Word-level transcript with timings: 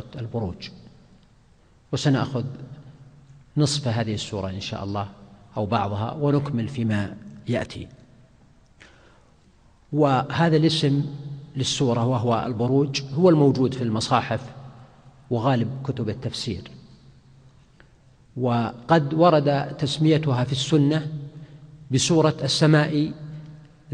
سورة 0.00 0.20
البروج. 0.20 0.68
وسنأخذ 1.92 2.44
نصف 3.56 3.88
هذه 3.88 4.14
السورة 4.14 4.50
إن 4.50 4.60
شاء 4.60 4.84
الله 4.84 5.08
أو 5.56 5.66
بعضها 5.66 6.12
ونكمل 6.12 6.68
فيما 6.68 7.16
يأتي. 7.48 7.88
وهذا 9.92 10.56
الاسم 10.56 11.04
للسورة 11.56 12.06
وهو 12.06 12.44
البروج 12.46 13.02
هو 13.14 13.28
الموجود 13.28 13.74
في 13.74 13.82
المصاحف 13.82 14.40
وغالب 15.30 15.68
كتب 15.84 16.08
التفسير. 16.08 16.70
وقد 18.36 19.14
ورد 19.14 19.76
تسميتها 19.76 20.44
في 20.44 20.52
السنة 20.52 21.06
بسورة 21.90 22.36
السماء 22.42 23.12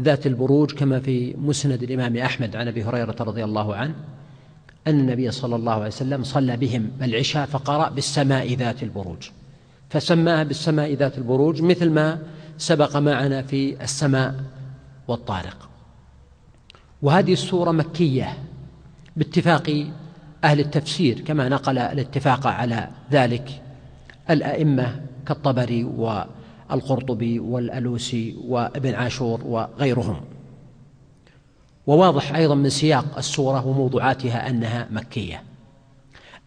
ذات 0.01 0.27
البروج 0.27 0.71
كما 0.71 0.99
في 0.99 1.35
مسند 1.37 1.83
الإمام 1.83 2.17
أحمد 2.17 2.55
عن 2.55 2.67
أبي 2.67 2.83
هريرة 2.83 3.15
رضي 3.19 3.43
الله 3.43 3.75
عنه. 3.75 3.95
أن 4.87 4.99
النبي 4.99 5.31
صلى 5.31 5.55
الله 5.55 5.73
عليه 5.73 5.87
وسلم 5.87 6.23
صلى 6.23 6.57
بهم 6.57 6.91
العشاء 7.01 7.45
فقرأ 7.45 7.89
بالسماء 7.89 8.53
ذات 8.53 8.83
البروج. 8.83 9.29
فسماها 9.89 10.43
بالسماء 10.43 10.93
ذات 10.93 11.17
البروج 11.17 11.61
مثل 11.61 11.89
ما 11.89 12.19
سبق 12.57 12.97
معنا 12.97 13.41
في 13.41 13.83
السماء 13.83 14.35
والطارق. 15.07 15.69
وهذه 17.01 17.33
السورة 17.33 17.71
مكية 17.71 18.37
باتفاق 19.15 19.85
أهل 20.43 20.59
التفسير 20.59 21.19
كما 21.19 21.49
نقل 21.49 21.77
الاتفاق 21.77 22.47
على 22.47 22.87
ذلك 23.11 23.61
الأئمة 24.29 25.01
كالطبري 25.27 25.83
والقرطبي 25.83 27.39
والألوسي 27.39 28.35
وابن 28.47 28.93
عاشور 28.93 29.41
وغيرهم. 29.45 30.21
وواضح 31.87 32.35
أيضا 32.35 32.55
من 32.55 32.69
سياق 32.69 33.17
السورة 33.17 33.67
وموضوعاتها 33.67 34.49
أنها 34.49 34.87
مكية. 34.91 35.43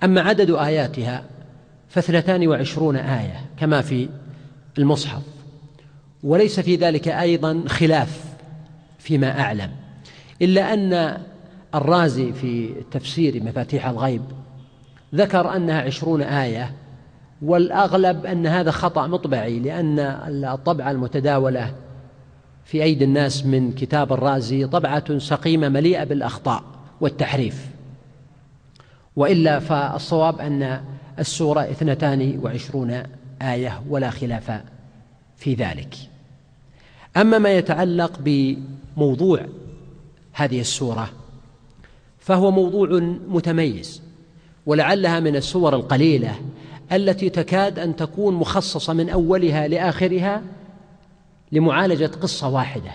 أما 0.04 0.20
عدد 0.20 0.50
آياتها 0.50 1.24
فاثنتان 1.88 2.48
وعشرون 2.48 2.96
آية 2.96 3.40
كما 3.58 3.80
في 3.80 4.08
المصحف. 4.78 5.22
وليس 6.22 6.60
في 6.60 6.76
ذلك 6.76 7.08
أيضا 7.08 7.62
خلاف 7.66 8.24
فيما 8.98 9.40
أعلم 9.40 9.70
إلا 10.42 10.74
أن 10.74 11.18
الرازي 11.74 12.32
في 12.32 12.74
تفسير 12.90 13.42
مفاتيح 13.42 13.86
الغيب 13.86 14.22
ذكر 15.14 15.56
أنها 15.56 15.80
عشرون 15.80 16.22
آية 16.22 16.72
والأغلب 17.42 18.26
أن 18.26 18.46
هذا 18.46 18.70
خطأ 18.70 19.06
مطبعي 19.06 19.58
لأن 19.58 19.98
الطبعة 20.44 20.90
المتداولة 20.90 21.74
في 22.64 22.82
أيدي 22.82 23.04
الناس 23.04 23.46
من 23.46 23.72
كتاب 23.72 24.12
الرازي 24.12 24.66
طبعة 24.66 25.18
سقيمة 25.18 25.68
مليئة 25.68 26.04
بالأخطاء 26.04 26.62
والتحريف. 27.00 27.68
وإلا 29.16 29.58
فالصواب 29.58 30.40
أن 30.40 30.80
السورة 31.18 31.60
اثنتان 31.60 32.40
وعشرون 32.42 33.02
آية 33.42 33.82
ولا 33.88 34.10
خلاف 34.10 34.62
في 35.36 35.54
ذلك. 35.54 35.94
أما 37.16 37.38
ما 37.38 37.50
يتعلق 37.50 38.20
بموضوع 38.24 39.46
هذه 40.32 40.60
السورة 40.60 41.10
فهو 42.18 42.50
موضوع 42.50 42.88
متميز 43.28 44.02
ولعلها 44.66 45.20
من 45.20 45.36
السور 45.36 45.76
القليلة 45.76 46.34
التي 46.92 47.30
تكاد 47.30 47.78
أن 47.78 47.96
تكون 47.96 48.34
مخصصة 48.34 48.92
من 48.92 49.10
أولها 49.10 49.68
لآخرها 49.68 50.42
لمعالجة 51.52 52.10
قصة 52.22 52.48
واحدة 52.48 52.90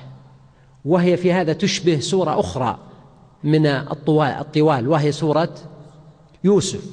وهي 0.86 1.18
في 1.18 1.34
هذا 1.34 1.54
تشبه 1.54 2.00
سورة 2.00 2.40
أخرى 2.40 2.78
من 3.44 3.66
الطوال 3.66 4.88
وهي 4.88 5.12
سورة 5.12 5.56
يوسف. 6.44 6.86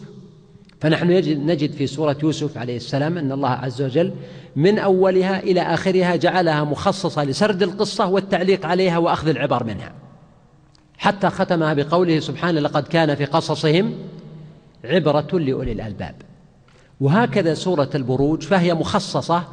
فنحن 0.80 1.06
نجد 1.46 1.72
في 1.72 1.86
سورة 1.86 2.16
يوسف 2.22 2.58
عليه 2.58 2.76
السلام 2.76 3.18
أن 3.18 3.32
الله 3.32 3.48
عز 3.48 3.82
وجل 3.82 4.12
من 4.56 4.78
أولها 4.78 5.40
إلى 5.40 5.60
آخرها 5.60 6.16
جعلها 6.16 6.64
مخصصة 6.64 7.24
لسرد 7.24 7.62
القصة 7.62 8.06
والتعليق 8.06 8.66
عليها 8.66 8.98
وأخذ 8.98 9.28
العبر 9.28 9.64
منها. 9.64 9.92
حتى 10.98 11.30
ختمها 11.30 11.74
بقوله 11.74 12.20
سبحانه 12.20 12.60
لقد 12.60 12.82
كان 12.82 13.14
في 13.14 13.24
قصصهم 13.24 13.94
عبرة 14.84 15.38
لأولي 15.38 15.72
الألباب. 15.72 16.14
وهكذا 17.00 17.54
سورة 17.54 17.90
البروج 17.94 18.42
فهي 18.42 18.74
مخصصة 18.74 19.44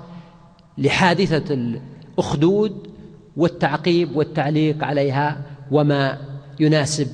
لحادثة 0.78 1.80
الأخدود 2.20 2.90
والتعقيب 3.38 4.16
والتعليق 4.16 4.84
عليها 4.84 5.42
وما 5.72 6.18
يناسب 6.60 7.08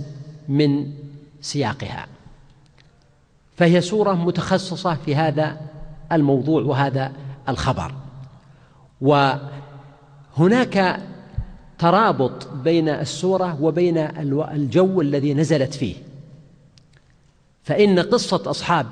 من 0.50 0.92
سياقها. 1.42 2.08
فهي 3.58 3.82
سورة 3.82 4.14
متخصصة 4.14 4.96
في 4.96 5.16
هذا 5.16 5.58
الموضوع 6.12 6.62
وهذا 6.62 7.12
الخبر. 7.50 7.92
وهناك 9.02 11.00
ترابط 11.78 12.48
بين 12.54 12.90
السورة 12.90 13.62
وبين 13.62 13.98
الجو 13.98 15.02
الذي 15.02 15.34
نزلت 15.34 15.74
فيه. 15.74 15.96
فإن 17.64 18.00
قصة 18.00 18.50
أصحاب 18.50 18.88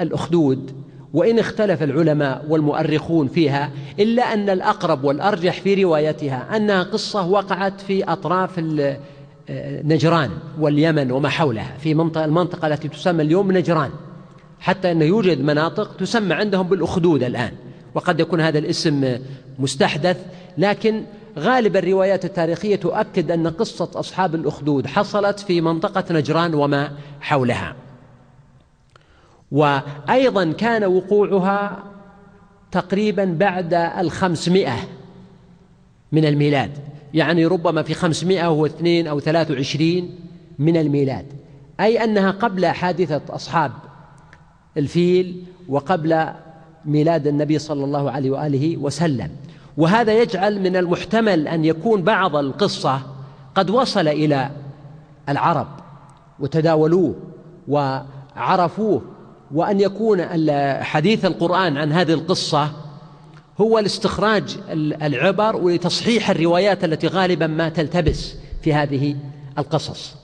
الأخدود 0.00 0.84
وإن 1.14 1.38
اختلف 1.38 1.82
العلماء 1.82 2.44
والمؤرخون 2.48 3.28
فيها 3.28 3.70
إلا 4.00 4.22
أن 4.22 4.50
الأقرب 4.50 5.04
والأرجح 5.04 5.60
في 5.60 5.84
روايتها 5.84 6.56
أنها 6.56 6.82
قصة 6.82 7.26
وقعت 7.26 7.80
في 7.80 8.04
أطراف 8.04 8.60
نجران 9.84 10.30
واليمن 10.60 11.12
وما 11.12 11.28
حولها 11.28 11.76
في 11.78 11.94
منطقة 11.94 12.24
المنطقة 12.24 12.68
التي 12.68 12.88
تسمى 12.88 13.22
اليوم 13.22 13.52
نجران 13.52 13.90
حتى 14.60 14.92
أنه 14.92 15.04
يوجد 15.04 15.40
مناطق 15.40 15.96
تسمى 15.96 16.34
عندهم 16.34 16.68
بالأخدود 16.68 17.22
الآن 17.22 17.52
وقد 17.94 18.20
يكون 18.20 18.40
هذا 18.40 18.58
الاسم 18.58 19.18
مستحدث 19.58 20.16
لكن 20.58 21.02
غالب 21.38 21.76
الروايات 21.76 22.24
التاريخية 22.24 22.76
تؤكد 22.76 23.30
أن 23.30 23.46
قصة 23.46 23.88
أصحاب 23.94 24.34
الأخدود 24.34 24.86
حصلت 24.86 25.40
في 25.40 25.60
منطقة 25.60 26.04
نجران 26.10 26.54
وما 26.54 26.92
حولها. 27.20 27.83
وأيضا 29.54 30.52
كان 30.52 30.84
وقوعها 30.84 31.82
تقريبا 32.72 33.24
بعد 33.24 33.74
الخمسمائة 33.74 34.76
من 36.12 36.24
الميلاد. 36.24 36.70
يعني 37.14 37.46
ربما 37.46 37.82
في 37.82 37.94
خمسمائة 37.94 38.50
واثنين 38.50 39.06
أو 39.06 39.20
ثلاث 39.20 39.50
وعشرين 39.50 40.16
من 40.58 40.76
الميلاد. 40.76 41.26
أي 41.80 42.04
أنها 42.04 42.30
قبل 42.30 42.66
حادثة 42.66 43.20
أصحاب 43.30 43.72
الفيل 44.76 45.44
وقبل 45.68 46.26
ميلاد 46.84 47.26
النبي 47.26 47.58
صلى 47.58 47.84
الله 47.84 48.10
عليه 48.10 48.30
وآله 48.30 48.76
وسلم. 48.76 49.30
وهذا 49.76 50.22
يجعل 50.22 50.60
من 50.60 50.76
المحتمل 50.76 51.48
أن 51.48 51.64
يكون 51.64 52.02
بعض 52.02 52.36
القصة 52.36 53.00
قد 53.54 53.70
وصل 53.70 54.08
إلى 54.08 54.50
العرب 55.28 55.68
وتداولوه 56.40 57.14
وعرفوه 57.68 59.13
وأن 59.54 59.80
يكون 59.80 60.22
حديث 60.82 61.24
القرآن 61.24 61.76
عن 61.76 61.92
هذه 61.92 62.12
القصة 62.12 62.70
هو 63.60 63.78
لاستخراج 63.78 64.56
العبر 65.02 65.56
ولتصحيح 65.56 66.30
الروايات 66.30 66.84
التي 66.84 67.06
غالبا 67.06 67.46
ما 67.46 67.68
تلتبس 67.68 68.34
في 68.62 68.74
هذه 68.74 69.16
القصص. 69.58 70.14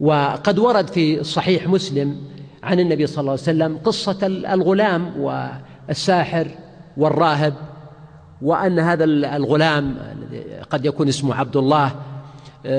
وقد 0.00 0.58
ورد 0.58 0.88
في 0.88 1.24
صحيح 1.24 1.68
مسلم 1.68 2.16
عن 2.62 2.80
النبي 2.80 3.06
صلى 3.06 3.20
الله 3.20 3.32
عليه 3.32 3.42
وسلم 3.42 3.78
قصة 3.84 4.26
الغلام 4.26 5.20
والساحر 5.20 6.48
والراهب 6.96 7.54
وأن 8.42 8.78
هذا 8.78 9.04
الغلام 9.04 9.96
قد 10.70 10.86
يكون 10.86 11.08
اسمه 11.08 11.34
عبد 11.34 11.56
الله 11.56 11.92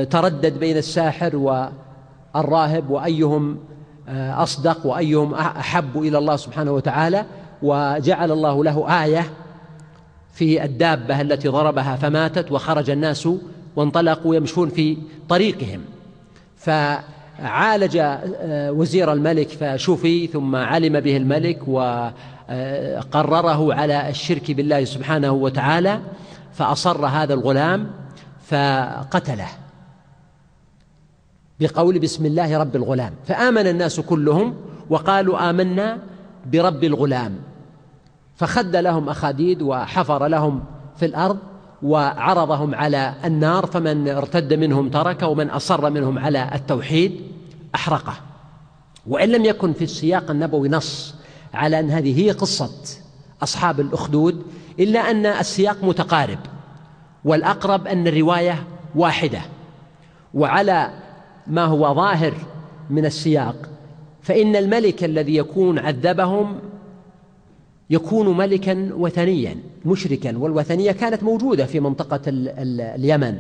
تردد 0.10 0.60
بين 0.60 0.78
الساحر 0.78 1.36
والراهب 1.36 2.90
وأيهم 2.90 3.52
آه، 3.52 3.71
أصدق 4.14 4.86
وأيهم 4.86 5.34
أحب 5.34 5.98
إلى 5.98 6.18
الله 6.18 6.36
سبحانه 6.36 6.72
وتعالى 6.72 7.26
وجعل 7.62 8.32
الله 8.32 8.64
له 8.64 9.04
آية 9.04 9.30
في 10.34 10.64
الدابة 10.64 11.22
التي 11.22 11.48
ضربها 11.48 11.96
فماتت 11.96 12.52
وخرج 12.52 12.90
الناس 12.90 13.30
وانطلقوا 13.76 14.36
يمشون 14.36 14.70
في 14.70 14.98
طريقهم. 15.30 15.82
فهذا 16.58 17.22
عالج 17.42 17.98
آه، 17.98 18.72
وزير 18.72 19.14
الملك 19.14 19.50
فشفي 19.50 20.28
ثم 20.28 20.56
علم 20.56 21.00
به 21.00 21.18
الملك 21.18 21.68
وقرره 21.68 22.14
على 23.74 24.10
الشرك 24.10 24.52
بالله 24.52 24.86
سبحانه 24.86 25.32
وتعالى 25.32 26.00
فأصر 26.54 27.06
هذا 27.06 27.34
الغلام 27.34 27.88
فقتله. 28.48 29.48
بقول 31.62 32.00
بسم 32.00 32.26
الله 32.26 32.58
رب 32.58 32.76
الغلام. 32.76 33.14
فآمن 33.28 33.68
الناس 33.68 34.00
كلهم 34.00 34.56
وقالوا 34.90 35.50
آمنا 35.50 35.98
برب 36.46 36.84
الغلام. 36.84 37.36
فخد 38.36 38.76
لهم 38.76 39.10
أخاديد 39.10 39.62
وحفر 39.62 40.28
لهم 40.28 40.64
في 40.98 41.06
الأرض 41.06 41.38
وعرضهم 41.84 42.76
على 42.76 43.14
النار 43.26 43.66
فمن 43.66 44.08
ارتد 44.08 44.54
منهم 44.54 44.90
ترك 44.90 45.24
ومن 45.24 45.50
أصر 45.50 45.90
منهم 45.90 46.20
على 46.20 46.50
التوحيد 46.56 47.22
أحرقه. 47.76 48.14
وإن 49.08 49.30
لم 49.30 49.46
يكن 49.46 49.74
في 49.74 49.84
السياق 49.84 50.32
النبوي 50.32 50.70
نص 50.70 51.16
على 51.54 51.80
أن 51.80 51.90
هذه 51.92 52.20
هي 52.20 52.32
قصة 52.32 52.72
أصحاب 53.44 53.80
الأخدود 53.80 54.44
إلا 54.80 55.00
أن 55.12 55.26
السياق 55.26 55.84
متقارب 55.84 56.40
والأقرب 57.26 57.88
أن 57.88 58.08
الرواية 58.08 58.64
واحدة. 58.96 59.42
وعلى 60.34 60.92
ما 61.48 61.66
هو 61.66 61.96
ظاهر 61.96 62.34
من 62.90 63.06
السياق. 63.06 63.70
فإن 64.22 64.56
الملك 64.56 65.04
الذي 65.04 65.36
يكون 65.36 65.80
عذبهم 65.80 66.60
يكون 67.90 68.38
ملكا 68.38 68.90
وثنيا 68.94 69.58
مشركا 69.86 70.38
والوثنية 70.38 70.92
كانت 70.92 71.24
موجودة 71.24 71.66
في 71.66 71.80
منطقة 71.80 72.22
اليمن. 72.28 73.40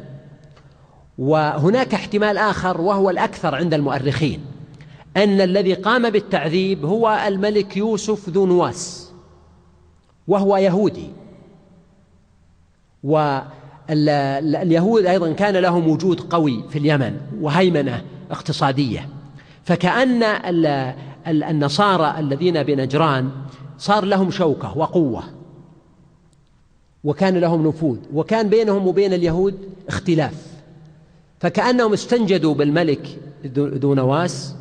وهناك 1.17 1.93
احتمال 1.93 2.37
آخر 2.37 2.81
وهو 2.81 3.09
الأكثر 3.09 3.55
عند 3.55 3.73
المؤرخين 3.73 4.39
أن 5.17 5.41
الذي 5.41 5.73
قام 5.73 6.09
بالتعذيب 6.09 6.85
هو 6.85 7.23
الملك 7.27 7.77
يوسف 7.77 8.29
ذو 8.29 8.45
نواس 8.45 9.11
وهو 10.27 10.57
يهودي. 10.57 11.09
واليهود 13.91 15.05
أيضا 15.05 15.31
كان 15.31 15.57
لهم 15.57 15.89
وجود 15.89 16.19
قوي 16.21 16.63
في 16.69 16.79
اليمن 16.79 17.17
وهيمنة 17.41 18.03
اقتصادية. 18.31 19.09
فكأن 19.63 20.23
النصارى 21.27 22.19
الذين 22.19 22.63
بنجران 22.63 23.29
صار 23.77 24.05
لهم 24.05 24.31
شوكة 24.31 24.77
وقوة 24.77 25.23
وكان 27.03 27.37
لهم 27.37 27.67
نفوذ 27.67 27.97
وكان 28.13 28.49
بينهم 28.49 28.87
وبين 28.87 29.13
اليهود 29.13 29.57
اختلاف. 29.87 30.47
فكأنهم 31.39 31.93
استنجدوا 31.93 32.53
بالملك 32.53 33.19
ذو 33.57 33.93
نواس 33.93 34.55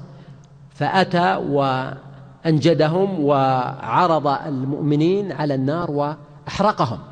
فأتى 0.74 1.36
وأنجدهم 1.36 3.24
وعرض 3.24 4.26
المؤمنين 4.26 5.32
على 5.32 5.54
النار 5.54 5.90
وأحرقهم. 5.90 7.09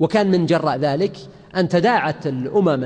وكان 0.00 0.30
من 0.30 0.46
جراء 0.46 0.76
ذلك 0.76 1.16
أن 1.56 1.68
تداعت 1.68 2.26
الأمم 2.26 2.84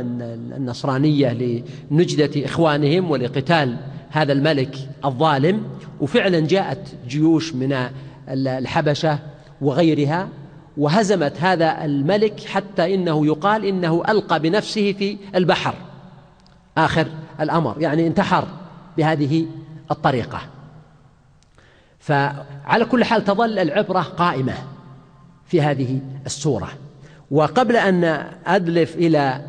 النصرانية 0.57 1.63
لنجدة 1.91 2.45
إخوانهم 2.45 3.11
ولقتال 3.11 3.77
هذا 4.11 4.33
الملك 4.33 4.77
الظالم 5.05 5.65
وفعلا 6.01 6.41
جاءت 6.41 6.95
جيوش 7.09 7.55
من 7.55 7.89
الحبشة 8.29 9.19
وغيرها 9.61 10.29
وهزمت 10.77 11.41
هذا 11.41 11.85
الملك 11.85 12.41
حتى 12.41 12.95
إنه 12.95 13.27
يقال 13.27 13.65
إنه 13.65 14.03
ألقى 14.09 14.41
بنفسه 14.41 14.93
في 14.93 15.19
البحر. 15.35 15.75
آخر 16.79 17.07
الأمر 17.41 17.77
يعني 17.81 18.07
انتحر 18.07 18.49
بهذه 18.97 19.47
الطريقة. 19.91 20.41
فعلى 21.99 22.85
كل 22.85 23.05
حال 23.05 23.25
تظل 23.25 23.59
العبرة 23.59 24.01
قائمة 24.01 24.55
في 25.47 25.63
هذه 25.63 26.01
السورة. 26.27 26.69
وقبل 27.33 27.77
أن 27.77 28.27
أدلف 28.47 28.97
إلى 28.97 29.41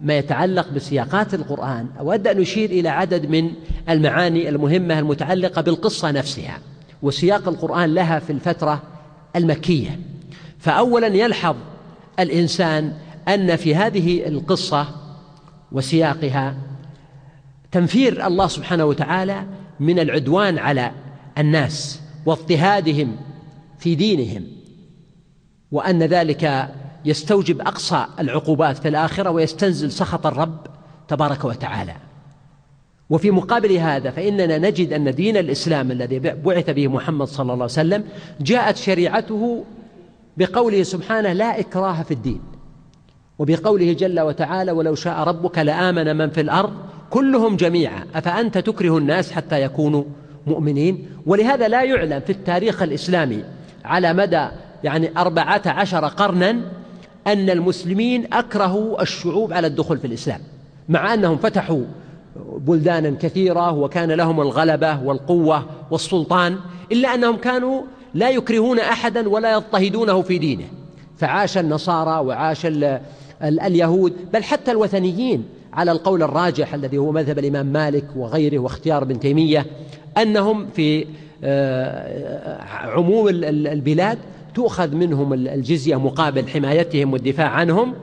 ما 0.00 0.18
يتعلق 0.18 0.68
بسياقات 0.68 1.34
القرآن 1.34 1.86
أود 2.00 2.26
أن 2.26 2.40
أشير 2.40 2.70
إلى 2.70 2.88
عدد 2.88 3.26
من 3.26 3.50
المعاني 3.88 4.48
المهمة 4.48 4.98
المتعلقة 4.98 5.62
بالقصة 5.62 6.10
نفسها 6.10 6.58
وسياق 7.02 7.48
القرآن 7.48 7.94
لها 7.94 8.18
في 8.18 8.32
الفترة 8.32 8.82
المكية. 9.36 10.00
فأولا 10.58 11.06
يلحظ 11.06 11.56
الإنسان 12.20 12.92
أن 13.28 13.56
في 13.56 13.74
هذه 13.74 14.28
القصة 14.28 14.86
وسياقها 15.72 16.54
تنفير 17.72 18.26
الله 18.26 18.46
سبحانه 18.46 18.84
وتعالى 18.84 19.44
من 19.80 19.98
العدوان 19.98 20.58
على 20.58 20.90
الناس 21.38 22.00
واضطهادهم 22.26 23.16
في 23.78 23.94
دينهم 23.94 24.46
وأن 25.70 26.02
ذلك 26.02 26.68
يستوجب 27.04 27.60
أقصى 27.60 28.06
العقوبات 28.18 28.78
في 28.78 28.88
الآخرة 28.88 29.30
ويستنزل 29.30 29.92
سخط 29.92 30.26
الرب 30.26 30.58
تبارك 31.08 31.44
وتعالى. 31.44 31.94
وفي 33.10 33.30
مقابل 33.30 33.72
هذا 33.72 34.10
فإننا 34.10 34.58
نجد 34.58 34.92
أن 34.92 35.14
دين 35.14 35.36
الإسلام 35.36 35.90
الذي 35.90 36.18
بعث 36.18 36.70
به 36.70 36.88
محمد 36.88 37.26
صلى 37.26 37.42
الله 37.42 37.54
عليه 37.54 37.64
وسلم 37.64 38.04
جاءت 38.40 38.76
شريعته 38.76 39.64
بقوله 40.36 40.82
سبحانه 40.82 41.32
لا 41.32 41.60
إكراه 41.60 42.02
في 42.02 42.10
الدين 42.10 42.40
وبقوله 43.38 43.92
جل 43.92 44.20
وتعالى 44.20 44.72
ولو 44.72 44.94
شاء 44.94 45.18
ربك 45.18 45.58
لآمن 45.58 46.16
من 46.16 46.30
في 46.30 46.40
الأرض 46.40 46.72
كلهم 47.10 47.56
جميعا 47.56 48.06
أفأنت 48.14 48.58
تكره 48.58 48.98
الناس 48.98 49.32
حتى 49.32 49.62
يكونوا 49.62 50.04
مؤمنين؟ 50.46 51.08
ولهذا 51.26 51.68
لا 51.68 51.82
يعلم 51.82 52.20
في 52.20 52.30
التاريخ 52.30 52.82
الإسلامي 52.82 53.44
على 53.84 54.12
مدى 54.12 54.48
يعني 54.84 55.18
أربعة 55.18 55.62
عشر 55.66 56.04
قرنا 56.06 56.56
أن 57.26 57.50
المسلمين 57.50 58.32
أكرهوا 58.32 59.02
الشعوب 59.02 59.52
على 59.52 59.66
الدخول 59.66 59.98
في 59.98 60.06
الإسلام 60.06 60.40
مع 60.88 61.14
أنهم 61.14 61.36
فتحوا 61.36 61.84
بلدانا 62.58 63.10
كثيرة 63.20 63.72
وكان 63.72 64.12
لهم 64.12 64.40
الغلبة 64.40 65.02
والقوة 65.02 65.64
والسلطان 65.90 66.56
إلا 66.92 67.14
أنهم 67.14 67.36
كانوا 67.36 67.82
لا 68.14 68.30
يكرهون 68.30 68.78
أحدا 68.78 69.28
ولا 69.28 69.52
يضطهدونه 69.52 70.22
في 70.22 70.38
دينه. 70.38 70.64
فعاش 71.18 71.58
النصارى 71.58 72.26
وعاش 72.26 72.66
اليهود 73.42 74.12
بل 74.32 74.42
حتى 74.42 74.70
الوثنيين 74.70 75.44
على 75.72 75.92
القول 75.92 76.22
الراجح 76.22 76.74
الذي 76.74 76.98
هو 76.98 77.12
مذهب 77.12 77.38
الإمام 77.38 77.66
مالك 77.66 78.04
وغيره 78.16 78.58
واختيار 78.58 79.02
ابن 79.02 79.20
تيمية 79.20 79.66
أنهم 80.18 80.66
في 80.66 81.06
آه، 81.44 82.62
عموم 82.64 83.28
البلاد 83.28 84.18
تؤخذ 84.54 84.94
منهم 84.94 85.32
الجزية 85.32 85.96
مقابل 85.96 86.48
حمايتهم 86.48 87.12
والدفاع 87.12 87.48
عنهم 87.48 87.94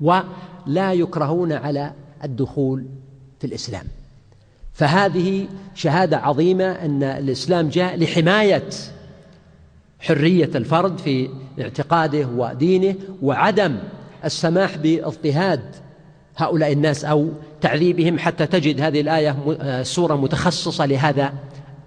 ولا 0.00 0.92
يكرهون 0.92 1.52
على 1.52 1.92
الدخول 2.24 2.86
في 3.40 3.46
الإسلام. 3.46 3.84
فهذه 4.72 5.46
شهادة 5.74 6.18
عظيمة 6.18 6.64
أن 6.64 7.02
الإسلام 7.02 7.68
جاء 7.68 7.96
لحماية 7.96 8.68
حرية 10.00 10.50
الفرد 10.54 10.98
في 10.98 11.28
اعتقاده 11.60 12.28
ودينه 12.36 12.94
وعدم 13.22 13.78
السماح 14.24 14.76
باضطهاد 14.76 15.60
هؤلاء 16.36 16.72
الناس 16.72 17.04
أو 17.04 17.28
تعذيبهم 17.60 18.18
حتى 18.18 18.46
تجد 18.46 18.80
هذه 18.80 19.00
الآية 19.00 19.36
آه، 19.60 19.82
سورة 19.82 20.14
متخصصة 20.14 20.86
لهذا 20.86 21.32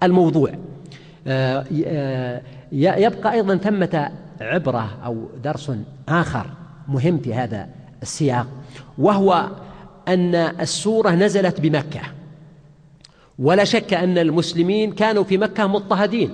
الموضوع. 0.02 0.50
آه، 1.26 1.64
آه، 1.86 2.42
يبقى 2.72 3.32
أيضا 3.32 3.56
ثمة 3.56 4.10
عبرة 4.40 4.90
أو 5.04 5.16
درس 5.44 5.72
آخر 6.08 6.46
مهم 6.88 7.18
في 7.18 7.34
هذا 7.34 7.68
السياق 8.02 8.46
وهو 8.98 9.48
أن 10.08 10.34
السورة 10.34 11.10
نزلت 11.10 11.60
بمكة. 11.60 12.00
ولا 13.38 13.64
شك 13.64 13.94
أن 13.94 14.18
المسلمين 14.18 14.92
كانوا 14.92 15.24
في 15.24 15.38
مكة 15.38 15.66
مضطهدين 15.66 16.30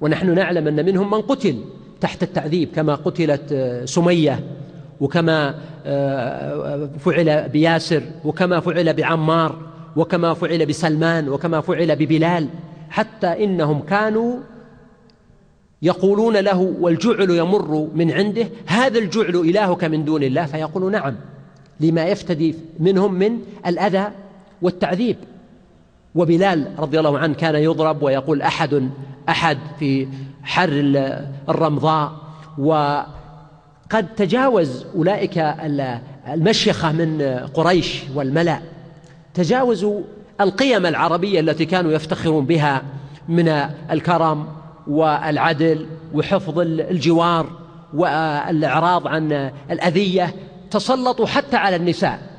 ونحن 0.00 0.34
نعلم 0.34 0.68
أن 0.68 0.86
منهم 0.86 1.10
من 1.10 1.20
قتل 1.20 1.64
تحت 2.00 2.22
التعذيب 2.22 2.68
كما 2.74 2.94
قتلت 2.94 3.54
سمية 3.84 4.40
وكما 5.00 5.54
فعل 6.98 7.48
بياسر 7.48 8.02
وكما 8.24 8.60
فعل 8.60 8.92
بعمار 8.94 9.58
وكما 9.96 10.34
فعل 10.34 10.66
بسلمان 10.66 11.28
وكما 11.28 11.60
فعل 11.60 11.96
ببلال 11.96 12.48
حتى 12.90 13.44
إنهم 13.44 13.80
كانوا 13.82 14.36
يقولون 15.82 16.36
له 16.36 16.74
والجعل 16.80 17.30
يمر 17.30 17.88
من 17.94 18.10
عنده 18.10 18.48
هذا 18.66 18.98
الجعل 18.98 19.36
إلهك 19.36 19.84
من 19.84 20.04
دون 20.04 20.22
الله؟ 20.22 20.46
فيقول 20.46 20.92
نعم. 20.92 21.16
لما 21.80 22.04
يفتدي 22.04 22.54
منهم 22.78 23.14
من 23.14 23.38
الأذى 23.66 24.08
والتعذيب. 24.62 25.16
وبلال 26.14 26.66
رضي 26.78 26.98
الله 26.98 27.18
عنه 27.18 27.34
كان 27.34 27.54
يضرب 27.54 28.02
ويقول 28.02 28.42
أحد 28.42 28.90
أحد 29.28 29.58
في 29.78 30.08
حر 30.42 30.68
الرمضاء. 31.48 32.12
وقد 32.58 34.06
تجاوز 34.16 34.86
أولئك 34.96 35.38
المشيخة 36.28 36.92
من 36.92 37.22
قريش 37.54 38.02
والملأ. 38.14 38.60
تجاوزوا 39.34 40.00
القيم 40.40 40.86
العربية 40.86 41.40
التي 41.40 41.64
كانوا 41.64 41.92
يفتخرون 41.92 42.46
بها 42.46 42.82
من 43.28 43.48
الكرم 43.90 44.59
والعدل 44.86 45.86
وحفظ 46.14 46.58
الجوار 46.58 47.50
والإعراض 47.94 49.06
عن 49.06 49.32
الأذية 49.70 50.34
تسلطوا 50.70 51.26
حتى 51.26 51.56
على 51.56 51.76
النساء. 51.76 52.30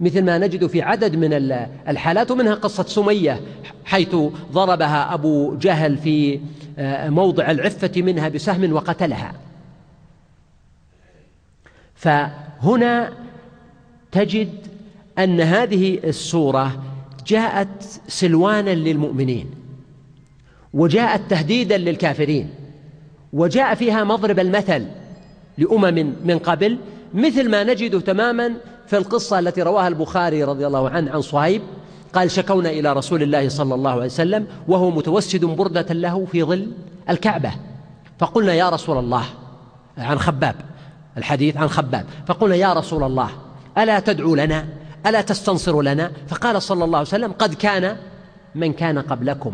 مثل 0.00 0.24
ما 0.24 0.38
نجد 0.38 0.66
في 0.66 0.82
عدد 0.82 1.16
من 1.16 1.32
الحالات 1.88 2.30
ومنها 2.30 2.54
قصة 2.54 2.82
سمية 2.82 3.40
حيث 3.84 4.16
ضربها 4.52 5.14
أبو 5.14 5.54
جهل 5.54 5.96
في 5.96 6.40
آه، 6.78 7.08
موضع 7.08 7.50
العفة 7.50 7.92
منها 7.96 8.28
بسهم 8.28 8.72
وقتلها. 8.72 9.32
فهنا 11.94 13.12
تجد 14.12 14.66
أن 15.18 15.40
هذه 15.40 15.98
السورة 16.04 16.82
جاءت 17.26 18.00
سلوانا 18.08 18.70
للمؤمنين. 18.70 19.57
وجاءت 20.74 21.20
تهديدا 21.30 21.78
للكافرين. 21.78 22.50
وجاء 23.32 23.74
فيها 23.74 24.04
مضرب 24.04 24.38
المثل 24.38 24.86
لأمم 25.58 26.12
من 26.24 26.38
قبل 26.38 26.78
مثل 27.14 27.50
ما 27.50 27.64
نجد 27.64 28.00
تماما 28.00 28.52
في 28.86 28.96
القصة 28.96 29.38
التي 29.38 29.62
رواها 29.62 29.88
البخاري 29.88 30.44
رضي 30.44 30.66
الله 30.66 30.90
عنه 30.90 31.10
عن 31.10 31.20
صهيب 31.20 31.62
قال 32.12 32.30
شكونا 32.30 32.70
إلى 32.70 32.92
رسول 32.92 33.22
الله 33.22 33.48
صلى 33.48 33.74
الله 33.74 33.90
عليه 33.90 34.04
وسلم 34.04 34.46
وهو 34.68 34.90
متوسد 34.90 35.44
بردة 35.44 35.94
له 35.94 36.24
في 36.24 36.42
ظل 36.42 36.72
الكعبة. 37.10 37.52
فقلنا 38.18 38.54
يا 38.54 38.68
رسول 38.68 38.98
الله. 38.98 39.24
عن 39.98 40.18
خباب 40.18 40.54
الحديث 41.16 41.56
عن 41.56 41.68
خباب. 41.68 42.04
فقلنا 42.26 42.54
يا 42.54 42.72
رسول 42.72 43.02
الله 43.02 43.30
ألا 43.78 44.00
تدعو 44.00 44.34
لنا؟ 44.34 44.66
ألا 45.06 45.20
تستنصر 45.20 45.82
لنا؟ 45.82 46.10
فقال 46.28 46.62
صلى 46.62 46.84
الله 46.84 46.98
عليه 46.98 47.08
وسلم 47.08 47.32
قد 47.32 47.54
كان 47.54 47.96
من 48.54 48.72
كان 48.72 48.98
قبلكم. 48.98 49.52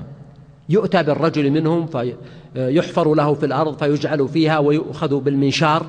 يؤتى 0.69 1.03
بالرجل 1.03 1.51
منهم 1.51 1.87
فيحفر 1.87 3.15
له 3.15 3.35
في 3.35 3.47
الأرض 3.47 3.79
فيجعل 3.79 4.29
فيها 4.29 4.59
ويؤخذ 4.59 5.21
بالمنشار 5.21 5.87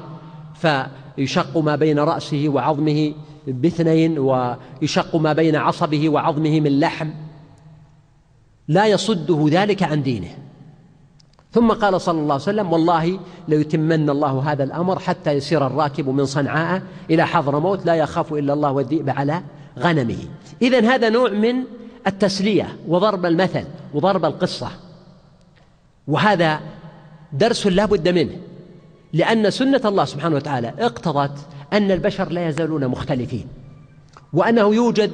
فيشق 0.56 1.58
ما 1.58 1.76
بين 1.76 2.00
رأسه 2.00 2.46
وعظمه 2.48 3.14
باثنين 3.48 4.20
ويشق 4.20 5.16
ما 5.16 5.34
بين 5.34 5.56
عصبه 5.56 6.10
وعظمه 6.10 6.60
من 6.60 6.80
لحم 6.80 7.10
لا 8.68 8.88
يصده 8.88 9.46
ذلك 9.50 9.84
عن 9.84 10.04
دينه. 10.04 10.38
ثم 11.52 11.72
قال 11.72 12.02
صلى 12.02 12.20
الله 12.20 12.34
عليه 12.34 12.44
وسلم 12.44 12.74
والله 12.74 13.20
ليتمن 13.48 14.10
الله 14.10 14.52
هذا 14.52 14.64
الأمر 14.64 15.00
حتى 15.00 15.32
يسير 15.32 15.68
الراكب 15.68 16.10
من 16.10 16.26
صنعاء 16.26 16.82
إلى 17.12 17.28
حضرموت 17.28 17.86
لا 17.86 17.96
يخاف 17.96 18.34
إلا 18.34 18.54
الله 18.54 18.72
والذئب 18.72 19.10
على 19.10 19.42
غنمه. 19.80 20.18
إذا 20.62 20.80
هذا 20.80 21.10
نوع 21.10 21.30
من 21.30 21.56
التسلية 22.08 22.78
وضرب 22.88 23.26
المثل 23.26 23.64
وضرب 23.94 24.26
القصة. 24.26 24.72
وهذا 26.08 26.60
درس 27.34 27.68
لا 27.68 27.86
بد 27.86 28.10
منه 28.10 28.36
لأن 29.14 29.52
سنة 29.52 29.82
الله 29.86 30.06
سبحانه 30.06 30.36
وتعالى 30.36 30.74
اقتضت 30.80 31.38
أن 31.74 31.92
البشر 31.92 32.30
لا 32.30 32.48
يزالون 32.48 32.88
مختلفين 32.88 33.48
وأنه 34.34 34.76
يوجد 34.76 35.12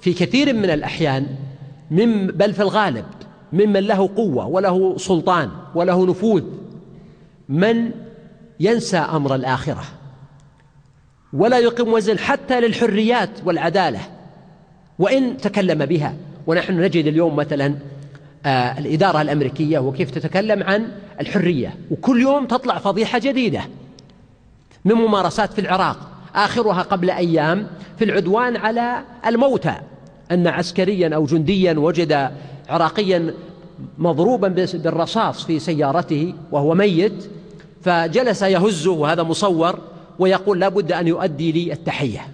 في 0.00 0.12
كثير 0.12 0.52
من 0.52 0.70
الأحيان 0.70 1.26
من 1.90 2.26
بل 2.26 2.52
في 2.52 2.62
الغالب 2.62 3.04
ممن 3.52 3.80
له 3.80 4.10
قوة 4.16 4.46
وله 4.46 4.96
سلطان 4.98 5.50
وله 5.74 6.06
نفوذ 6.06 6.42
من 7.48 7.90
ينسى 8.60 8.98
أمر 8.98 9.34
الآخرة 9.34 9.84
ولا 11.32 11.58
يقيم 11.58 11.92
وزن 11.92 12.18
حتى 12.18 12.60
للحريات 12.60 13.30
والعدالة. 13.44 14.00
وإن 14.98 15.36
تكلم 15.36 15.86
بها. 15.86 16.14
ونحن 16.46 16.80
نجد 16.80 17.06
اليوم 17.06 17.36
مثلا 17.36 17.74
آه 18.46 18.78
الإدارة 18.78 19.22
الأمريكية 19.22 19.78
وكيف 19.78 20.10
تتكلم 20.10 20.62
عن 20.62 20.88
الحرية. 21.20 21.74
وكل 21.90 22.20
يوم 22.20 22.46
تطلع 22.46 22.78
فضيحة 22.78 23.18
جديدة 23.18 23.60
من 24.84 24.94
ممارسات 24.94 25.52
في 25.52 25.60
العراق. 25.60 25.96
آخرها 26.34 26.82
قبل 26.82 27.10
أيام 27.10 27.66
في 27.98 28.04
العدوان 28.04 28.56
على 28.56 29.04
الموتى. 29.26 29.74
أن 30.30 30.46
عسكريا 30.46 31.14
أو 31.14 31.24
جنديا 31.24 31.72
وجد 31.72 32.30
عراقيا 32.68 33.34
مضروبا 33.98 34.48
بالرصاص 34.48 35.44
في 35.44 35.58
سيارته 35.58 36.34
وهو 36.52 36.74
ميت. 36.74 37.24
فجلس 37.82 38.42
يهزه 38.42 38.90
وهذا 38.90 39.22
مصور 39.22 39.78
ويقول 40.18 40.60
لا 40.60 40.68
بد 40.68 40.92
أن 40.92 41.08
يؤدي 41.08 41.52
لي 41.52 41.72
التحية. 41.72 42.28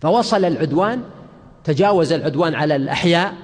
فوصل 0.00 0.44
العدوان 0.44 1.02
تجاوز 1.64 2.12
العدوان 2.12 2.54
على 2.54 2.76
الأحياء 2.76 3.34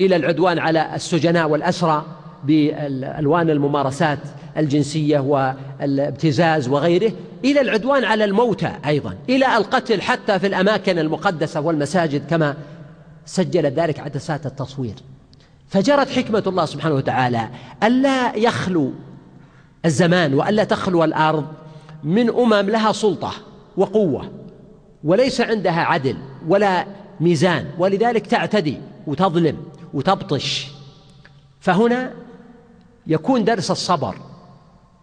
إلى 0.00 0.16
العدوان 0.16 0.58
على 0.58 0.94
السجناء 0.94 1.48
والأسرى 1.48 2.04
بألوان 2.44 3.50
الممارسات 3.50 4.18
الجنسية 4.56 5.18
والابتزاز 5.18 6.68
وغيره 6.68 7.12
إلى 7.44 7.60
العدوان 7.60 8.04
على 8.04 8.24
الموتى 8.24 8.72
أيضا 8.86 9.14
إلى 9.28 9.56
القتل 9.56 10.02
حتى 10.02 10.38
في 10.38 10.46
الأماكن 10.46 10.98
المقدسة 10.98 11.60
والمساجد 11.60 12.26
كما 12.30 12.56
سجلت 13.26 13.78
ذلك 13.78 14.00
عدسات 14.00 14.46
التصوير. 14.46 14.94
فجرت 15.68 16.08
حكمة 16.10 16.42
الله 16.46 16.64
سبحانه 16.64 16.94
وتعالى 16.94 17.48
ألا 17.82 18.36
يخلو 18.36 18.92
الزمان 19.84 20.34
وألا 20.34 20.64
تخلو 20.64 21.04
الأرض 21.04 21.46
من 22.04 22.28
أمم 22.30 22.70
لها 22.70 22.92
سلطة 22.92 23.32
وقوة. 23.76 24.30
وليس 25.08 25.40
عندها 25.40 25.80
عدل 25.80 26.16
ولا 26.48 26.86
ميزان 27.20 27.66
ولذلك 27.78 28.26
تعتدي 28.26 28.78
وتظلم 29.06 29.56
وتبطش. 29.94 30.68
فهنا 31.60 32.12
يكون 33.06 33.44
درس 33.44 33.70
الصبر 33.70 34.14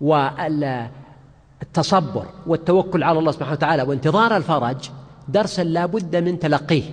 والتصبر 0.02 2.26
والتوكل 2.48 3.04
على 3.04 3.20
الله 3.20 3.32
سبحانه 3.32 3.52
وتعالى 3.52 3.84
وانتظار 3.84 4.38
الفرج 4.38 4.90
درسا 5.28 5.64
لا 5.64 5.86
بد 5.86 6.16
من 6.16 6.40
تلقيه. 6.40 6.84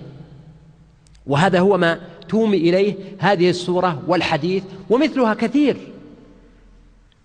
وهذا 1.27 1.61
هو 1.61 1.79
ما 1.79 2.01
تومي 2.29 2.57
إليه 2.57 2.95
هذه 3.19 3.51
السورة 3.51 4.03
والحديث 4.07 4.65
ومثلها 4.91 5.35
كثير. 5.35 5.92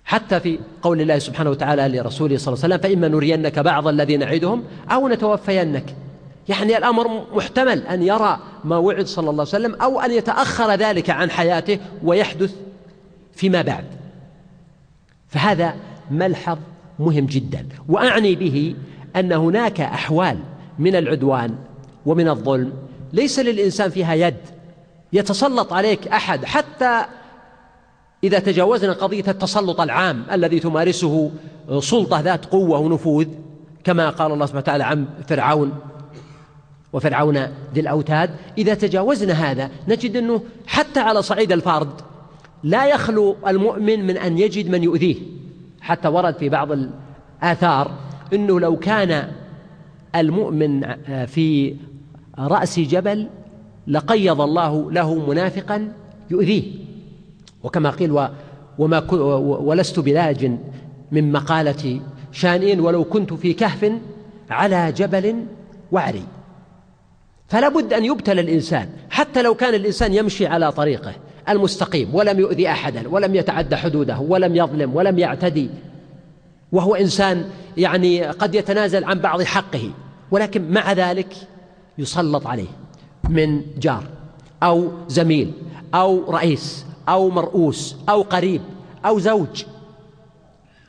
حتى 0.07 0.39
في 0.39 0.59
قول 0.81 1.01
الله 1.01 1.19
سبحانه 1.19 1.49
وتعالى 1.49 1.97
لرسوله 1.97 2.37
صلى 2.37 2.53
الله 2.53 2.63
عليه 2.63 2.75
وسلم 2.75 2.89
فإما 2.89 3.07
نرينك 3.07 3.59
بعض 3.59 3.87
الذي 3.87 4.17
نعدهم 4.17 4.63
أو 4.91 5.07
نتوفينك. 5.07 5.95
يعني 6.49 6.77
الأمر 6.77 7.25
محتمل 7.35 7.87
أن 7.87 8.03
يرى 8.03 8.39
ما 8.63 8.77
وعد 8.77 9.07
صلى 9.07 9.29
الله 9.29 9.45
عليه 9.53 9.65
وسلم 9.65 9.75
أو 9.75 9.99
أن 9.99 10.11
يتأخر 10.11 10.75
ذلك 10.75 11.09
عن 11.09 11.29
حياته 11.29 11.79
ويحدث 12.03 12.55
فيما 13.33 13.61
بعد. 13.61 13.85
فهذا 15.27 15.75
ملحظ 16.11 16.57
مهم 16.99 17.25
جدا. 17.25 17.67
وأعني 17.89 18.35
به 18.35 18.75
أن 19.15 19.31
هناك 19.31 19.81
أحوال 19.81 20.37
من 20.79 20.95
العدوان 20.95 21.55
ومن 22.05 22.29
الظلم 22.29 22.73
ليس 23.13 23.39
للإنسان 23.39 23.89
فيها 23.89 24.13
يد 24.13 24.37
يتسلط 25.13 25.73
عليك 25.73 26.07
أحد 26.07 26.45
حتى 26.45 27.05
إذا 28.23 28.39
تجاوزنا 28.39 28.93
قضية 28.93 29.23
التسلط 29.27 29.81
العام 29.81 30.23
الذي 30.31 30.59
تمارسه 30.59 31.31
سلطة 31.79 32.19
ذات 32.19 32.45
قوة 32.45 32.79
ونفوذ 32.79 33.27
كما 33.83 34.09
قال 34.09 34.31
الله 34.31 34.45
سبحانه 34.45 34.63
وتعالى 34.63 34.83
عن 34.83 35.05
فرعون 35.27 35.73
وفرعون 36.93 37.37
ذي 37.73 37.81
الأوتاد 37.81 38.29
إذا 38.57 38.73
تجاوزنا 38.73 39.33
هذا 39.33 39.69
نجد 39.87 40.15
أنه 40.15 40.41
حتى 40.67 40.99
على 40.99 41.21
صعيد 41.21 41.51
الفرد 41.51 41.89
لا 42.63 42.85
يخلو 42.85 43.35
المؤمن 43.47 44.07
من 44.07 44.17
أن 44.17 44.37
يجد 44.37 44.69
من 44.69 44.83
يؤذيه. 44.83 45.15
حتى 45.81 46.07
ورد 46.07 46.35
في 46.35 46.49
بعض 46.49 46.69
الآثار 46.71 47.91
أنه 48.33 48.59
لو 48.59 48.75
كان 48.75 49.31
المؤمن 50.15 50.95
في 51.25 51.75
رأس 52.39 52.79
جبل 52.79 53.27
لقيض 53.87 54.41
الله 54.41 54.91
له 54.91 55.15
منافقا 55.15 55.93
يؤذيه. 56.31 56.63
وكما 57.63 57.89
قيل 57.89 58.27
وما 58.77 59.11
ولست 59.39 59.99
بلاج 59.99 60.51
من 61.11 61.31
مقالة 61.31 62.01
شانئ 62.31 62.79
ولو 62.79 63.03
كنت 63.03 63.33
في 63.33 63.53
كهف 63.53 63.91
على 64.49 64.91
جبل 64.91 65.45
وعري 65.91 66.23
فلا 67.47 67.69
بد 67.69 67.93
أن 67.93 68.05
يبتلى 68.05 68.41
الإنسان 68.41 68.89
حتى 69.09 69.41
لو 69.41 69.55
كان 69.55 69.73
الإنسان 69.73 70.13
يمشي 70.13 70.47
على 70.47 70.71
طريقه 70.71 71.13
المستقيم 71.49 72.15
ولم 72.15 72.39
يؤذي 72.39 72.69
أحدا 72.69 73.07
ولم 73.09 73.35
يتعدى 73.35 73.75
حدوده 73.75 74.19
ولم 74.19 74.55
يظلم 74.55 74.95
ولم 74.95 75.19
يعتدي. 75.19 75.69
وهو 76.71 76.95
إنسان 76.95 77.45
يعني 77.77 78.23
قد 78.23 78.55
يتنازل 78.55 79.03
عن 79.03 79.19
بعض 79.19 79.41
حقه 79.41 79.91
ولكن 80.31 80.71
مع 80.71 80.93
ذلك 80.93 81.33
يسلط 81.97 82.47
عليه 82.47 82.67
من 83.29 83.61
جار 83.79 84.03
أو 84.63 84.91
زميل 85.07 85.51
أو 85.93 86.31
رئيس. 86.31 86.85
أو 87.09 87.29
مرؤوس 87.29 87.95
أو 88.09 88.21
قريب 88.21 88.61
أو 89.05 89.19
زوج 89.19 89.63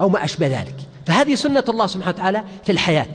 أو 0.00 0.08
ما 0.08 0.24
أشبه 0.24 0.46
ذلك. 0.46 0.74
فهذه 1.06 1.34
سنة 1.34 1.64
الله 1.68 1.86
سبحانه 1.86 2.16
وتعالى 2.16 2.44
في 2.64 2.72
الحياة. 2.72 3.14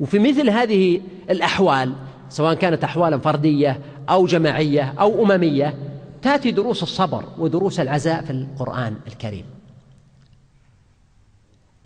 وفي 0.00 0.18
مثل 0.18 0.50
هذه 0.50 1.00
الأحوال 1.30 1.92
سواء 2.28 2.54
كانت 2.54 2.84
أحوالا 2.84 3.18
فردية 3.18 3.80
أو 4.08 4.26
جماعية 4.26 4.94
أو 5.00 5.24
أممية 5.24 5.74
تأتي 6.22 6.50
دروس 6.50 6.82
الصبر 6.82 7.24
ودروس 7.38 7.80
العزاء 7.80 8.24
في 8.24 8.30
القرآن 8.30 8.94
الكريم. 9.06 9.44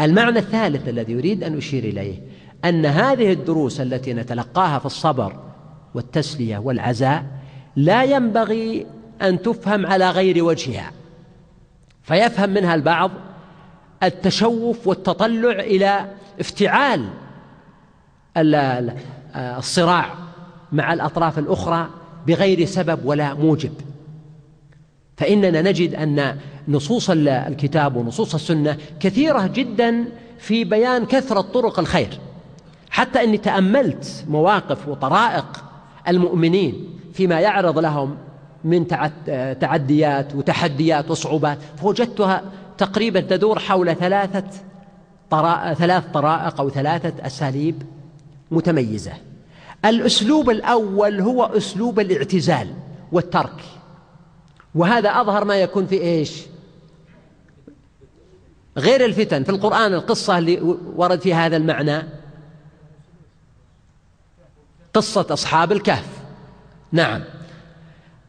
المعنى 0.01 0.39
الثالث 0.39 0.89
الذي 0.89 1.13
يريد 1.13 1.45
أن 1.45 1.57
أشير 1.57 1.85
إليه 1.85 2.21
أن 2.65 2.87
هذه 2.87 3.33
الدروس 3.33 3.81
التي 3.81 4.13
نتلقاها 4.15 4.79
في 4.79 4.87
الصبر 4.87 5.37
والتسلية 5.95 6.59
والعزاء 6.59 7.25
لا 7.77 8.05
ينبغي 8.05 8.87
أن 9.23 9.43
تفهم 9.43 9.87
على 9.87 10.11
غير 10.11 10.45
وجهها. 10.45 10.93
فيفهم 12.03 12.51
منها 12.51 12.75
البعض 12.75 13.11
التشوف 14.03 14.87
والتطلع 14.87 15.61
إلى 15.61 16.11
افتعال 16.41 17.09
الصراع 19.37 20.15
مع 20.73 20.93
الأطراف 20.93 21.39
الأخرى 21.39 21.89
بغير 22.27 22.65
سبب 22.65 23.01
ولا 23.05 23.35
موجب. 23.35 23.73
فإننا 25.17 25.63
نجد 25.63 25.95
أن 25.95 26.39
نصوص 26.69 27.11
الكتاب 27.29 27.97
ونصوص 27.97 28.35
السنة 28.35 28.77
كثيرة 29.01 29.47
جدا 29.47 30.05
في 30.39 30.65
بيان 30.65 31.07
كثرة 31.07 31.41
طرق 31.41 31.79
الخير. 31.79 32.19
حتى 32.91 33.25
أني 33.25 33.39
تأملت 33.39 34.25
مواقف 34.29 34.89
وطرائق 34.89 35.65
المؤمنين 36.09 36.99
فيما 37.13 37.41
يعرض 37.41 37.79
لهم 37.79 38.17
من 38.67 38.87
تعديات 39.61 40.35
وتحديات 40.35 41.11
وصعوبات. 41.11 41.59
فوجدتها 41.77 42.43
تقريبا 42.79 43.21
تدور 43.21 43.59
حول 43.59 43.95
ثلاثة 43.95 44.45
طرائق 45.31 45.73
ثلاث 45.73 46.05
طرائق 46.15 46.61
أو 46.61 46.71
ثلاثة 46.71 47.27
أساليب 47.27 47.83
متميزة. 48.51 49.13
الأسلوب 49.85 50.51
الأول 50.51 51.21
هو 51.21 51.45
أسلوب 51.45 52.01
الاعتزال 52.01 52.75
والترك. 53.13 53.65
وهذا 54.75 55.09
أظهر 55.11 55.45
ما 55.45 55.57
يكون 55.57 55.87
في 55.87 56.01
إيش؟ 56.01 56.43
غير 58.77 59.05
الفتن. 59.05 59.43
في 59.43 59.51
القرآن 59.51 59.95
القصة 59.95 60.39
اللي 60.39 60.61
ورد 60.97 61.21
في 61.21 61.35
هذا 61.35 61.57
المعنى 61.57 62.03
قصة 64.95 65.27
أصحاب 65.31 65.73
الكهف. 65.73 66.09
نعم. 66.93 67.23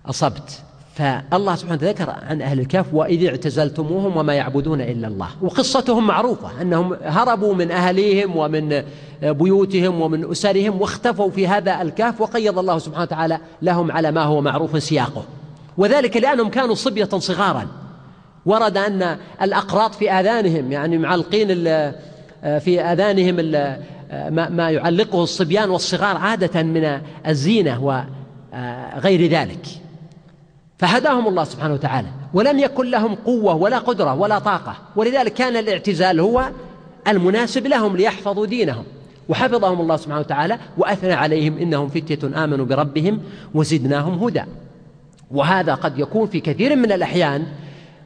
أصبت. 0.10 0.62
فالله 0.96 1.56
سبحانه 1.56 1.76
وتعالى 1.76 1.94
ذكر 1.94 2.10
عن 2.10 2.42
أهل 2.42 2.60
الكهف 2.60 2.94
وإذ 2.94 3.26
اعتزلتموهم 3.28 4.18
وما 4.18 4.34
يعبدون 4.34 4.82
إلا 4.82 5.08
الله. 5.08 5.28
وقصتهم 5.42 6.08
معروفة 6.08 6.62
أنهم 6.62 6.98
هربوا 7.04 7.54
من 7.54 7.72
أهليهم 7.72 8.36
ومن 8.36 8.84
بيوتهم 9.22 10.02
ومن 10.02 10.32
أسرهم 10.32 10.82
واختفوا 10.82 11.30
في 11.30 11.48
هذا 11.48 11.82
الكهف 11.82 12.22
وقيض 12.22 12.60
الله 12.60 12.78
سبحانه 12.78 13.04
وتعالى 13.04 13.40
لهم 13.62 13.92
على 13.92 14.12
ما 14.12 14.24
هو 14.24 14.42
معروف 14.42 14.84
سياقه. 14.84 15.24
وذلك 15.78 16.18
لأنهم 16.18 16.50
كانوا 16.50 16.76
صبية 16.76 17.10
صغارا. 17.18 17.68
ورد 18.46 18.78
أن 18.78 19.18
الأقراط 19.42 19.96
في 19.96 20.12
آذانهم 20.12 20.72
يعني 20.72 20.98
معلقين 20.98 21.48
في 22.60 22.82
آذانهم 22.82 23.36
ما 24.56 24.70
يعلقه 24.70 25.24
الصبيان 25.24 25.70
والصغار 25.70 26.18
عادة 26.18 26.64
من 26.64 27.00
الزينة 27.28 27.84
وغير 27.84 29.32
ذلك. 29.32 29.68
فهداهم 30.78 31.28
الله 31.28 31.44
سبحانه 31.44 31.74
وتعالى 31.74 32.08
ولم 32.34 32.60
يكن 32.60 32.92
لهم 32.92 33.16
قوة 33.16 33.56
ولا 33.56 33.78
قدرة 33.78 34.14
ولا 34.14 34.40
طاقة 34.40 34.76
ولذلك 34.96 35.34
كان 35.34 35.58
الاعتزال 35.58 36.20
هو 36.20 36.50
المناسب 37.08 37.68
لهم 37.68 37.98
ليحفظوا 37.98 38.46
دينهم. 38.46 38.84
وحفظهم 39.30 39.82
الله 39.82 39.98
سبحانه 39.98 40.20
وتعالى 40.20 40.58
وأثنى 40.78 41.14
عليهم 41.14 41.58
إنهم 41.58 41.90
فتية 41.90 42.44
آمنوا 42.44 42.66
بربهم 42.66 43.22
وزدناهم 43.54 44.24
هدى. 44.24 44.44
وهذا 45.32 45.74
قد 45.74 46.00
يكون 46.00 46.28
في 46.28 46.40
كثير 46.40 46.76
من 46.76 46.92
الأحيان 46.92 47.46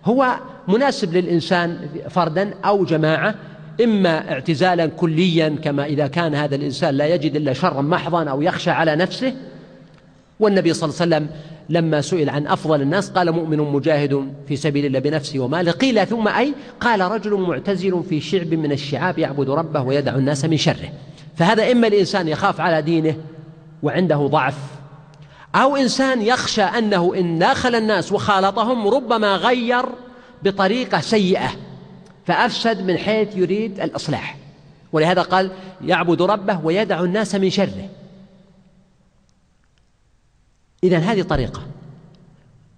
هو 0.05 0.35
مناسب 0.67 1.13
للإنسان 1.13 1.77
فردا 2.09 2.53
أو 2.65 2.85
جماعة 2.85 3.35
إما 3.83 4.31
اعتزالا 4.31 4.85
كليا 4.85 5.49
كما 5.49 5.85
إذا 5.85 6.07
كان 6.07 6.35
هذا 6.35 6.55
الإنسان 6.55 6.95
لا 6.95 7.05
يجد 7.05 7.35
إلا 7.35 7.53
شرا 7.53 7.81
محضا 7.81 8.23
أو 8.23 8.41
يخشى 8.41 8.71
على 8.71 8.95
نفسه 8.95 9.33
والنبي 10.41 10.73
صلى 10.73 10.89
الله 10.89 11.01
عليه 11.01 11.15
وسلم 11.15 11.29
لما 11.69 12.01
سئل 12.01 12.29
عن 12.29 12.47
أفضل 12.47 12.81
الناس 12.81 13.09
قال 13.09 13.31
مؤمن 13.31 13.57
مجاهد 13.57 14.33
في 14.47 14.55
سبيل 14.55 14.85
الله 14.85 14.99
بنفسه 14.99 15.39
وماله. 15.39 15.71
قيل 15.71 16.07
ثم 16.07 16.27
أي 16.27 16.53
قال 16.79 17.01
رجل 17.01 17.33
معتزل 17.33 18.03
في 18.09 18.21
شعب 18.21 18.53
من 18.53 18.71
الشعاب 18.71 19.19
يعبد 19.19 19.49
ربه 19.49 19.81
ويدع 19.81 20.15
الناس 20.15 20.45
من 20.45 20.57
شره. 20.57 20.89
فهذا 21.35 21.71
إما 21.71 21.87
الإنسان 21.87 22.27
يخاف 22.27 22.61
على 22.61 22.81
دينه 22.81 23.15
وعنده 23.83 24.17
ضعف 24.17 24.57
أو 25.55 25.75
إنسان 25.75 26.21
يخشى 26.21 26.61
أنه 26.61 27.13
إن 27.15 27.39
داخل 27.39 27.75
الناس 27.75 28.11
وخالطهم 28.11 28.87
ربما 28.87 29.35
غير 29.35 29.85
بطريقة 30.43 30.99
سيئة 30.99 31.49
فأفسد 32.25 32.81
من 32.81 32.97
حيث 32.97 33.37
يريد 33.37 33.79
الإصلاح. 33.79 34.37
ولهذا 34.93 35.21
قال 35.21 35.51
يعبد 35.85 36.21
ربه 36.21 36.65
ويدع 36.65 37.03
الناس 37.03 37.35
من 37.35 37.49
شره. 37.49 37.89
إذا 40.83 40.97
هذه 40.97 41.21
طريقة 41.21 41.61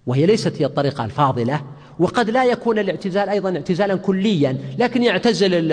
وهي 0.07 0.25
ليست 0.25 0.61
هي 0.61 0.65
الطريقة 0.65 1.05
الفاضلة 1.05 1.61
وقد 1.99 2.29
لا 2.29 2.45
يكون 2.45 2.79
الاعتزال 2.79 3.29
أيضا 3.29 3.55
اعتزالا 3.55 3.95
كليا 3.95 4.57
لكن 4.79 5.03
يعتزل 5.03 5.71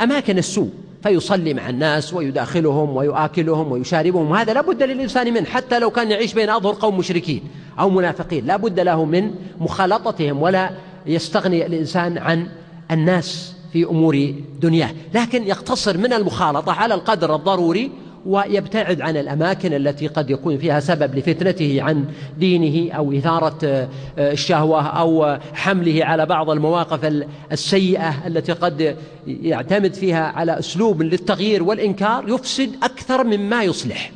أماكن 0.00 0.38
السوء 0.38 0.70
فيصلي 1.02 1.54
مع 1.54 1.68
الناس 1.68 2.14
ويداخلهم 2.14 2.96
ويؤكلهم 2.96 3.72
ويشاربهم 3.72 4.30
وهذا 4.30 4.52
لا 4.52 4.60
بد 4.60 4.82
للإنسان 4.82 5.34
منه 5.34 5.44
حتى 5.44 5.78
لو 5.78 5.90
كان 5.90 6.10
يعيش 6.10 6.34
بين 6.34 6.50
أظهر 6.50 6.74
قوم 6.74 6.98
مشركين 6.98 7.42
أو 7.78 7.90
منافقين 7.90 8.46
لا 8.46 8.56
بد 8.56 8.80
له 8.80 9.04
من 9.04 9.34
مخالطتهم 9.60 10.42
ولا 10.42 10.70
يستغني 11.06 11.66
الإنسان 11.66 12.18
عن 12.18 12.46
الناس 12.90 13.54
في 13.72 13.84
أمور 13.84 14.34
دنياه. 14.60 14.90
لكن 15.14 15.46
يقتصر 15.46 15.98
من 15.98 16.12
المخالطة 16.12 16.72
على 16.72 16.94
القدر 16.94 17.34
الضروري 17.34 17.90
ويبتعد 18.26 19.00
عن 19.00 19.16
الأماكن 19.16 19.72
التي 19.72 20.06
قد 20.06 20.30
يكون 20.30 20.58
فيها 20.58 20.80
سبب 20.80 21.14
لفتنته 21.14 21.82
عن 21.82 22.04
دينه 22.38 22.92
أو 22.92 23.12
إثارة 23.12 23.58
آه، 23.64 23.88
الشهوة 24.18 24.86
أو 24.86 25.38
حمله 25.54 26.04
على 26.04 26.26
بعض 26.26 26.50
المواقف 26.50 27.24
السيئة 27.52 28.26
التي 28.26 28.52
قد 28.52 28.96
يعتمد 29.26 29.94
فيها 29.94 30.24
على 30.26 30.58
أسلوب 30.58 31.02
للتغيير 31.02 31.62
والإنكار 31.62 32.28
يفسد 32.28 32.70
أكثر 32.82 33.24
مما 33.24 33.62
يصلح. 33.62 34.12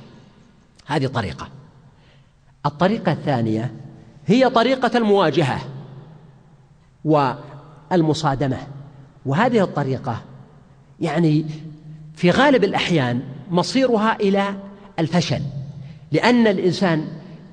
هذه 0.87 1.07
طريقة. 1.07 1.49
الطريقة 2.67 3.13
الثانية 3.13 3.73
هي 4.27 4.51
طريقة 4.51 4.99
المواجهة 4.99 5.61
والمصادمة. 7.05 8.59
وهذه 9.27 9.63
الطريقة 9.63 10.23
يعني 11.01 11.45
في 12.17 12.31
غالب 12.31 12.65
الأحيان 12.65 13.21
مصيرها 13.51 14.17
إلى 14.21 14.55
الفشل 14.99 15.41
لأن 16.13 16.47
الإنسان 16.47 17.09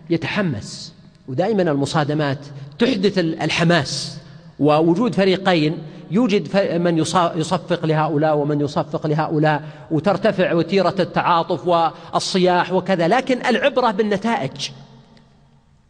يتحمس 0.09 0.93
ودائما 1.27 1.61
المصادمات 1.61 2.37
تحدث 2.79 3.17
الحماس 3.17 4.17
ووجود 4.59 5.15
فريقين 5.15 5.77
يوجد 6.11 6.77
من 6.77 6.97
يصفق 7.35 7.85
لهؤلاء 7.85 8.37
ومن 8.37 8.61
يصفق 8.61 9.07
لهؤلاء 9.07 9.63
وترتفع 9.91 10.53
وتيرة 10.53 10.95
التعاطف 10.99 11.67
والصياح 11.67 12.73
وكذا 12.73 13.07
لكن 13.07 13.45
العبرة 13.45 13.91
بالنتائج 13.91 14.69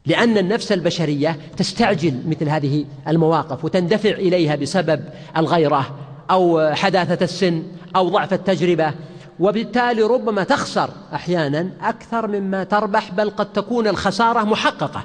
لأن 0.05 0.37
النفس 0.37 0.71
البشرية 0.71 1.37
تستعجل 1.57 2.19
مثل 2.27 2.49
هذه 2.49 2.85
المواقف 3.07 3.65
وتندفع 3.65 4.09
إليها 4.09 4.55
بسبب 4.55 5.01
الغيرة 5.37 5.95
أو 6.31 6.71
حداثة 6.73 7.23
السن 7.23 7.63
أو 7.95 8.09
ضعف 8.09 8.33
التجربة. 8.33 8.93
وبالتالي 9.41 10.01
ربما 10.01 10.43
تخسر 10.43 10.89
أحيانا 11.13 11.69
أكثر 11.81 12.27
مما 12.27 12.63
تربح 12.63 13.11
بل 13.11 13.29
قد 13.29 13.53
تكون 13.53 13.87
الخسارة 13.87 14.43
محققة. 14.43 15.03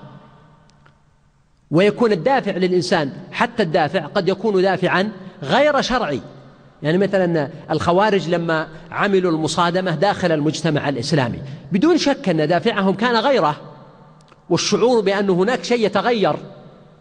ويكون 1.70 2.12
الدافع 2.12 2.52
للإنسان 2.52 3.12
حتى 3.32 3.62
الدافع 3.62 4.06
قد 4.06 4.28
يكون 4.28 4.62
دافعا 4.62 5.12
غير 5.42 5.82
شرعي. 5.82 6.20
يعني 6.82 6.98
مثلا 6.98 7.50
الخوارج 7.70 8.28
لما 8.28 8.68
عملوا 8.90 9.32
المصادمة 9.32 9.90
داخل 9.90 10.32
المجتمع 10.32 10.88
الإسلامي 10.88 11.38
بدون 11.72 11.98
شك 11.98 12.28
أن 12.28 12.48
دافعهم 12.48 12.94
كان 12.94 13.16
غيره 13.16 13.56
والشعور 14.50 15.00
بأن 15.00 15.30
هناك 15.30 15.64
شيء 15.64 15.86
يتغير 15.86 16.36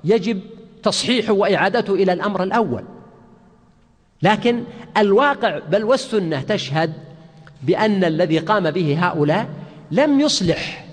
يجب 0.04 0.40
تصحيحه 0.84 1.34
وإعادته 1.34 1.94
إلى 1.94 2.14
الأمر 2.14 2.44
الأول. 2.44 2.84
لكن 4.22 4.64
الواقع 4.98 5.60
بل 5.60 5.84
والسنة 5.84 6.42
تشهد 6.42 6.94
بأن 7.64 8.04
الذي 8.04 8.40
قام 8.40 8.72
به 8.72 8.98
هؤلاء 9.00 9.48
لم 9.92 10.20
يصلح 10.20 10.86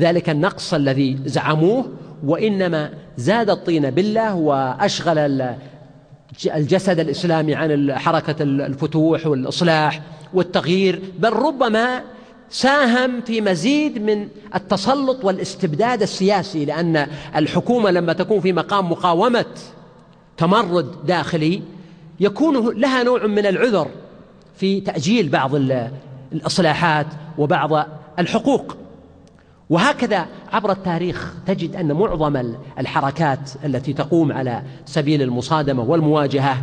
ذلك 0.00 0.30
النقص 0.30 0.74
الذي 0.74 1.18
زعموه 1.24 1.90
وإنما 2.24 2.90
زاد 3.16 3.50
الطين 3.50 3.90
بالله 3.90 4.34
وأشغل 4.34 5.42
الجسد 6.46 7.00
الإسلامي 7.00 7.54
عن 7.54 7.92
حركة 7.98 8.42
الفتوح 8.42 9.26
والإصلاح 9.26 10.02
والتغيير 10.34 11.02
بل 11.18 11.32
ربما 11.32 12.02
ساهم 12.50 13.20
في 13.20 13.40
مزيد 13.40 14.02
من 14.02 14.28
التسلط 14.54 15.24
والاستبداد 15.24 16.02
السياسي 16.02 16.64
لأن 16.64 17.06
الحكومة 17.36 17.90
لما 17.90 18.12
تكون 18.12 18.40
في 18.40 18.52
مقام 18.52 18.90
مقاومة 18.90 19.44
تمرد 20.36 21.06
داخلي 21.06 21.62
يكون 22.20 22.80
لها 22.80 23.02
نوع 23.02 23.26
من 23.26 23.46
العذر. 23.46 23.88
في 24.62 24.80
تأجيل 24.80 25.28
بعض 25.28 25.54
الإصلاحات 26.32 27.06
وبعض 27.38 27.86
الحقوق. 28.18 28.76
وهكذا 29.70 30.26
عبر 30.52 30.72
التاريخ 30.72 31.34
تجد 31.46 31.76
أن 31.76 31.92
معظم 31.92 32.54
الحركات 32.78 33.50
التي 33.64 33.92
تقوم 33.92 34.32
على 34.32 34.62
سبيل 34.86 35.22
المصادمة 35.22 35.82
والمواجهة 35.82 36.62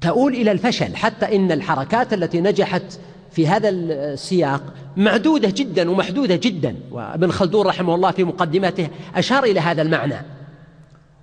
تؤول 0.00 0.34
إلى 0.34 0.52
الفشل 0.52 0.96
حتى 0.96 1.36
إن 1.36 1.52
الحركات 1.52 2.12
التي 2.12 2.40
نجحت 2.40 2.98
في 3.30 3.48
هذا 3.48 3.68
السياق 3.68 4.62
معدودة 4.96 5.52
جدا 5.56 5.90
ومحدودة 5.90 6.36
جدا. 6.36 6.76
وابن 6.90 7.30
خلدون 7.30 7.66
رحمه 7.66 7.94
الله 7.94 8.10
في 8.10 8.24
مقدمته 8.24 8.88
أشار 9.14 9.44
إلى 9.44 9.60
هذا 9.60 9.82
المعنى. 9.82 10.16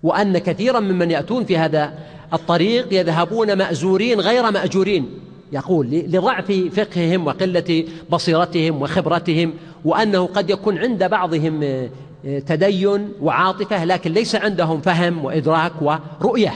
وأن 0.04 0.38
كثيرا 0.38 0.80
ممن 0.80 1.12
يأتون 1.12 1.46
في 1.46 1.58
هذا 1.58 1.94
الطريق 2.34 2.94
يذهبون 2.94 3.58
مأزورين 3.58 4.20
غير 4.20 4.52
مأجورين. 4.52 5.31
يقول 5.52 5.88
لضعف 5.90 6.52
فقههم 6.52 7.28
وقلة 7.28 7.86
بصيرتهم 8.10 8.82
وخبرتهم 8.82 9.54
وأنه 9.86 10.26
قد 10.26 10.50
يكون 10.50 10.78
عند 10.78 11.04
بعضهم 11.04 11.64
آه، 11.64 12.40
تدين 12.40 13.10
وعاطفة 13.22 13.86
لكن 13.86 14.12
ليس 14.12 14.36
عندهم 14.36 14.82
فهم 14.82 15.26
وإدراك 15.26 15.72
ورؤية. 15.82 16.54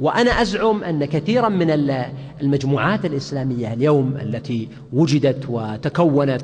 وأنا 0.00 0.30
أزعم 0.42 0.84
أن 0.84 1.04
كثيرا 1.04 1.48
من 1.48 1.70
المجموعات 2.40 3.04
الإسلامية 3.04 3.72
اليوم 3.72 4.16
التي 4.22 4.68
وجدت 4.92 5.44
وتكونت 5.48 6.42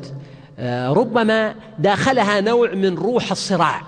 آه، 0.58 0.92
ربما 0.92 1.54
داخلها 1.78 2.40
نوع 2.40 2.74
من 2.74 2.94
روح 2.94 3.30
الصراع 3.30 3.82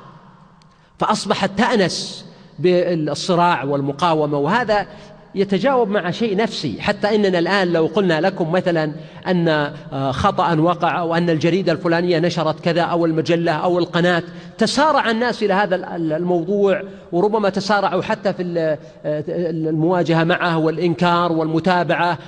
فأصبحت 0.99 1.51
تأنس 1.59 2.25
بالصراع 2.59 3.65
والمقاومة. 3.65 4.39
وهذا 4.39 4.87
يتجاوب 5.35 5.89
مع 5.89 6.11
شيء 6.11 6.37
نفسي. 6.37 6.77
حتى 6.81 7.15
إننا 7.15 7.39
الآن 7.39 7.73
لو 7.73 7.87
قلنا 7.87 8.21
لكم 8.21 8.53
مثلا 8.53 8.93
أن 9.27 9.49
آه، 9.49 10.13
خطأ 10.13 10.55
وقع 10.55 10.99
أو 10.99 11.15
أن 11.15 11.31
الجريدة 11.31 11.73
الفلانية 11.73 12.19
نشرت 12.19 12.61
كذا 12.61 12.83
أو 12.83 13.07
المجلة 13.07 13.53
أو 13.53 13.79
القناة 13.79 14.23
تسارع 14.59 15.11
الناس 15.11 15.43
إلى 15.43 15.55
هذا 15.55 15.97
الموضوع 15.97 16.83
وربما 17.13 17.49
تسارعوا 17.49 18.03
حتى 18.03 18.33
في 18.33 18.43
آه، 19.05 19.25
المواجهة 19.51 20.25
معه 20.25 20.59
والإنكار 20.59 21.33
والمتابعة 21.33 22.19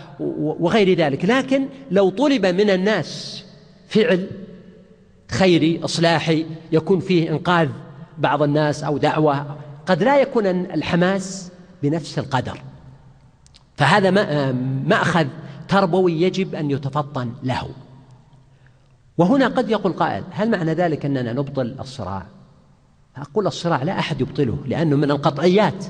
وغير 0.60 0.96
ذلك. 0.98 1.24
لكن 1.24 1.66
لو 1.90 2.10
طلب 2.10 2.46
من 2.46 2.70
الناس 2.70 3.44
فعل 3.88 4.26
خيري 5.30 5.80
إصلاحي 5.84 6.46
يكون 6.72 7.00
فيه 7.00 7.30
إنقاذ 7.30 7.68
بعض 8.18 8.42
الناس 8.42 8.84
أو 8.84 8.98
دعوة 8.98 9.56
قد 9.86 10.02
لا 10.02 10.20
يكون 10.20 10.46
الحماس 10.46 11.52
بنفس 11.82 12.18
القدر. 12.18 12.58
فهذا 13.76 14.10
مأخذ 14.87 15.26
تربوي 15.68 16.22
يجب 16.22 16.54
أن 16.54 16.70
يتفطن 16.70 17.32
له. 17.42 17.68
وهنا 19.18 19.48
قد 19.48 19.70
يقول 19.70 19.92
قائل 19.92 20.24
هل 20.30 20.50
معنى 20.50 20.74
ذلك 20.74 21.04
أننا 21.04 21.32
نبطل 21.32 21.76
الصراع؟ 21.80 22.26
أقول 23.16 23.46
الصراع 23.46 23.82
لا 23.82 23.98
أحد 23.98 24.20
يبطله 24.20 24.58
لأنه 24.66 24.96
من 24.96 25.10
القطعيات. 25.10 25.84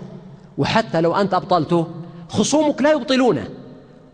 وحتى 0.58 1.00
لو 1.00 1.14
أنت 1.14 1.34
أبطلته 1.34 1.86
خصومك 2.28 2.82
لا 2.82 2.92
يبطلونه. 2.92 3.48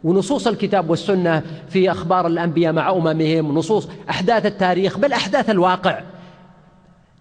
ونصوص 0.04 0.46
الكتاب 0.46 0.90
والسنة 0.90 1.42
في 1.68 1.90
أخبار 1.90 2.26
الأنبياء 2.26 2.72
مع 2.72 2.90
أممهم 2.90 3.54
نصوص 3.54 3.88
أحداث 4.10 4.46
التاريخ 4.46 4.98
بل 4.98 5.12
أحداث 5.12 5.50
الواقع. 5.50 6.00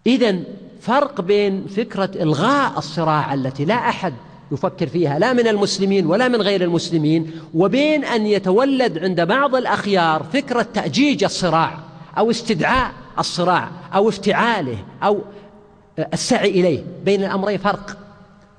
إذا 0.08 0.40
فرق 0.82 1.22
بين 1.22 1.68
فكرة 1.68 2.12
إلغاء 2.24 2.78
الصراع 2.78 3.34
التي 3.34 3.66
لا 3.66 3.76
أحد 3.76 4.14
يفكر 4.52 4.88
فيها 4.88 5.20
لا 5.20 5.34
من 5.34 5.48
المسلمين 5.48 6.06
ولا 6.06 6.28
من 6.28 6.42
غير 6.42 6.62
المسلمين 6.62 7.32
وبين 7.54 8.06
أن 8.06 8.26
يتولد 8.26 8.98
عند 8.98 9.22
بعض 9.22 9.56
الأخيار 9.56 10.24
فكرة 10.34 10.62
تأجيج 10.62 11.24
الصراع 11.24 11.80
أو 12.18 12.32
استدعاء 12.32 12.92
الصراع 13.20 13.70
أو 13.96 14.10
افتعاله 14.10 14.78
أو 15.04 15.22
السعي 16.14 16.50
إليه 16.50 16.84
بين 17.06 17.24
الأمرين 17.24 17.58
فرق. 17.58 17.98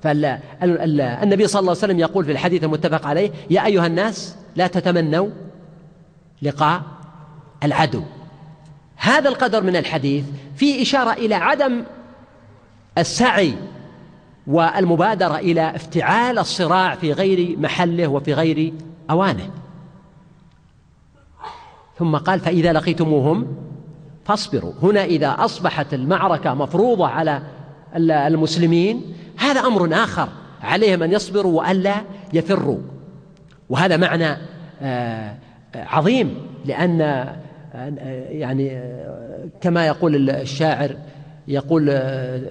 فالنبي 0.03 1.47
صلى 1.47 1.59
الله 1.59 1.71
عليه 1.71 1.79
وسلم 1.79 1.99
يقول 1.99 2.25
في 2.25 2.31
الحديث 2.31 2.63
المتفق 2.63 3.07
عليه 3.07 3.31
يا 3.49 3.65
أيها 3.65 3.87
الناس 3.87 4.35
لا 4.55 4.67
تتمنوا 4.67 5.29
لقاء 6.41 6.81
العدو. 7.63 8.03
هذا 8.95 9.29
القدر 9.29 9.63
من 9.63 9.75
الحديث 9.75 10.25
فيه 10.55 10.81
إشارة 10.81 11.13
إلى 11.13 11.35
عدم 11.35 11.83
السعي 12.97 13.53
والمبادرة 14.47 15.37
إلى 15.37 15.75
افتعال 15.75 16.39
الصراع 16.39 16.95
في 16.95 17.13
غير 17.13 17.59
محله 17.59 18.07
وفي 18.07 18.33
غير 18.33 18.73
أوانه. 19.09 19.49
ثم 21.97 22.15
قال 22.15 22.39
فإذا 22.39 22.73
لقيتموهم 22.73 23.47
فاصبروا. 24.25 24.73
هنا 24.81 25.03
إذا 25.03 25.35
أصبحت 25.39 25.93
المعركة 25.93 26.53
مفروضة 26.53 27.07
على 27.07 27.41
المسلمين 27.95 29.13
هذا 29.37 29.59
أمر 29.59 30.03
آخر 30.03 30.29
عليهم 30.61 31.03
أن 31.03 31.11
يصبروا 31.11 31.59
وألا 31.59 31.95
يفروا. 32.33 32.79
وهذا 33.69 33.97
معنى 33.97 34.37
آه، 34.81 35.35
عظيم 35.75 36.35
لأن 36.65 37.01
آه، 37.01 37.35
يعني 38.29 38.71
آه، 38.71 39.49
كما 39.61 39.87
يقول 39.87 40.29
الشاعر 40.29 40.95
يقول 41.47 42.01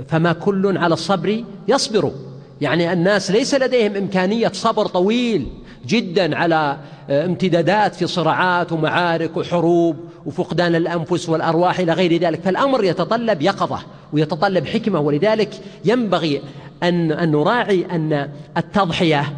فما 0.08 0.32
كل 0.32 0.78
على 0.78 0.94
الصبر 0.94 1.44
يصبر. 1.68 2.12
يعني 2.60 2.92
الناس 2.92 3.30
ليس 3.30 3.54
لديهم 3.54 3.96
إمكانية 3.96 4.48
صبر 4.48 4.86
طويل 4.86 5.46
جدا 5.86 6.36
على 6.36 6.76
امتدادات 7.10 7.94
في 7.94 8.06
صراعات 8.06 8.72
ومعارك 8.72 9.36
وحروب 9.36 9.96
وفقدان 10.26 10.74
الأنفس 10.74 11.28
والأرواح 11.28 11.78
إلى 11.78 11.92
غير 11.92 12.20
ذلك. 12.20 12.40
فالأمر 12.40 12.84
يتطلب 12.84 13.42
يقظة 13.42 13.78
ويتطلب 14.12 14.66
حكمة. 14.66 15.00
ولذلك 15.00 15.50
ينبغي 15.84 16.42
أن, 16.82 17.12
أن 17.12 17.30
نراعي 17.32 17.86
أن 17.90 18.28
التضحية 18.56 19.32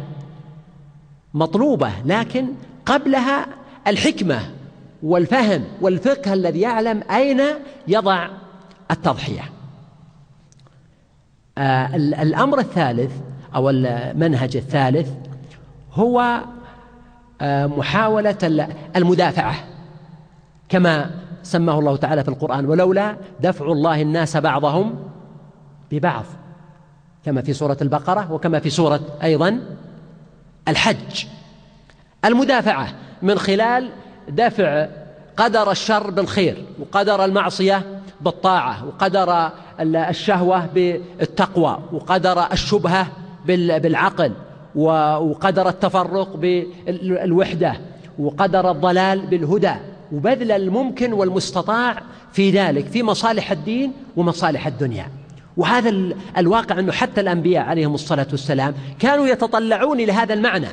مطلوبة 1.33 1.91
لكن 2.05 2.47
قبلها 2.85 3.47
الحكمة 3.87 4.39
والفهم 5.03 5.63
والفقه 5.81 6.33
الذي 6.33 6.61
يعلم 6.61 7.03
أين 7.11 7.41
يضع 7.87 8.27
التضحية. 8.93 9.49
آه 11.57 11.95
الأمر 11.95 12.59
الثالث 12.59 13.11
أو 13.55 13.69
المنهج 13.69 14.57
الثالث 14.57 15.09
هو 15.93 16.39
آه 17.41 17.65
محاولة 17.65 18.67
المدافعة 18.95 19.55
كما 20.69 21.11
سماه 21.43 21.79
الله 21.79 21.95
تعالى 21.95 22.23
في 22.23 22.29
القرآن 22.29 22.65
ولولا 22.65 23.15
دفع 23.39 23.65
الله 23.65 24.01
الناس 24.01 24.37
بعضهم 24.37 24.95
ببعض 25.91 26.25
كما 27.25 27.41
في 27.41 27.53
سورة 27.53 27.77
البقرة 27.81 28.31
وكما 28.31 28.59
في 28.59 28.69
سورة 28.69 28.99
أيضا 29.23 29.59
الحج. 30.67 31.25
المدافعة 32.25 32.87
من 33.21 33.39
خلال 33.39 33.89
دفع 34.29 34.87
قدر 35.37 35.71
الشر 35.71 36.09
بالخير 36.11 36.65
وقدر 36.79 37.25
المعصية 37.25 38.01
بالطاعة 38.23 38.85
وقدر 38.87 39.49
الشهوة 39.81 40.65
بالتقوى 40.65 41.79
وقدر 41.93 42.43
الشبهة 42.51 43.07
بالعقل 43.45 44.31
وقدر 44.75 45.69
التفرق 45.69 46.35
بالوحدة 46.35 47.73
وقدر 48.19 48.71
الضلال 48.71 49.25
بالهدى 49.25 49.73
وبذل 50.11 50.51
الممكن 50.51 51.13
والمستطاع 51.13 52.01
في 52.31 52.51
ذلك 52.51 52.87
في 52.87 53.03
مصالح 53.03 53.51
الدين 53.51 53.91
ومصالح 54.15 54.67
الدنيا. 54.67 55.07
وهذا 55.57 55.93
الواقع 56.37 56.79
أنه 56.79 56.91
حتى 56.91 57.21
الأنبياء 57.21 57.63
عليهم 57.63 57.93
الصلاة 57.93 58.27
والسلام 58.31 58.73
كانوا 58.99 59.27
يتطلعون 59.27 59.99
إلى 59.99 60.11
هذا 60.11 60.33
المعنى. 60.33 60.67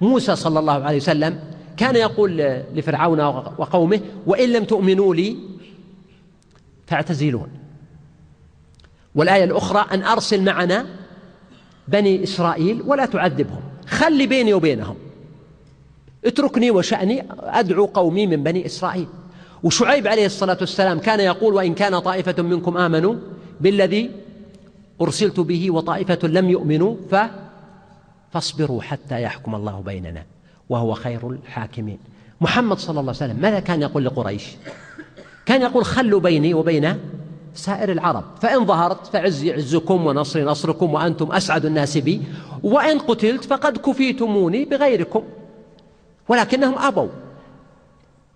موسى 0.00 0.36
صلى 0.36 0.58
الله 0.58 0.84
عليه 0.84 0.96
وسلم 0.96 1.38
كان 1.76 1.96
يقول 1.96 2.60
لفرعون 2.74 3.20
وقومه 3.58 4.00
وإن 4.26 4.52
لم 4.52 4.64
تؤمنوا 4.64 5.14
لي 5.14 5.36
فاعتزلون 6.90 7.48
والآية 9.14 9.44
الأخرى 9.44 9.86
أن 9.94 10.02
أرسل 10.02 10.44
معنا 10.44 10.86
بني 11.88 12.22
إسرائيل 12.22 12.82
ولا 12.86 13.06
تعذبهم. 13.06 13.60
خلي 13.86 14.26
بيني 14.26 14.54
وبينهم. 14.54 14.96
اتركني 16.24 16.70
وشأني 16.70 17.24
أدعو 17.40 17.86
قومي 17.86 18.26
من 18.26 18.42
بني 18.42 18.66
إسرائيل. 18.66 19.06
وشعيب 19.62 20.06
عليه 20.06 20.26
الصلاة 20.26 20.56
والسلام 20.60 20.98
كان 20.98 21.20
يقول 21.20 21.54
وإن 21.54 21.74
كان 21.74 21.98
طائفة 21.98 22.42
منكم 22.42 22.76
آمنوا 22.76 23.14
بالذي 23.60 24.10
أرسلت 25.00 25.40
به 25.40 25.70
وطائفة 25.70 26.28
لم 26.28 26.50
يؤمنوا 26.50 26.96
ف 27.10 27.16
فاصبروا 28.32 28.82
حتى 28.82 29.22
يحكم 29.22 29.54
الله 29.54 29.80
بيننا 29.80 30.24
وهو 30.68 30.94
خير 30.94 31.30
الحاكمين. 31.30 31.98
محمد 32.40 32.78
صلى 32.78 33.00
الله 33.00 33.14
عليه 33.20 33.32
وسلم 33.32 33.42
ماذا 33.42 33.60
كان 33.60 33.82
يقول 33.82 34.04
لقريش؟ 34.04 34.44
كان 35.46 35.62
يقول 35.62 35.84
خلوا 35.84 36.20
بيني 36.20 36.54
وبين 36.54 36.96
سائر 37.54 37.92
العرب 37.92 38.24
فإن 38.40 38.66
ظهرت 38.66 39.06
فعزي 39.06 39.52
عزكم 39.52 40.06
ونصري 40.06 40.44
نصركم 40.44 40.94
وأنتم 40.94 41.32
أسعد 41.32 41.64
الناس 41.64 41.98
بي 41.98 42.22
وإن 42.62 42.98
قتلت 42.98 43.44
فقد 43.44 43.76
كفيتموني 43.76 44.64
بغيركم 44.64 45.22
ولكنهم 46.28 46.78
أبوا. 46.78 47.08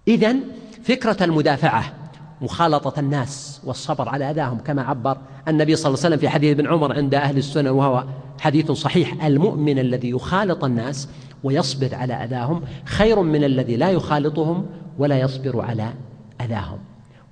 إذن 0.08 0.40
فكرة 0.84 1.24
المدافعة 1.24 1.92
مخالطة 2.40 3.00
الناس 3.00 3.60
والصبر 3.64 4.08
على 4.08 4.30
أذاهم 4.30 4.58
كما 4.58 4.82
عبر 4.82 5.16
النبي 5.48 5.76
صلى 5.76 5.86
الله 5.86 5.98
عليه 5.98 6.08
وسلم 6.08 6.18
في 6.18 6.28
حديث 6.28 6.50
ابن 6.58 6.66
عمر 6.66 6.96
عند 6.96 7.14
أهل 7.14 7.38
السنة 7.38 7.70
وهو 7.70 8.04
حديث 8.40 8.72
صحيح. 8.72 9.24
المؤمن 9.24 9.78
الذي 9.78 10.10
يخالط 10.10 10.64
الناس 10.64 11.08
ويصبر 11.44 11.94
على 11.94 12.14
أذاهم 12.14 12.62
خير 12.84 13.22
من 13.22 13.44
الذي 13.44 13.76
لا 13.76 13.90
يخالطهم 13.90 14.66
ولا 14.98 15.20
يصبر 15.20 15.60
على 15.60 15.92
أذاهم 16.40 16.78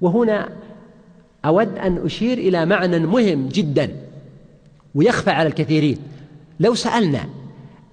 وهنا 0.02 0.48
أود 1.44 1.78
أن 1.78 2.04
أشير 2.04 2.38
إلى 2.38 2.66
معنى 2.66 2.98
مهم 2.98 3.48
جدا 3.48 3.96
ويخفى 4.94 5.30
على 5.30 5.48
الكثيرين. 5.48 5.98
لو 6.60 6.74
سألنا 6.74 7.24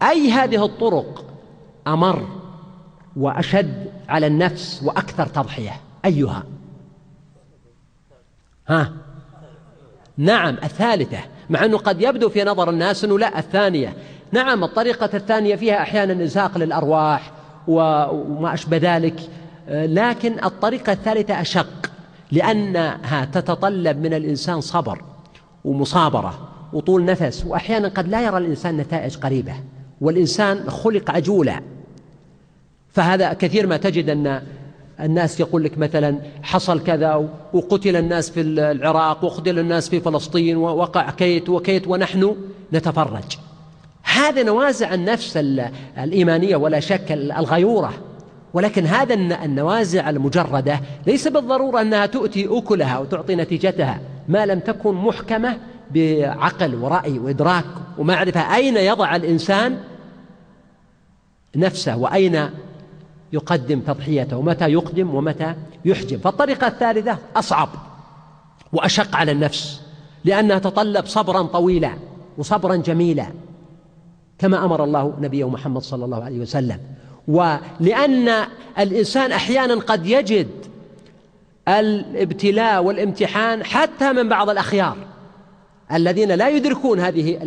أي 0.04 0.32
هذه 0.32 0.66
الطرق 0.66 1.26
أمر 1.88 2.28
وأشد 3.16 3.90
على 4.10 4.28
النفس 4.28 4.84
وأكثر 4.86 5.26
تضحية؟ 5.26 5.82
أيها؟ 6.06 6.44
ها؟ 8.68 8.94
نعم 10.18 10.56
الثالثة. 10.64 11.20
مع 11.50 11.66
أنه 11.66 11.78
قد 11.78 12.02
يبدو 12.02 12.30
في 12.30 12.44
نظر 12.44 12.70
الناس 12.70 13.04
أنه 13.04 13.20
لا 13.20 13.40
الثانية. 13.40 13.94
نعم 14.32 14.64
الطريقة 14.64 15.10
الثانية 15.14 15.56
فيها 15.56 15.82
أحيانا 15.82 16.24
إزهاق 16.24 16.58
للأرواح 16.58 17.32
وما 17.68 18.54
أشبه 18.54 18.78
ذلك. 18.78 19.30
لكن 19.70 20.44
الطريقة 20.44 20.94
الثالثة 20.94 21.42
أشق. 21.42 21.89
لأنها 22.32 23.26
تتطلب 23.26 23.98
من 23.98 24.14
الإنسان 24.14 24.62
صبر 24.62 25.02
ومصابرة 25.66 26.50
وطول 26.74 27.06
نفس 27.06 27.46
وأحيانا 27.48 27.88
قد 27.88 28.08
لا 28.08 28.22
يرى 28.22 28.38
الإنسان 28.38 28.78
نتائج 28.78 29.18
قريبة 29.18 29.54
والإنسان 30.02 30.70
خلق 30.70 31.12
عجولا 31.12 31.62
فهذا 32.90 33.34
كثير 33.34 33.68
ما 33.68 33.78
تجد 33.78 34.10
أن 34.10 34.42
الناس 35.00 35.40
يقول 35.40 35.64
لك 35.64 35.78
مثلا 35.78 36.18
حصل 36.44 36.84
كذا 36.84 37.30
وقتل 37.54 37.96
الناس 37.96 38.30
في 38.30 38.42
العراق 38.42 39.24
وقتل 39.24 39.60
الناس 39.60 39.90
في 39.90 40.00
فلسطين 40.00 40.58
ووقع 40.58 41.10
كيت 41.10 41.50
وكيت 41.50 41.88
ونحن 41.88 42.36
نتفرج. 42.74 43.38
هذا 44.04 44.44
نوازع 44.44 44.94
النفس 44.94 45.38
الإيمانية 45.98 46.56
ولا 46.56 46.80
شك 46.80 47.12
الغيورة. 47.12 47.94
ولكن 48.54 48.86
هذا 48.86 49.14
النوازع 49.14 50.10
المجردة 50.10 50.80
ليس 51.08 51.28
بالضرورة 51.28 51.82
أنها 51.82 52.06
تؤتي 52.06 52.48
أكلها 52.58 53.00
وتعطي 53.00 53.36
نتيجتها 53.36 54.00
ما 54.28 54.46
لم 54.46 54.60
تكن 54.60 54.96
محكمة 54.96 55.58
بعقل 55.92 56.76
ورأي 56.76 57.20
وإدراك 57.20 57.66
ومعرفة 57.98 58.56
أين 58.56 58.78
يضع 58.78 59.16
الإنسان 59.16 59.78
نفسه 61.56 61.98
وأين 61.98 62.50
يقدم 63.34 63.80
تضحيته 63.80 64.38
ومتى 64.38 64.66
يقدم 64.66 65.16
ومتى 65.16 65.56
يحجم. 65.86 66.18
فالطريقة 66.18 66.68
الثالثة 66.68 67.18
أصعب 67.36 67.70
وأشق 68.74 69.16
على 69.16 69.32
النفس 69.32 69.82
لأنها 70.26 70.60
تطلب 70.60 71.06
صبرا 71.06 71.42
طويلا 71.44 71.92
وصبرا 72.38 72.76
جميلا 72.76 73.28
كما 74.38 74.66
أمر 74.66 74.84
الله 74.84 75.14
نبيه 75.20 75.50
محمد 75.50 75.82
صلى 75.82 76.06
الله 76.06 76.24
عليه 76.24 76.40
وسلم. 76.40 76.80
ولأن 77.30 78.30
الإنسان 78.80 79.32
أحيانا 79.32 79.76
قد 79.76 80.06
يجد 80.06 80.48
الابتلاء 81.68 82.84
والامتحان 82.84 83.64
حتى 83.64 84.14
من 84.14 84.30
بعض 84.30 84.50
الأخيار 84.50 84.98
الذين 85.94 86.32
لا 86.32 86.50
يدركون 86.50 87.00
هذه 87.00 87.38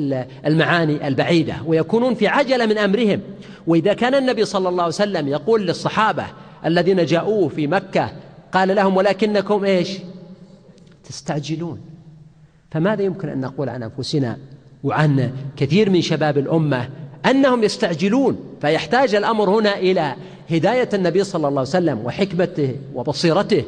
المعاني 0.47 1.09
البعيدة 1.09 1.55
ويكونون 1.67 2.15
في 2.15 2.29
عجلة 2.29 2.67
من 2.67 2.79
أمرهم. 2.79 3.21
وإذا 3.67 3.93
كان 3.93 4.15
النبي 4.15 4.45
صلى 4.45 4.69
الله 4.69 4.83
عليه 4.83 4.95
وسلم 4.95 5.29
يقول 5.29 5.67
للصحابة 5.67 6.27
الذين 6.67 7.05
جاءوه 7.05 7.49
في 7.49 7.67
مكة 7.67 8.13
قال 8.53 8.77
لهم 8.77 8.97
ولكنكم 8.97 9.65
إيش؟ 9.65 9.99
تستعجلون. 11.05 11.81
فماذا 12.71 13.03
يمكن 13.03 13.29
أن 13.29 13.41
نقول 13.41 13.69
عن 13.69 13.83
أنفسنا 13.83 14.39
وعن 14.85 15.33
كثير 15.57 15.91
من 15.91 16.01
شباب 16.01 16.39
الأمة 16.39 16.89
أنهم 17.27 17.63
يستعجلون 17.65 18.41
فيحتاج 18.61 19.15
الأمر 19.15 19.51
هنا 19.51 19.79
إلى 19.79 20.17
هداية 20.51 20.89
النبي 20.95 21.25
صلى 21.25 21.49
الله 21.49 21.61
عليه 21.61 21.71
وسلم 21.71 21.99
وحكمته 22.05 22.77
وبصيرته 22.95 23.65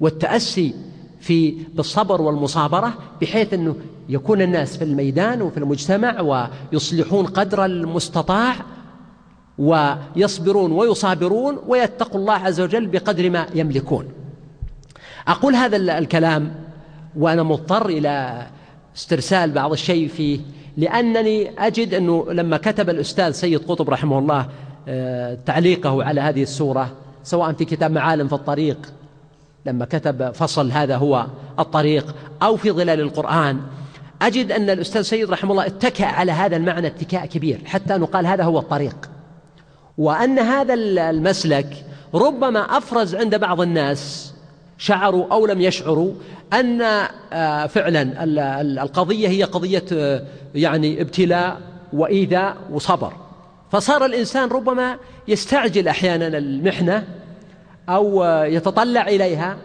والتأسي 0.00 0.74
في 1.20 1.54
بالصبر 1.74 2.22
والمصابرة 2.22 2.94
بحيث 3.22 3.54
أنه 3.54 3.76
يكون 4.08 4.42
الناس 4.42 4.76
في 4.76 4.84
الميدان 4.84 5.42
وفي 5.42 5.58
المجتمع 5.58 6.20
ويصلحون 6.72 7.26
قدر 7.26 7.64
المستطاع 7.64 8.54
ويصبرون 9.58 10.72
ويصابرون 10.72 11.58
ويتقوا 11.66 12.20
الله 12.20 12.34
عز 12.34 12.60
وجل 12.60 12.86
بقدر 12.86 13.30
ما 13.30 13.46
يملكون. 13.54 14.08
أقول 15.28 15.54
هذا 15.54 15.76
الكلام 15.76 16.54
وأنا 17.16 17.42
مضطر 17.42 17.86
إلى 17.86 18.46
استرسال 18.96 19.50
بعض 19.50 19.72
الشيء 19.72 20.08
فيه 20.08 20.40
لأنني 20.76 21.66
أجد 21.66 21.94
أنه 21.94 22.26
لما 22.32 22.56
كتب 22.56 22.90
الأستاذ 22.90 23.30
سيد 23.30 23.60
قطب 23.68 23.90
رحمه 23.90 24.18
الله 24.18 24.46
آه، 24.88 25.38
تعليقه 25.46 26.04
على 26.04 26.20
هذه 26.20 26.42
السورة 26.42 26.92
سواء 27.24 27.52
في 27.52 27.64
كتاب 27.64 27.90
معالم 27.90 28.28
في 28.28 28.34
الطريق 28.34 28.92
لما 29.66 29.84
كتب 29.84 30.30
فصل 30.30 30.70
هذا 30.70 30.96
هو 30.96 31.26
الطريق 31.58 32.14
أو 32.42 32.56
في 32.56 32.70
ظلال 32.70 33.00
القرآن 33.00 33.60
أجد 34.22 34.52
أن 34.52 34.70
الأستاذ 34.70 35.02
سيد 35.02 35.30
رحمه 35.30 35.50
الله 35.50 35.66
اتكأ 35.66 36.06
على 36.06 36.32
هذا 36.32 36.56
المعنى 36.56 36.86
اتكاء 36.86 37.26
كبير 37.26 37.60
حتى 37.64 37.94
أنه 37.94 38.06
قال 38.06 38.26
هذا 38.26 38.44
هو 38.44 38.58
الطريق. 38.58 39.10
وأن 39.98 40.38
هذا 40.38 40.74
المسلك 40.74 41.84
ربما 42.14 42.60
أفرز 42.60 43.14
عند 43.14 43.34
بعض 43.34 43.60
الناس 43.60 44.32
شعروا 44.78 45.26
أو 45.32 45.46
لم 45.46 45.60
يشعروا 45.60 46.12
أن 46.52 46.82
آه، 47.32 47.66
فعلا 47.66 48.24
القضية 48.82 49.28
هي 49.28 49.42
قضية 49.42 49.84
آه، 49.92 50.22
يعني 50.54 51.00
ابتلاء 51.00 51.60
وإيذاء 51.92 52.56
وصبر. 52.70 53.12
فصار 53.70 54.04
الإنسان 54.04 54.48
ربما 54.48 54.96
يستعجل 55.28 55.88
أحيانا 55.88 56.38
المحنة 56.38 57.04
أو 57.88 58.24
آه، 58.24 58.44
يتطلع 58.44 59.08
إليها 59.08 59.56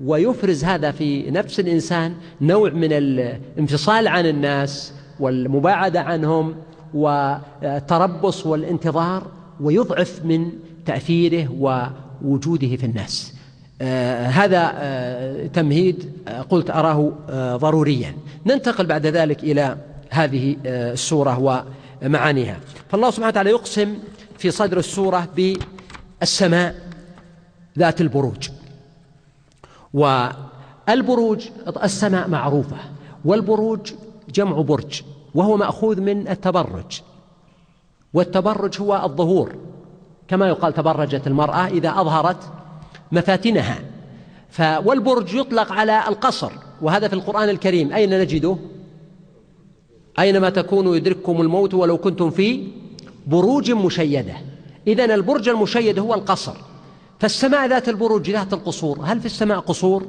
ويفرز 0.00 0.64
هذا 0.64 0.90
في 0.90 1.30
نفس 1.30 1.60
الإنسان 1.60 2.14
نوع 2.40 2.70
من 2.70 2.92
الانفصال 2.92 4.08
عن 4.08 4.26
الناس 4.26 4.92
والمباعدة 5.20 6.00
عنهم 6.00 6.54
والتربص 6.94 8.46
والانتظار 8.46 9.26
ويضعف 9.60 10.20
من 10.24 10.50
تأثيره 10.86 11.48
ووجوده 11.52 12.76
في 12.76 12.86
الناس. 12.86 13.35
هذا 14.26 14.72
آه 14.74 15.46
تمهيد 15.46 16.12
آه 16.28 16.42
قلت 16.42 16.70
أراه 16.70 17.12
آه 17.30 17.56
ضروريا. 17.56 18.16
ننتقل 18.46 18.86
بعد 18.86 19.06
ذلك 19.06 19.44
إلى 19.44 19.76
هذه 20.10 20.56
آه 20.66 20.92
السورة 20.92 21.64
ومعانيها. 22.02 22.56
فالله 22.88 23.10
سبحانه 23.10 23.28
وتعالى 23.28 23.50
يقسم 23.50 23.98
في 24.38 24.50
صدر 24.50 24.78
السورة 24.78 25.28
بالسماء 25.36 26.74
ذات 27.78 28.00
البروج. 28.00 28.48
والبروج 29.94 31.48
السماء 31.82 32.28
معروفة 32.28 32.76
والبروج 33.24 33.92
جمع 34.30 34.60
برج 34.60 35.02
وهو 35.34 35.56
مأخوذ 35.56 36.00
من 36.00 36.28
التبرج. 36.28 37.00
والتبرج 38.14 38.80
هو 38.80 39.02
الظهور. 39.04 39.54
كما 40.28 40.48
يقال 40.48 40.72
تبرجت 40.74 41.26
المرأة 41.26 41.66
إذا 41.66 41.90
أظهرت 41.90 42.36
مفاتنها. 43.12 43.78
والبرج 44.60 45.34
يطلق 45.34 45.72
على 45.72 46.08
القصر 46.08 46.52
وهذا 46.82 47.08
في 47.08 47.14
القرآن 47.14 47.48
الكريم. 47.48 47.92
أين 47.92 48.20
نجده؟ 48.20 48.56
أينما 50.18 50.50
تكونوا 50.50 50.96
يدرككم 50.96 51.40
الموت 51.40 51.74
ولو 51.74 51.98
كنتم 51.98 52.30
في 52.30 52.68
بروج 53.26 53.72
مشيدة. 53.72 54.34
إذا 54.86 55.04
البرج 55.04 55.48
المشيد 55.48 55.98
هو 55.98 56.14
القصر. 56.14 56.56
فالسماء 57.18 57.68
ذات 57.68 57.88
البروج 57.88 58.30
ذات 58.30 58.52
القصور. 58.52 59.00
هل 59.04 59.20
في 59.20 59.26
السماء 59.26 59.58
قصور؟ 59.58 60.06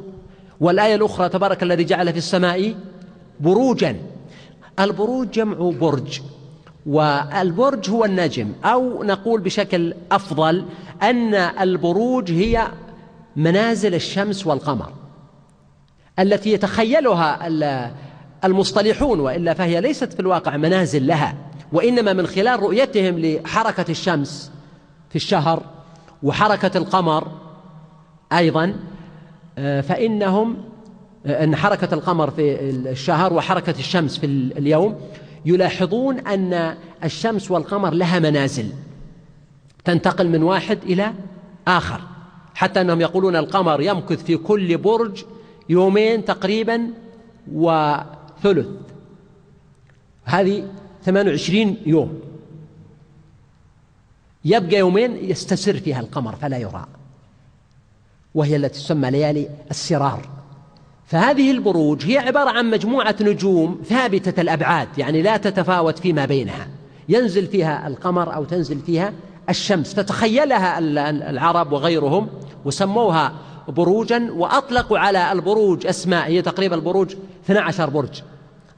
والآية 0.60 0.96
الأخرى 0.96 1.30
تبارك 1.30 1.64
الذي 1.64 1.84
جعل 1.84 2.12
في 2.12 2.18
السماء 2.18 2.76
بروجا. 3.40 3.96
البروج 4.80 5.32
جمع 5.32 5.72
برج 5.82 6.22
والبرج 6.86 7.90
هو 7.90 8.06
النجم. 8.06 8.52
أو 8.64 9.04
نقول 9.04 9.42
بشكل 9.42 9.94
أفضل 10.12 10.66
أن 11.04 11.34
البروج 11.34 12.32
هي 12.32 12.68
منازل 13.38 13.96
الشمس 13.96 14.48
والقمر 14.48 14.92
التي 16.20 16.54
يتخيلها 16.54 17.48
المصطلحون 18.44 19.20
وإلا 19.20 19.54
فهي 19.54 19.82
ليست 19.82 20.14
في 20.14 20.20
الواقع 20.20 20.58
منازل 20.58 21.08
لها 21.08 21.36
وإنما 21.72 22.14
من 22.14 22.28
خلال 22.28 22.60
رؤيتهم 22.60 23.20
لحركة 23.20 23.92
الشمس 23.92 24.52
في 25.10 25.16
الشهر 25.16 25.64
وحركة 26.24 26.78
القمر 26.78 27.28
أيضا 28.34 28.76
آه، 29.58 29.82
فإنهم 29.82 30.58
آه، 31.26 31.44
أن 31.44 31.56
حركة 31.56 31.94
القمر 31.94 32.32
في 32.32 32.70
الشهر 32.70 33.34
وحركة 33.34 33.80
الشمس 33.80 34.18
في 34.18 34.26
اليوم 34.58 35.02
يلاحظون 35.46 36.20
أن 36.20 36.76
الشمس 37.04 37.52
والقمر 37.52 37.94
لها 37.94 38.20
منازل 38.20 38.70
تنتقل 39.86 40.30
من 40.30 40.44
واحد 40.44 40.80
إلى 40.84 41.14
آخر. 41.68 42.02
حتى 42.58 42.82
أنهم 42.82 43.02
يقولون 43.02 43.36
القمر 43.36 43.82
يمكث 43.82 44.24
في 44.24 44.38
كل 44.38 44.78
برج 44.78 45.24
يومين 45.70 46.26
تقريبا 46.26 46.90
وثلث. 47.54 48.68
هذه 50.24 50.68
28 51.06 51.78
يوم. 51.86 52.20
يبقى 54.46 54.78
يومين 54.78 55.30
يستسر 55.30 55.78
فيها 55.78 56.00
القمر 56.00 56.36
فلا 56.36 56.58
يرى 56.58 56.86
وهي 58.36 58.56
التي 58.56 58.80
تسمى 58.80 59.12
ليالي 59.12 59.50
السرار. 59.72 60.30
فهذه 61.06 61.52
البروج 61.52 62.06
هي 62.06 62.18
عبارة 62.18 62.50
عن 62.50 62.70
مجموعة 62.70 63.16
نجوم 63.22 63.82
ثابتة 63.86 64.42
الأبعاد 64.42 64.88
يعني 64.98 65.22
لا 65.22 65.38
تتفاوت 65.38 66.00
فيما 66.00 66.26
بينها. 66.26 66.68
ينزل 67.10 67.48
فيها 67.48 67.88
القمر 67.88 68.36
أو 68.36 68.44
تنزل 68.44 68.80
فيها 68.80 69.14
الشمس. 69.50 69.94
فتخيلها 69.94 70.80
العرب 71.30 71.72
وغيرهم 71.72 72.30
وسموها 72.66 73.34
بروجا 73.68 74.30
وأطلقوا 74.32 75.00
على 75.00 75.32
البروج 75.32 75.88
أسماء 75.88 76.28
هي 76.28 76.42
تقريبا 76.42 76.76
البروج 76.76 77.16
12 77.46 77.90
برج. 77.90 78.22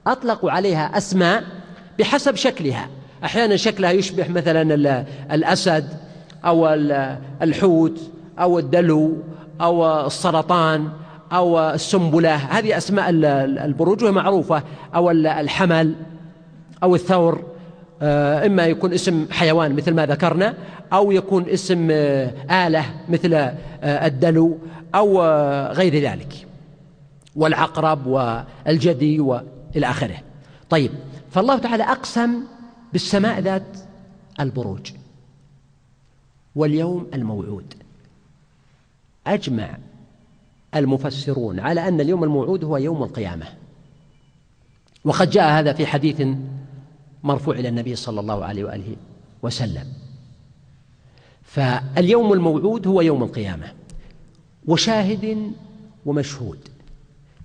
أطلقوا 0.08 0.52
عليها 0.52 0.98
أسماء 0.98 1.44
بحسب 2.00 2.36
شكلها. 2.36 2.90
أحيانا 3.24 3.56
شكلها 3.56 3.92
يشبه 3.92 4.28
مثلا 4.28 5.06
الأسد 5.32 5.90
أو 6.46 6.68
الحوت 7.42 8.00
أو 8.40 8.60
الدلو 8.60 9.18
أو 9.62 10.06
السرطان 10.08 10.90
أو 11.32 11.60
السنبلة. 11.60 12.36
هذه 12.36 12.78
أسماء 12.78 13.10
البروج 13.10 14.06
معروفة 14.06 14.64
أو 14.96 15.12
الحمل 15.12 15.96
أو 16.84 16.96
الثور. 16.96 17.44
إما 18.02 18.66
يكون 18.66 18.94
اسم 18.94 19.28
حيوان 19.32 19.76
مثل 19.76 19.94
ما 19.94 20.06
ذكرنا 20.06 20.54
أو 20.94 21.12
يكون 21.12 21.50
اسم 21.50 21.88
آه، 21.92 22.68
آلة 22.68 22.86
مثل 23.10 23.34
آه، 23.34 23.54
الدلو 23.84 24.58
أو 24.96 25.22
غير 25.72 25.96
ذلك 25.96 26.48
والعقرب 27.36 28.08
والجدي 28.08 29.20
وإلى 29.20 29.90
آخره. 29.90 30.18
طيب 30.70 30.92
فالله 31.32 31.58
تعالى 31.58 31.84
أقسم 31.84 32.44
بالسماء 32.94 33.40
ذات 33.40 33.78
البروج 34.40 34.92
واليوم 36.56 37.08
الموعود. 37.14 37.74
أجمع 39.28 39.78
المفسرون 40.76 41.60
على 41.60 41.88
أن 41.88 42.02
اليوم 42.02 42.24
الموعود 42.24 42.64
هو 42.64 42.78
يوم 42.78 43.04
القيامة. 43.04 43.46
وقد 45.06 45.30
جاء 45.30 45.60
هذا 45.60 45.74
في 45.74 45.86
حديث 45.86 46.22
مرفوع 47.24 47.56
إلى 47.56 47.70
النبي 47.70 47.96
صلى 47.96 48.20
الله 48.20 48.46
عليه 48.46 48.64
وآله 48.64 48.96
وسلم. 49.44 49.86
فاليوم 51.44 52.34
الموعود 52.34 52.88
هو 52.88 53.02
يوم 53.02 53.24
القيامة 53.24 53.72
وشاهد 54.68 55.52
ومشهود. 56.06 56.60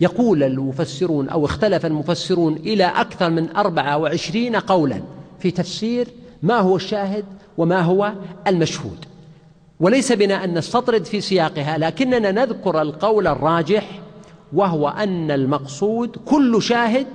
يقول 0.00 0.42
المفسرون 0.42 1.28
أو 1.28 1.44
اختلف 1.44 1.87
المفسرون 1.87 2.56
إلى 2.56 2.84
أكثر 2.84 3.30
من 3.30 3.56
أربعة 3.56 3.98
وعشرين 3.98 4.56
قولا 4.56 5.02
في 5.38 5.50
تفسير 5.50 6.08
ما 6.42 6.58
هو 6.58 6.76
الشاهد 6.76 7.24
وما 7.58 7.80
هو 7.80 8.12
المشهود. 8.46 9.04
وليس 9.80 10.12
بنا 10.12 10.44
أن 10.44 10.58
نستطرد 10.58 11.04
في 11.04 11.20
سياقها 11.20 11.78
لكننا 11.78 12.30
نذكر 12.30 12.82
القول 12.82 13.26
الراجح 13.26 14.00
وهو 14.52 14.88
أن 14.88 15.30
المقصود 15.30 16.16
كل 16.24 16.62
شاهد 16.62 17.06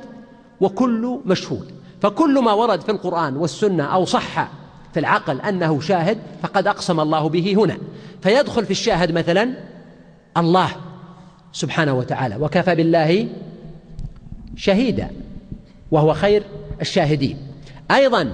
وكل 0.61 1.19
مشهود. 1.25 1.71
فكل 2.01 2.39
ما 2.39 2.53
ورد 2.53 2.81
في 2.81 2.91
القرآن 2.91 3.37
والسنة 3.37 3.83
أو 3.83 4.05
صح 4.05 4.49
في 4.93 4.99
العقل 4.99 5.41
أنه 5.41 5.79
شاهد 5.79 6.17
فقد 6.43 6.67
أقسم 6.67 6.99
الله 6.99 7.29
به 7.29 7.55
هنا. 7.57 7.77
فيدخل 8.21 8.65
في 8.65 8.71
الشاهد 8.71 9.11
مثلا 9.11 9.53
الله 10.37 10.69
سبحانه 11.53 11.93
وتعالى 11.93 12.35
وكفى 12.35 12.75
بالله 12.75 13.27
شهيدا 14.55 15.09
وهو 15.91 16.13
خير 16.13 16.43
الشاهدين. 16.81 17.37
أيضا 17.91 18.33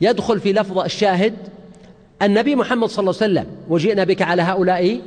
يدخل 0.00 0.40
في 0.40 0.52
لفظ 0.52 0.78
الشاهد 0.78 1.34
النبي 2.22 2.56
محمد 2.56 2.88
صلى 2.88 3.10
الله 3.10 3.22
عليه 3.22 3.32
وسلم 3.32 3.46
وجئنا 3.68 4.04
بك 4.04 4.22
على 4.22 4.42
هؤلاء 4.42 5.00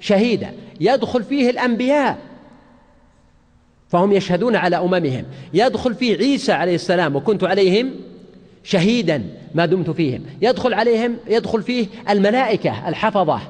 شهيدا. 0.00 0.52
يدخل 0.80 1.24
فيه 1.24 1.50
الأنبياء 1.50 2.18
فهم 3.92 4.12
يشهدون 4.12 4.56
على 4.56 4.76
أممهم. 4.76 5.24
يدخل 5.54 5.94
فيه 5.94 6.16
عيسى 6.16 6.52
عليه 6.52 6.74
السلام 6.74 7.16
وكنت 7.16 7.44
عليهم 7.44 7.90
شهيدا 8.64 9.24
ما 9.54 9.66
دمت 9.66 9.90
فيهم. 9.90 10.22
يدخل 10.42 10.74
عليهم 10.74 11.16
يدخل 11.26 11.62
فيه 11.62 11.86
الملائكة 12.08 12.88
الحفظة. 12.88 13.40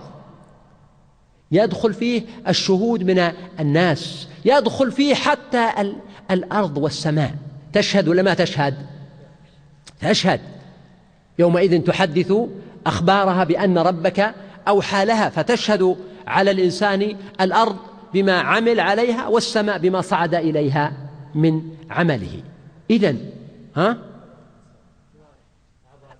يدخل 1.53 1.95
فيه 1.95 2.23
الشهود 2.49 3.03
من 3.03 3.33
الناس. 3.61 4.29
يدخل 4.45 4.93
فيه 4.93 5.15
حتى 5.15 5.69
الأرض 6.31 6.79
والسماء. 6.79 7.35
تشهد 7.73 8.09
ولا 8.09 8.23
ما 8.23 8.35
تشهد؟ 8.35 8.75
تشهد. 10.01 10.41
يومئذ 11.39 11.83
تحدث 11.83 12.33
أخبارها 12.87 13.45
بأن 13.45 13.79
ربك 13.79 14.35
أوحى 14.69 15.05
لها 15.05 15.29
فتشهد 15.29 15.97
على 16.27 16.51
الإنسان 16.51 17.17
الأرض 17.41 17.77
بما 18.15 18.41
عمل 18.41 18.81
عليها 18.81 19.29
والسماء 19.29 19.79
بما 19.79 20.01
صعد 20.01 20.35
إليها 20.35 20.93
من 21.35 21.63
عمله. 21.91 22.43
إذن 22.91 23.19
ها؟ 23.77 23.99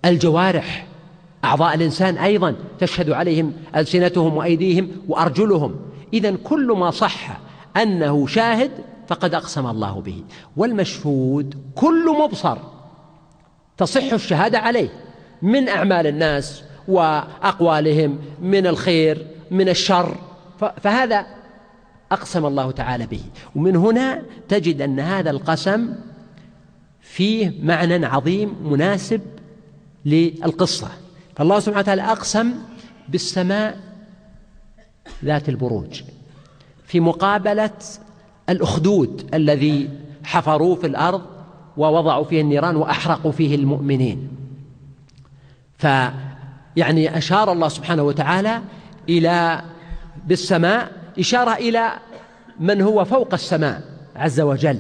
الجوارح 0.05 0.87
أعضاء 1.45 1.75
الإنسان 1.75 2.19
أيضا 2.19 2.55
تشهد 2.79 3.11
عليهم 3.11 3.53
ألسنتهم 3.77 4.37
وأيديهم 4.37 4.91
وأرجلهم. 5.09 5.77
إذا 6.13 6.37
كل 6.45 6.67
ما 6.67 6.91
صح 6.91 7.41
أنه 7.77 8.27
شاهد 8.27 8.71
فقد 9.09 9.35
أقسم 9.35 9.67
الله 9.67 10.01
به. 10.01 10.25
والمشهود 10.57 11.73
كل 11.75 12.17
مبصر 12.23 12.59
تصح 13.77 14.13
الشهادة 14.13 14.59
عليه 14.59 14.89
من 15.43 15.69
أعمال 15.69 16.07
الناس 16.07 16.63
وأقوالهم 16.89 18.19
من 18.41 18.67
الخير 18.67 19.27
من 19.51 19.69
الشر. 19.69 20.17
فهذا 20.83 21.27
أقسم 22.13 22.47
الله 22.47 22.71
تعالى 22.71 23.07
به. 23.07 23.21
ومن 23.57 23.77
هنا 23.77 24.23
تجد 24.49 24.83
أن 24.83 25.01
هذا 25.01 25.31
القسم 25.31 25.95
فيه 27.01 27.55
معنى 27.63 28.07
عظيم 28.07 28.73
مناسب 28.73 29.21
للقصة. 30.05 30.89
فالله 31.37 31.61
سبحانه 31.61 31.81
وتعالى 31.81 32.03
أقسم 32.03 32.53
بالسماء 33.09 33.81
ذات 35.25 35.49
البروج 35.49 36.03
في 36.87 37.01
مقابلة 37.01 37.71
الأخدود 38.49 39.35
الذي 39.35 39.91
حفروا 40.25 40.77
في 40.77 40.87
الأرض 40.87 41.23
ووضعوا 41.77 42.25
فيه 42.25 42.41
النيران 42.41 42.77
وأحرقوا 42.77 43.33
فيه 43.33 43.55
المؤمنين. 43.55 44.29
فيعني 45.79 47.19
أشار 47.19 47.53
الله 47.53 47.69
سبحانه 47.69 48.03
وتعالى 48.03 48.63
إلى 49.09 49.63
بالسماء 50.27 51.02
إشارة 51.19 51.55
إلى 51.55 51.93
من 52.61 52.81
هو 52.81 53.05
فوق 53.05 53.35
السماء 53.35 53.83
عز 54.17 54.41
وجل. 54.41 54.79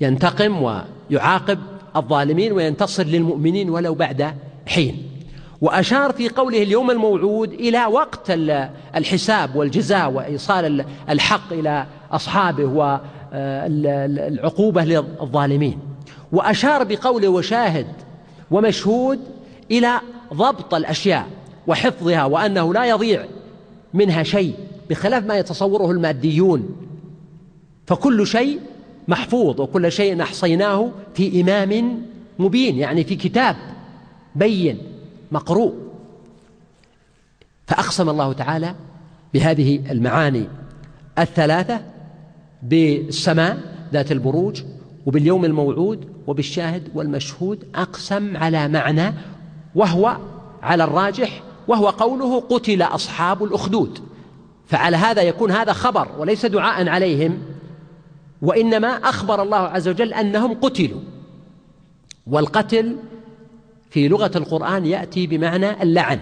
ينتقم 0.00 0.62
ويعاقب 0.62 1.58
الظالمين 1.96 2.52
وينتصر 2.52 3.02
للمؤمنين 3.02 3.70
ولو 3.70 3.94
بعد 3.94 4.34
حين. 4.66 5.08
وأشار 5.60 6.12
في 6.12 6.28
قوله 6.28 6.62
اليوم 6.62 6.90
الموعود 6.90 7.52
إلى 7.52 7.86
وقت 7.86 8.30
الحساب 8.96 9.56
والجزاء 9.56 10.10
وإيصال 10.10 10.84
الحق 11.10 11.52
إلى 11.52 11.86
أصحابه 12.10 12.64
والعقوبة 13.32 14.84
للظالمين. 14.84 15.78
وأشار 16.32 16.84
بقوله 16.84 17.28
وشاهد 17.28 17.86
ومشهود 18.50 19.20
إلى 19.70 20.00
ضبط 20.34 20.74
الأشياء 20.74 21.26
وحفظها 21.66 22.24
وأنه 22.24 22.74
لا 22.74 22.84
يضيع 22.84 23.24
منها 23.94 24.22
شيء 24.22 24.54
بخلاف 24.90 25.24
ما 25.24 25.38
يتصوره 25.38 25.90
الماديون. 25.90 26.76
فكل 27.86 28.26
شيء 28.26 28.60
محفوظ 29.08 29.60
وكل 29.60 29.92
شيء 29.92 30.22
أحصيناه 30.22 30.90
في 31.14 31.40
إمام 31.40 32.02
مبين 32.38 32.78
يعني 32.78 33.04
في 33.04 33.16
كتاب 33.16 33.56
بين 34.34 34.78
مقروء. 35.32 35.74
فأقسم 37.66 38.08
الله 38.08 38.32
تعالى 38.32 38.74
بهذه 39.34 39.92
المعاني 39.92 40.44
الثلاثة 41.18 41.80
بالسماء 42.62 43.58
ذات 43.92 44.12
البروج 44.12 44.62
وباليوم 45.06 45.44
الموعود 45.44 46.08
وبالشاهد 46.26 46.88
والمشهود 46.94 47.64
أقسم 47.74 48.36
على 48.36 48.68
معنى 48.68 49.14
وهو 49.74 50.16
على 50.62 50.84
الراجح 50.84 51.42
وهو 51.68 51.88
قوله 51.88 52.40
قتل 52.40 52.82
أصحاب 52.82 53.44
الأخدود. 53.44 53.98
فعلى 54.66 54.96
هذا 54.96 55.22
يكون 55.22 55.50
هذا 55.50 55.72
خبر 55.72 56.08
وليس 56.18 56.46
دعاء 56.46 56.88
عليهم 56.88 57.38
وإنما 58.42 58.88
أخبر 58.88 59.42
الله 59.42 59.56
عز 59.56 59.88
وجل 59.88 60.14
أنهم 60.14 60.54
قتلوا. 60.54 61.00
والقتل 62.26 62.96
في 63.90 64.08
لغة 64.08 64.30
القرآن 64.36 64.86
يأتي 64.86 65.26
بمعنى 65.26 65.82
اللعن. 65.82 66.18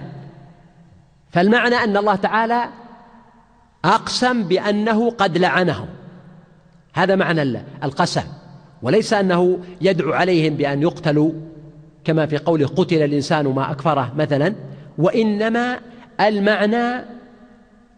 فالمعنى 1.31 1.75
أن 1.75 1.97
الله 1.97 2.15
تعالى 2.15 2.69
أقسم 3.85 4.43
بأنه 4.43 5.11
قد 5.11 5.39
لعنهم. 5.39 5.89
هذا 6.93 7.17
معنى 7.17 7.43
القسم. 7.85 8.25
وليس 8.83 9.13
أنه 9.13 9.59
يدعو 9.81 10.13
عليهم 10.13 10.55
بأن 10.55 10.83
يقتلوا 10.83 11.33
كما 12.05 12.27
في 12.27 12.39
قوله 12.39 12.67
قتل 12.67 13.03
الإنسان 13.03 13.47
ما 13.47 13.71
أكفره 13.71 14.13
مثلا. 14.17 14.55
وإنما 15.01 15.81
المعنى 16.21 17.05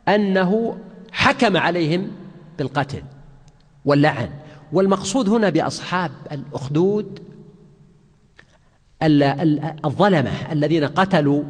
أنه 0.09 0.79
حكم 1.13 1.57
عليهم 1.57 2.11
بالقتل 2.59 3.03
واللعن. 3.85 4.29
والمقصود 4.73 5.29
هنا 5.29 5.49
بأصحاب 5.51 6.11
الأخدود 6.33 7.19
الظلمة 9.85 10.53
الذين 10.53 10.85
قتلوا 10.85 11.43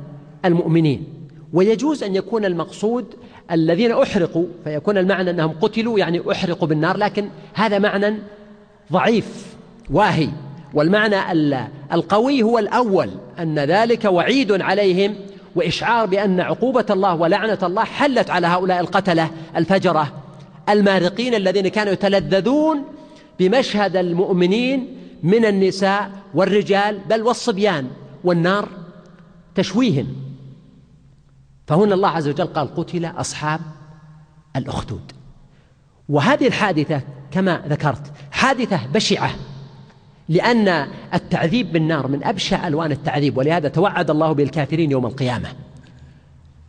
المؤمنين. 0.44 1.04
ويجوز 1.52 2.02
أن 2.02 2.14
يكون 2.14 2.44
المقصود 2.44 3.14
الذين 3.50 3.92
أحرقوا 3.92 4.46
فيكون 4.64 4.98
المعنى 4.98 5.30
أنهم 5.30 5.50
قتلوا 5.60 5.98
يعني 5.98 6.30
أحرقوا 6.30 6.68
بالنار 6.68 6.96
لكن 6.96 7.28
هذا 7.54 7.78
معنى 7.78 8.14
ضعيف 8.92 9.56
واهي. 9.90 10.28
والمعنى 10.74 11.16
القوي 11.92 12.42
هو 12.42 12.58
الأول 12.58 13.10
أن 13.38 13.58
ذلك 13.58 14.04
وعيد 14.04 14.62
عليهم 14.62 15.14
وإشعار 15.56 16.06
بأن 16.06 16.40
عقوبة 16.40 16.86
الله 16.90 17.14
ولعنة 17.14 17.58
الله 17.62 17.84
حلت 17.84 18.30
على 18.30 18.46
هؤلاء 18.46 18.80
القتلة 18.80 19.30
الفجرة. 19.56 20.12
المارقين 20.68 21.34
الذين 21.34 21.68
كانوا 21.68 21.92
يتلذذون 21.92 22.84
بمشهد 23.38 23.96
المؤمنين 23.96 24.98
من 25.22 25.44
النساء 25.44 26.10
والرجال 26.34 26.98
بل 27.10 27.22
والصبيان 27.22 27.90
والنار 28.24 28.68
تشويهم 29.54 30.06
فهنا 31.66 31.94
الله 31.94 32.08
عز 32.08 32.28
وجل 32.28 32.46
قال 32.46 32.74
قتل 32.74 33.06
أصحاب 33.06 33.60
الأخدود. 34.56 35.12
وهذه 36.08 36.46
الحادثة 36.46 37.00
كما 37.30 37.62
ذكرت 37.68 38.12
حادثة 38.30 38.86
بشعة. 38.86 39.30
لأن 40.28 40.86
التعذيب 41.14 41.72
بالنار 41.72 42.08
من 42.08 42.24
أبشع 42.24 42.68
ألوان 42.68 42.92
التعذيب 42.92 43.36
ولهذا 43.36 43.68
توعد 43.68 44.10
الله 44.10 44.32
بالكافرين 44.32 44.90
يوم 44.90 45.06
القيامة. 45.06 45.48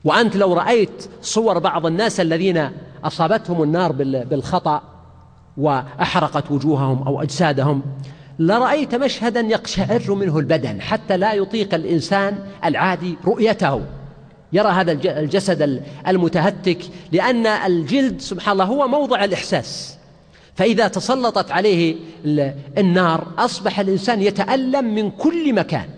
وأنت 0.04 0.36
لو 0.36 0.54
رأيت 0.54 1.06
صور 1.22 1.60
بعض 1.60 1.86
الناس 1.86 2.20
الذين 2.20 2.70
أصابتهم 3.04 3.64
النار 3.64 3.92
بالخطأ 4.24 4.82
وأحرقت 5.58 6.52
وجوههم 6.52 7.04
أو 7.04 7.22
أجسادهم 7.22 7.82
لرأيت 8.40 8.96
مشهدا 8.96 9.42
يقشعر 9.42 10.14
منه 10.14 10.40
البدن 10.40 10.82
حتى 10.82 11.18
لا 11.18 11.34
يطيق 11.34 11.74
الإنسان 11.74 12.40
العادي 12.66 13.18
رؤيته. 13.26 13.82
يرى 14.54 14.70
هذا 14.70 14.92
الجسد 14.92 15.84
المتهتك 16.08 16.80
لأن 17.12 17.48
الجلد 17.48 18.22
سبحان 18.22 18.54
الله 18.54 18.66
هو 18.66 18.88
موضع 18.88 19.24
الإحساس. 19.24 19.98
فإذا 20.56 20.88
تسلطت 20.88 21.52
عليه 21.52 21.96
النار 22.78 23.28
أصبح 23.38 23.80
الإنسان 23.80 24.22
يتألم 24.22 24.96
من 24.96 25.12
كل 25.12 25.56
مكان. 25.56 25.90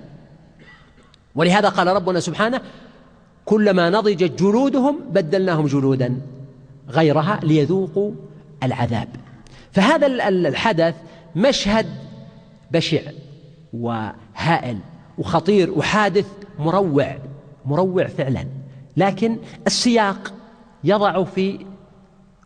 ولهذا 1.36 1.70
قال 1.70 1.88
ربنا 1.88 2.20
سبحانه 2.20 2.62
كلما 3.46 3.90
نضجت 3.90 4.40
جلودهم 4.40 5.00
بدلناهم 5.10 5.66
جلودا 5.66 6.22
غيرها 6.90 7.40
ليذوقوا 7.44 8.12
العذاب. 8.64 9.08
فهذا 9.72 10.08
الحدث 10.08 10.96
مشهد 11.36 11.86
بشع 12.72 13.02
وهائل 13.74 14.78
وخطير 15.18 15.72
وحادث 15.72 16.26
مروع 16.60 17.18
مروع 17.66 18.08
فعلا. 18.08 18.48
لكن 18.98 19.38
السياق 19.68 20.34
يضع 20.84 21.24
في 21.24 21.66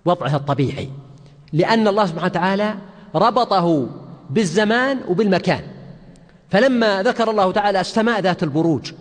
وضعه 0.05 0.35
الطبيعي. 0.35 0.89
لأن 1.53 1.87
الله 1.87 2.05
سبحانه 2.05 2.25
وتعالى 2.25 2.75
ربطه 3.15 3.87
بالزمان 4.29 4.99
وبالمكان. 5.07 5.61
فلما 6.49 7.03
ذكر 7.03 7.31
الله 7.31 7.51
تعالى 7.51 7.81
السماء 7.81 8.19
ذات 8.19 8.43
البروج 8.43 8.91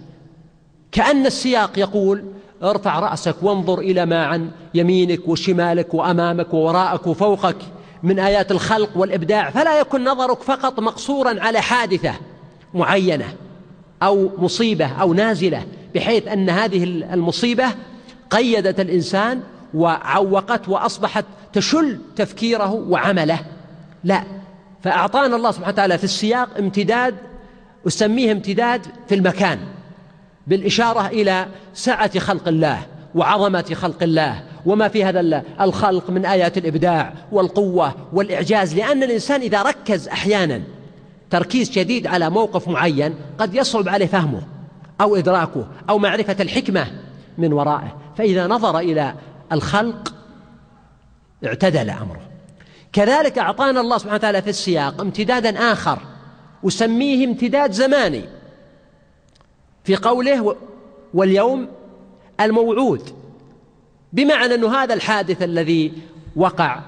كأن 0.93 1.27
السياق 1.27 1.79
يقول 1.79 2.25
ارفع 2.63 2.99
رأسك 2.99 3.37
وانظر 3.43 3.79
إلى 3.79 4.07
ما 4.07 4.27
عن 4.27 4.51
يمينك 4.75 5.29
وشمالك 5.29 5.95
وأمامك 5.95 6.55
ووراءك 6.55 7.07
وفوقك 7.07 7.57
من 8.03 8.19
آيات 8.19 8.51
الخلق 8.51 8.91
والإبداع 8.97 9.51
فلا 9.51 9.81
يكن 9.81 10.05
نظرك 10.05 10.43
فقط 10.43 10.81
مقصورا 10.81 11.41
على 11.41 11.61
حادثة 11.61 12.15
معينة 12.75 13.35
أو 14.03 14.31
مصيبة 14.39 14.87
أو 14.87 15.13
نازلة 15.15 15.67
بحيث 15.95 16.29
أن 16.29 16.51
هذه 16.51 16.85
المصيبة 16.85 17.67
قيدت 18.31 18.81
الإنسان 18.81 19.41
وعوقت 19.75 20.69
وأصبحت 20.69 21.25
تشل 21.53 21.99
تفكيره 22.17 22.73
وعمله. 22.73 23.39
لا. 24.05 24.23
فأعطانا 24.83 25.37
الله 25.37 25.51
سبحانه 25.51 25.73
وتعالى 25.73 25.99
في 25.99 26.05
السياق 26.05 26.49
امتداد 26.59 27.15
أسميه 27.87 28.33
امتداد 28.33 28.87
في 29.09 29.15
المكان 29.15 29.59
بالإشارة 30.47 31.07
إلى 31.07 31.47
سعة 31.75 32.19
خلق 32.19 32.49
الله 32.49 32.79
وعظمة 33.15 33.75
خلق 33.75 34.03
الله 34.03 34.43
وما 34.67 34.89
في 34.89 35.05
هذا 35.05 35.43
الخلق 35.61 36.11
من 36.11 36.27
آيات 36.27 36.59
الإبداع 36.59 37.13
والقوة 37.33 37.95
والإعجاز 38.13 38.75
لأن 38.75 39.03
الإنسان 39.03 39.41
إذا 39.41 39.63
ركز 39.63 40.09
أحيانا 40.09 40.63
تركيز 41.31 41.71
شديد 41.71 42.07
على 42.07 42.31
موقف 42.31 42.69
معين 42.69 43.15
قد 43.39 43.55
يصعب 43.55 43.89
عليه 43.89 44.07
فهمه 44.07 44.43
أو 45.01 45.17
إدراكه 45.17 45.67
أو 45.91 45.99
معرفة 45.99 46.37
الحكمة 46.41 46.87
من 47.39 47.53
ورائه. 47.53 47.97
فإذا 48.17 48.47
نظر 48.47 48.79
إلى 48.79 49.15
الخلق 49.53 50.15
اعتدل 51.45 51.91
أمره. 51.91 52.21
كذلك 52.93 53.39
أعطانا 53.39 53.81
الله 53.81 53.99
سبحانه 53.99 54.15
وتعالى 54.15 54.43
في 54.43 54.51
السياق 54.51 55.01
امتدادا 55.01 55.73
آخر 55.73 55.99
أسميه 56.67 57.25
امتداد 57.25 57.73
زماني. 57.73 58.25
في 59.85 59.97
قوله 59.97 60.57
واليوم 61.15 61.69
الموعود. 62.41 63.11
بمعنى 64.13 64.55
أن 64.55 64.65
هذا 64.65 64.95
الحادث 64.95 65.43
الذي 65.43 65.93
وقع 66.37 66.81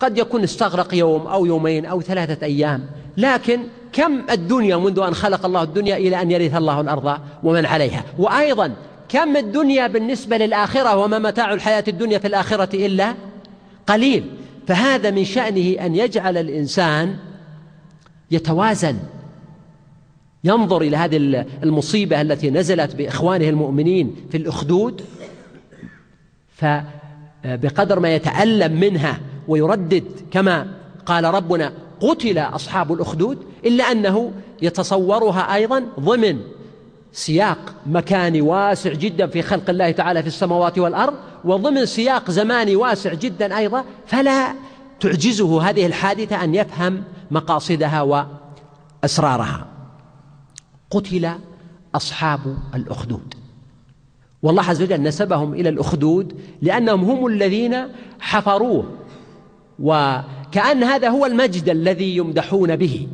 قد 0.00 0.18
يكون 0.18 0.42
استغرق 0.42 0.94
يوم 0.94 1.26
أو 1.26 1.46
يومين 1.46 1.86
أو 1.86 2.00
ثلاثة 2.00 2.46
أيام 2.46 2.86
لكن 3.16 3.60
كم 3.92 4.22
الدنيا 4.30 4.76
منذ 4.76 4.98
أن 4.98 5.14
خلق 5.14 5.46
الله 5.46 5.62
الدنيا 5.62 5.96
إلى 5.96 6.22
أن 6.22 6.30
يرث 6.30 6.54
الله 6.54 6.80
الأرض 6.80 7.18
ومن 7.42 7.66
عليها؟ 7.66 8.04
وأيضا 8.18 8.72
كم 9.08 9.36
الدنيا 9.36 9.86
بالنسبة 9.86 10.36
للآخرة 10.36 10.96
وما 10.96 11.18
متاع 11.18 11.52
الحياة 11.52 11.84
الدنيا 11.88 12.18
في 12.18 12.26
الآخرة 12.26 12.86
إلا 12.86 13.14
قليل. 13.86 14.24
فهذا 14.66 15.10
من 15.10 15.24
شأنه 15.24 15.86
أن 15.86 15.96
يجعل 15.96 16.36
الإنسان 16.36 17.16
يتوازن 18.30 18.96
ينظر 20.44 20.82
إلى 20.82 20.96
هذه 20.96 21.46
المصيبة 21.62 22.20
التي 22.20 22.50
نزلت 22.50 22.96
بإخوانه 22.96 23.48
المؤمنين 23.48 24.16
في 24.30 24.36
الأخدود 24.36 25.02
فبقدر 26.48 28.00
ما 28.00 28.14
يتألم 28.14 28.80
منها 28.80 29.20
ويردد 29.48 30.04
كما 30.30 30.66
قال 31.06 31.24
ربنا 31.24 31.72
قتل 32.00 32.38
أصحاب 32.38 32.92
الأخدود 32.92 33.38
إلا 33.64 33.84
أنه 33.84 34.32
يتصورها 34.62 35.54
أيضا 35.54 35.84
ضمن 36.00 36.40
سياق 37.16 37.74
مكاني 37.86 38.40
واسع 38.40 38.92
جدا 38.92 39.26
في 39.26 39.42
خلق 39.42 39.70
الله 39.70 39.90
تعالى 39.90 40.22
في 40.22 40.28
السماوات 40.28 40.78
والأرض 40.78 41.14
وضمن 41.44 41.86
سياق 41.86 42.30
زماني 42.30 42.76
واسع 42.76 43.14
جدا 43.14 43.58
أيضا 43.58 43.84
فلا 44.06 44.54
تعجزه 45.00 45.62
هذه 45.62 45.86
الحادثة 45.86 46.44
أن 46.44 46.54
يفهم 46.54 47.04
مقاصدها 47.30 48.26
وأسرارها. 49.02 49.66
قتل 50.90 51.30
أصحاب 51.94 52.40
الأخدود. 52.74 53.34
والله 54.42 54.62
عز 54.62 54.82
وجل 54.82 55.02
نسبهم 55.02 55.54
إلى 55.54 55.68
الأخدود 55.68 56.40
لأنهم 56.62 57.04
هم 57.04 57.26
الذين 57.26 57.76
حفروه 58.20 58.84
وكأن 59.78 60.82
هذا 60.82 61.08
هو 61.08 61.26
المجد 61.26 61.68
الذي 61.68 62.16
يمدحون 62.16 62.76
به. 62.76 63.08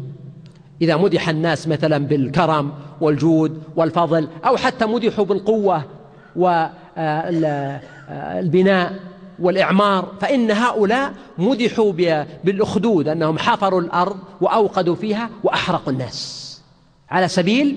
إذا 0.82 0.96
مدح 0.96 1.28
الناس 1.28 1.68
مثلا 1.68 1.98
بالكرم 1.98 2.72
والجود 3.00 3.62
والفضل 3.76 4.28
أو 4.44 4.56
حتى 4.56 4.86
مدحوا 4.86 5.24
بالقوة 5.24 5.84
والبناء 6.96 9.00
والإعمار 9.38 10.12
فإن 10.20 10.50
هؤلاء 10.50 11.12
مدحوا 11.38 11.92
بالأخدود 12.44 13.08
أنهم 13.08 13.38
حفروا 13.38 13.80
الأرض 13.80 14.16
وأوقدوا 14.40 14.94
فيها 14.94 15.30
وأحرقوا 15.44 15.92
الناس. 15.92 16.42
على 17.10 17.28
سبيل 17.28 17.76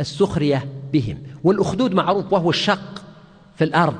السخرية 0.00 0.68
بهم. 0.92 1.18
والأخدود 1.44 1.94
معروف 1.94 2.32
وهو 2.32 2.50
الشق 2.50 3.02
في 3.56 3.64
الأرض. 3.64 3.96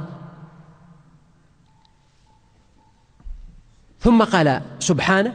ثم 4.00 4.22
قال 4.22 4.62
سبحانه 4.78 5.34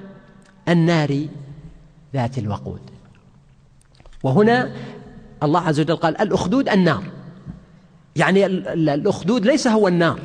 النار 0.69 1.27
ذات 2.13 2.37
الوقود. 2.37 2.81
وهنا 4.23 4.71
الله 5.43 5.59
عز 5.59 5.79
وجل 5.79 5.95
قال 5.95 6.21
الأخدود 6.21 6.69
النار. 6.69 7.03
يعني 8.15 8.45
الأخدود 8.45 9.45
ليس 9.45 9.67
هو 9.67 9.87
النار 9.87 10.19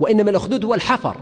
وإنما 0.00 0.30
الأخدود 0.30 0.64
هو 0.64 0.74
الحفر 0.74 1.16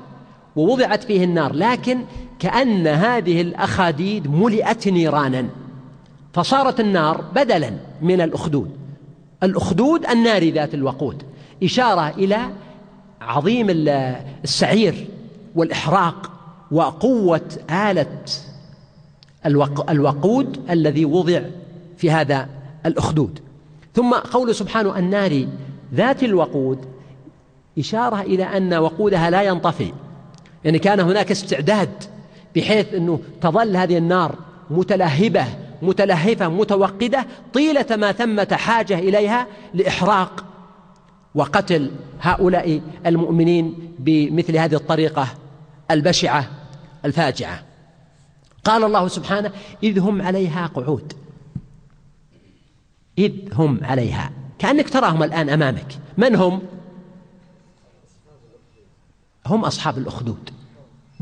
ووضعت 0.57 1.05
فيه 1.05 1.25
النار 1.25 1.53
لكن 1.53 1.99
كأن 2.39 2.87
هذه 2.87 3.41
الأخاديد 3.41 4.31
ملئت 4.31 4.89
نيرانا 4.89 5.47
فصارت 6.33 6.81
النار 6.81 7.25
بدلا 7.35 7.73
من 8.03 8.21
الأخدود. 8.21 8.71
الأخدود 9.43 10.07
النار 10.07 10.49
ذات 10.49 10.75
الوقود 10.75 11.23
إشارة 11.63 12.09
إلى 12.09 12.39
عظيم 13.21 13.67
السعير 13.71 15.07
والإحراق 15.55 16.31
وقوة 16.71 17.51
آلة 17.71 18.21
الوقود 19.89 20.71
الذي 20.71 21.05
وضع 21.05 21.41
في 22.01 22.11
هذا 22.11 22.48
الأخدود. 22.86 23.40
ثم 23.94 24.14
قول 24.14 24.55
سبحانه 24.55 24.98
النار 24.98 25.46
ذات 25.94 26.22
الوقود 26.22 26.78
إشارة 27.78 28.20
إلى 28.20 28.44
أن 28.44 28.74
وقودها 28.74 29.30
لا 29.30 29.42
ينطفئ 29.42 29.92
يعني 30.64 30.78
كان 30.78 31.01
هناك 31.01 31.30
استعداد 31.30 31.90
بحيث 32.57 32.94
أنه 32.94 33.20
تظل 33.40 33.76
هذه 33.76 33.98
النار 33.98 34.34
متلهبة 34.70 35.44
متلهفة 35.82 36.48
متوقدة 36.48 37.26
طيلة 37.55 37.86
ما 37.96 38.12
ثمة 38.12 38.48
حاجة 38.53 38.98
إليها 38.98 39.46
لإحراق 39.74 40.44
وقتل 41.34 41.90
هؤلاء 42.20 42.80
المؤمنين 43.07 43.94
بمثل 43.98 44.57
هذه 44.57 44.74
الطريقة 44.74 45.28
البشعة 45.90 46.51
الفاجعة. 47.05 47.62
قال 48.64 48.84
الله 48.84 49.09
سبحانه 49.09 49.51
إذ 49.82 49.98
هم 49.98 50.22
عليها 50.22 50.66
قعود. 50.66 51.12
إذ 53.21 53.33
هم 53.53 53.81
عليها. 53.83 54.31
كأنك 54.59 54.91
تراهم 54.91 55.23
الآن 55.23 55.49
أمامك. 55.51 55.99
من 56.18 56.35
هم؟ 56.35 56.62
هم 59.47 59.64
أصحاب 59.64 59.99
الأخدود. 59.99 60.51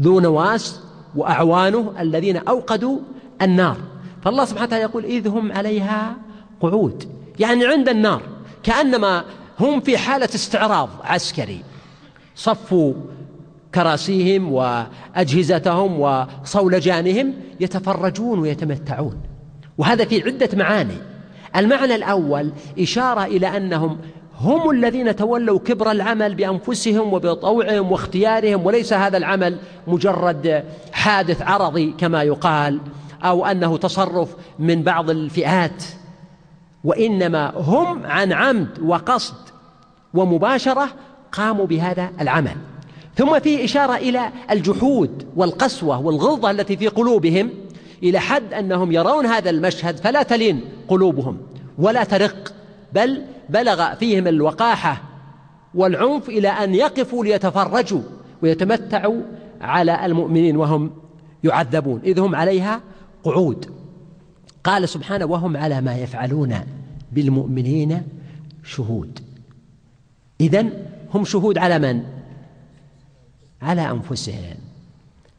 ذو 0.01 0.21
نواس 0.21 0.81
وأعوانه 1.17 1.95
الذين 2.01 2.37
أوقدوا 2.37 2.99
النار. 3.43 3.77
فالله 4.23 4.45
سبحانه 4.45 4.67
وتعالى 4.67 4.85
يقول 4.85 5.05
إذ 5.05 5.29
هم 5.29 5.53
عليها 5.53 6.17
قعود. 6.61 7.09
يعني 7.39 7.67
عند 7.67 7.89
النار. 7.89 8.23
كأنما 8.63 9.25
هم 9.61 9.81
في 9.81 9.99
حالة 9.99 10.29
استعراض 10.35 10.89
عسكري. 11.05 11.63
صفوا 12.37 12.95
كراسيهم 13.75 14.53
وأجهزتهم 14.53 16.01
وصولجانهم 16.01 17.35
يتفرجون 17.61 18.39
ويتمتعون. 18.39 19.21
وهذا 19.79 20.05
في 20.05 20.23
عدة 20.23 20.49
معاني. 20.53 21.08
المعنى 21.57 21.95
الأول 21.95 22.53
إشارة 22.79 23.25
إلى 23.25 23.57
أنهم 23.57 23.99
هم 24.41 24.71
الذين 24.71 25.17
تولوا 25.17 25.59
كبر 25.59 25.91
العمل 25.91 26.35
بأنفسهم 26.35 27.13
وبطوعهم 27.13 27.93
واختيارهم 27.93 28.67
وليس 28.67 28.93
هذا 28.93 29.17
العمل 29.17 29.59
مجرد 29.87 30.65
حادث 30.93 31.43
عرضي 31.43 31.95
كما 31.99 32.23
يقال 32.23 32.81
أو 33.25 33.47
أنه 33.47 33.77
تصرف 33.77 34.29
من 34.59 34.83
بعض 34.83 35.11
الفئات 35.11 35.85
وإنما 36.85 37.53
هم 37.57 38.07
عن 38.07 38.33
عمد 38.33 38.79
وقصد 38.83 39.37
ومباشرة 40.15 40.89
قاموا 41.33 41.67
بهذا 41.67 42.11
العمل. 42.21 42.57
ثم 43.17 43.39
في 43.39 43.65
إشارة 43.65 43.97
إلى 43.97 44.31
الجحود 44.51 45.29
والقسوة 45.37 46.01
والغلظة 46.01 46.51
التي 46.51 46.77
في 46.77 46.89
قلوبهم 46.89 47.51
إلى 48.03 48.19
حد 48.19 48.53
أنهم 48.53 48.93
يرون 48.93 49.27
هذا 49.27 49.51
المشهد 49.51 49.97
فلا 49.97 50.23
تلين 50.23 50.61
قلوبهم 50.89 51.39
ولا 51.79 52.05
ترق 52.05 52.55
بل 52.93 53.23
بلغ 53.49 53.95
فيهم 53.95 54.27
الوقاحة 54.27 55.03
والعنف 55.75 56.29
إلى 56.29 56.49
أن 56.49 56.75
يقفوا 56.75 57.25
ليتفرجوا 57.25 58.03
ويتمتعوا 58.43 59.23
على 59.61 60.07
المؤمنين 60.07 60.57
وهم 60.57 60.91
يعذبون 61.45 62.01
إذ 62.05 62.21
هم 62.21 62.35
عليها 62.35 62.81
قعود. 63.25 63.71
قال 64.65 64.89
سبحانه 64.89 65.25
وهم 65.25 65.57
على 65.57 65.81
ما 65.81 65.97
يفعلون 65.97 66.55
بالمؤمنين 67.13 68.03
شهود. 68.65 69.19
إذن 70.41 70.73
هم 71.15 71.25
شهود 71.25 71.59
على 71.59 71.79
من؟ 71.79 72.03
على 73.63 73.91
أنفسهم. 73.91 74.68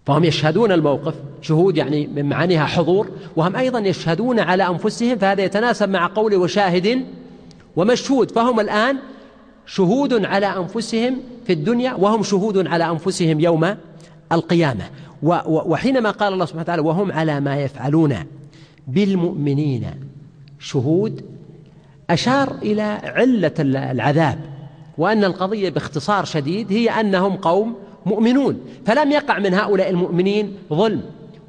فهم 0.10 0.24
يشهدون 0.24 0.72
الموقف 0.72 1.14
شهود 1.41 1.78
يعني 1.78 2.07
من 2.07 2.26
معانيها 2.26 2.66
حضور 2.66 3.10
وهم 3.36 3.55
أيضا 3.55 3.80
يشهدون 3.80 4.39
على 4.39 4.68
أنفسهم 4.68 5.18
فهذا 5.18 5.43
يتناسب 5.43 5.89
مع 5.89 6.07
قول 6.07 6.36
وشاهد 6.36 7.05
ومشهود. 7.76 8.32
فهم 8.32 8.60
الآن 8.60 8.97
شهود 9.66 10.26
على 10.26 10.45
أنفسهم 10.45 11.18
في 11.45 11.53
الدنيا 11.53 11.93
وهم 11.93 12.24
شهود 12.24 12.68
على 12.68 12.89
أنفسهم 12.89 13.39
يوم 13.39 13.76
القيامة. 14.32 14.84
وحينما 15.47 16.12
قال 16.12 16.34
الله 16.34 16.45
سبحانه 16.45 16.64
وتعالى 16.64 16.82
وهم 16.82 17.12
على 17.12 17.39
ما 17.39 17.62
يفعلون 17.62 18.16
بالمؤمنين. 18.88 19.86
شهود 20.60 21.26
أشار 22.10 22.51
إلى 22.62 22.82
علة 23.03 23.53
العذاب 23.60 24.39
وأن 24.97 25.24
القضية 25.24 25.70
باختصار 25.70 26.26
شديد 26.26 26.72
هي 26.72 26.89
أنهم 26.89 27.36
قوم 27.36 27.76
مؤمنون. 28.10 28.60
فلم 28.86 29.12
يقع 29.12 29.39
من 29.39 29.53
هؤلاء 29.53 29.89
المؤمنين 29.89 30.53
ظلم 30.74 31.01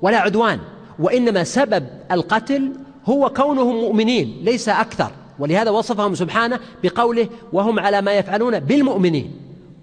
ولا 0.02 0.18
عدوان 0.18 0.58
وإنما 0.98 1.44
سبب 1.44 1.86
القتل 2.12 2.72
هو 3.06 3.28
كونهم 3.36 3.76
مؤمنين 3.76 4.40
ليس 4.42 4.68
أكثر. 4.68 5.10
ولهذا 5.38 5.70
وصفهم 5.70 6.14
سبحانه 6.14 6.58
بقوله 6.82 7.28
وهم 7.52 7.80
على 7.80 8.02
ما 8.02 8.12
يفعلون 8.12 8.60
بالمؤمنين. 8.60 9.30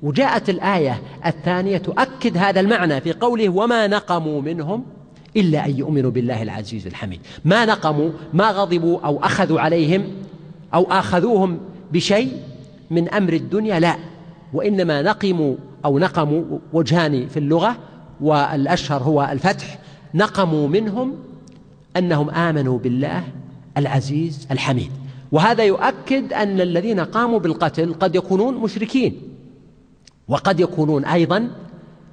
وجاءت 0.04 0.50
الآية 0.50 1.02
الثانية 1.26 1.78
تؤكد 1.78 2.38
هذا 2.38 2.60
المعنى 2.60 3.02
في 3.02 3.14
قوله 3.14 3.50
وما 3.50 3.88
نقموا 3.88 4.42
منهم 4.42 4.84
إلا 5.36 5.66
أن 5.66 5.78
يؤمنوا 5.78 6.12
بالله 6.12 6.42
العزيز 6.42 6.88
الحميد. 6.88 7.20
ما 7.46 7.66
نقموا 7.66 8.10
ما 8.34 8.52
غضبوا 8.52 9.00
أو 9.00 9.24
أخذوا 9.24 9.60
عليهم 9.60 10.04
أو 10.74 10.84
آخذوهم 10.92 11.60
بشيء 11.92 12.32
من 12.92 13.10
أمر 13.10 13.34
الدنيا 13.34 13.80
لا. 13.80 13.96
وإنما 14.54 15.02
نقموا 15.02 15.56
أو 15.86 16.00
نقموا 16.00 16.44
وجهان 16.74 17.28
في 17.28 17.38
اللغة 17.38 17.78
والأشهر 18.22 19.04
هو 19.04 19.30
الفتح. 19.32 19.80
نقموا 20.14 20.68
منهم 20.68 21.14
أنهم 21.98 22.30
آمنوا 22.30 22.80
بالله 22.80 23.24
العزيز 23.78 24.48
الحميد. 24.52 24.92
وهذا 25.32 25.64
يؤكد 25.64 26.34
أن 26.34 26.62
الذين 26.62 27.00
قاموا 27.00 27.40
بالقتل 27.40 27.94
قد 27.94 28.16
يكونون 28.16 28.58
مشركين 28.58 29.22
وقد 30.28 30.60
يكونون 30.60 31.06
أيضا 31.06 31.50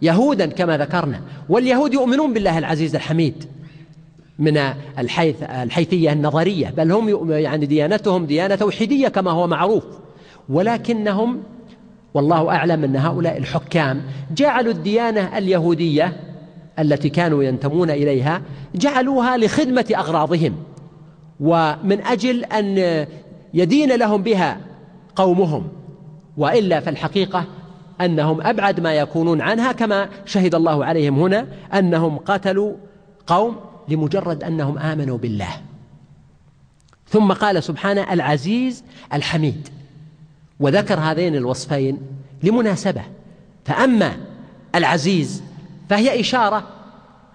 يهودا 0.03 0.47
كما 0.47 0.79
ذكرنا. 0.79 1.21
واليهود 1.49 1.95
يؤمنون 1.95 2.33
بالله 2.33 2.59
العزيز 2.59 2.95
الحميد 2.95 3.45
من 4.39 4.57
الحيث 4.99 5.43
الحيثية 5.43 6.13
النظرية 6.13 6.71
بل 6.71 6.93
هم 6.93 7.31
يعني 7.33 7.67
ديانتهم 7.67 8.27
ديانة 8.27 8.55
توحيدية 8.55 9.09
كما 9.09 9.31
هو 9.31 9.47
معروف. 9.47 9.85
ولكنهم 10.49 11.43
والله 12.15 12.51
أعلم 12.51 12.85
أن 12.85 12.97
هؤلاء 12.97 13.37
الحكام 13.39 14.03
جعلوا 14.37 14.73
الديانة 14.73 15.39
اليهودية 15.39 16.17
التي 16.79 17.09
كانوا 17.09 17.43
ينتمون 17.43 17.91
إليها 17.91 18.43
جعلوها 18.75 19.37
لخدمة 19.37 19.87
أغراضهم 19.97 20.57
ومن 21.41 22.01
أجل 22.01 22.45
أن 22.45 22.79
يدين 23.55 23.93
لهم 23.93 24.23
بها 24.23 24.61
قومهم 25.17 25.69
وإلا 26.37 26.81
فالحقيقة 26.81 27.45
أنهم 28.01 28.41
أبعد 28.41 28.81
ما 28.81 28.95
يكونون 28.95 29.41
عنها 29.41 29.73
كما 29.73 30.09
شهد 30.27 30.55
الله 30.55 30.85
عليهم 30.85 31.19
هنا 31.19 31.47
أنهم 31.75 32.19
قتلوا 32.19 32.75
قوم 33.27 33.57
لمجرد 33.89 34.45
أنهم 34.45 34.79
آمنوا 34.79 35.19
بالله. 35.19 35.51
ثم 37.09 37.33
قال 37.33 37.63
سبحانه 37.63 38.13
العزيز 38.13 38.85
الحميد. 39.13 39.69
وذكر 40.61 41.01
هذين 41.01 41.37
الوصفين 41.37 41.99
لمناسبة. 42.43 43.03
فأما 43.65 44.17
العزيز 44.75 45.43
فهي 45.91 46.21
إشارة 46.21 46.69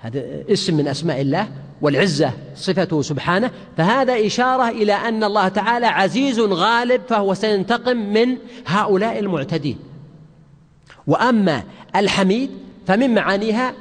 هذا 0.02 0.24
اسم 0.50 0.78
من 0.78 0.88
أسماء 0.88 1.22
الله 1.22 1.48
والعزة 1.82 2.32
صفته 2.56 3.02
سبحانه 3.02 3.52
فهذا 3.78 4.26
إشارة 4.26 4.70
إلى 4.70 4.94
أن 4.94 5.24
الله 5.24 5.48
تعالى 5.48 5.86
عزيز 5.86 6.40
غالب 6.40 7.02
فهو 7.10 7.34
سينتقم 7.34 7.98
من 7.98 8.38
هؤلاء 8.68 9.20
المعتدين. 9.20 9.78
وأما 11.08 11.64
الحميد 11.96 12.50
فمن 12.88 13.16
معانيها 13.16 13.74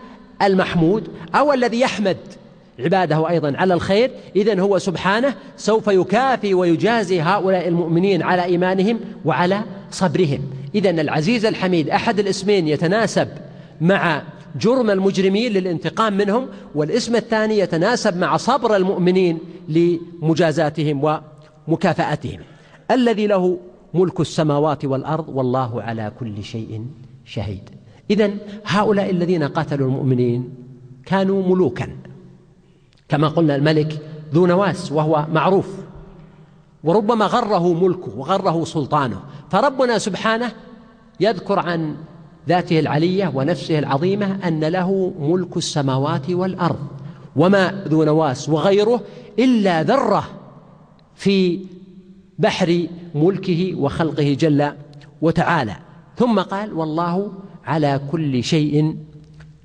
المحمود 0.43 1.09
أو 1.35 1.53
الذي 1.53 1.81
يحمد 1.81 2.17
عباده 2.79 3.29
أيضا 3.29 3.57
على 3.57 3.75
الخير. 3.75 4.11
إذن 4.37 4.61
هو 4.61 4.79
سبحانه 4.79 5.35
سوف 5.57 5.89
يكافي 5.89 6.55
ويجازي 6.55 7.21
هؤلاء 7.21 7.69
المؤمنين 7.69 8.23
على 8.23 8.45
إيمانهم 8.45 9.01
وعلى 9.25 9.61
صبرهم. 9.91 10.41
إذن 10.75 10.99
العزيز 10.99 11.45
الحميد 11.47 11.91
أحد 11.91 12.19
الاسمين 12.19 12.69
يتناسب 12.69 13.29
مع 13.81 14.23
جرم 14.61 14.91
المجرمين 14.91 15.53
للانتقام 15.53 16.17
منهم 16.17 16.47
والاسم 16.75 17.17
الثاني 17.17 17.59
يتناسب 17.59 18.17
مع 18.17 18.37
صبر 18.37 18.77
المؤمنين 18.77 19.39
لمجازاتهم 19.69 21.21
ومكافأتهم. 21.69 22.41
الذي 22.91 23.27
له 23.27 23.59
ملك 23.95 24.21
السماوات 24.21 24.85
والأرض 24.85 25.29
والله 25.29 25.83
على 25.83 26.13
كل 26.21 26.45
شيء 26.45 26.87
شهيد. 27.25 27.71
اذا 28.11 28.31
هؤلاء 28.67 29.11
الذين 29.11 29.45
قاتلوا 29.45 29.89
المؤمنين 29.89 30.55
كانوا 31.07 31.49
ملوكا. 31.49 31.89
كما 33.09 33.29
قلنا 33.29 33.57
الملك 33.57 34.01
ذو 34.35 34.47
نواس 34.47 34.93
وهو 34.93 35.27
معروف. 35.33 35.69
وربما 36.85 37.27
غره 37.27 37.73
ملكه 37.73 38.19
وغره 38.19 38.65
سلطانه. 38.65 39.21
فربنا 39.51 39.99
سبحانه 39.99 40.53
يذكر 41.21 41.59
عن 41.59 41.97
ذاته 42.49 42.79
العلية 42.81 43.33
ونفسه 43.35 43.79
العظيمة 43.79 44.49
أن 44.49 44.65
له 44.65 45.13
ملك 45.21 45.57
السماوات 45.57 46.31
والأرض. 46.31 46.87
وما 47.37 47.85
ذو 47.89 48.05
نواس 48.05 48.49
وغيره 48.49 49.01
إلا 49.39 49.83
ذرة 49.83 50.25
في 51.15 51.61
بحر 52.39 52.87
ملكه 53.15 53.75
وخلقه 53.75 54.37
جل 54.41 54.73
وتعالى. 55.23 55.77
ثم 56.17 56.41
قال 56.41 56.73
والله 56.73 57.33
على 57.65 58.01
كل 58.13 58.45
شيء 58.45 58.97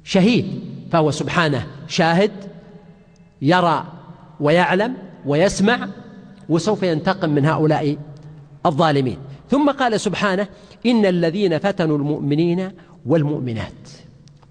شهيد. 0.04 0.46
فهو 0.91 1.12
سبحانه 1.12 1.68
شاهد 1.88 2.32
يرى 3.44 3.84
ويعلم 4.39 4.94
ويسمع 5.26 5.88
وسوف 6.50 6.84
ينتقم 6.84 7.30
من 7.30 7.46
هؤلاء 7.46 7.98
الظالمين. 8.66 9.18
ثم 9.50 9.72
قال 9.72 10.00
سبحانه 10.00 10.48
إن 10.86 11.06
الذين 11.06 11.60
فتنوا 11.60 11.98
المؤمنين 11.98 12.72
والمؤمنات. 13.06 13.89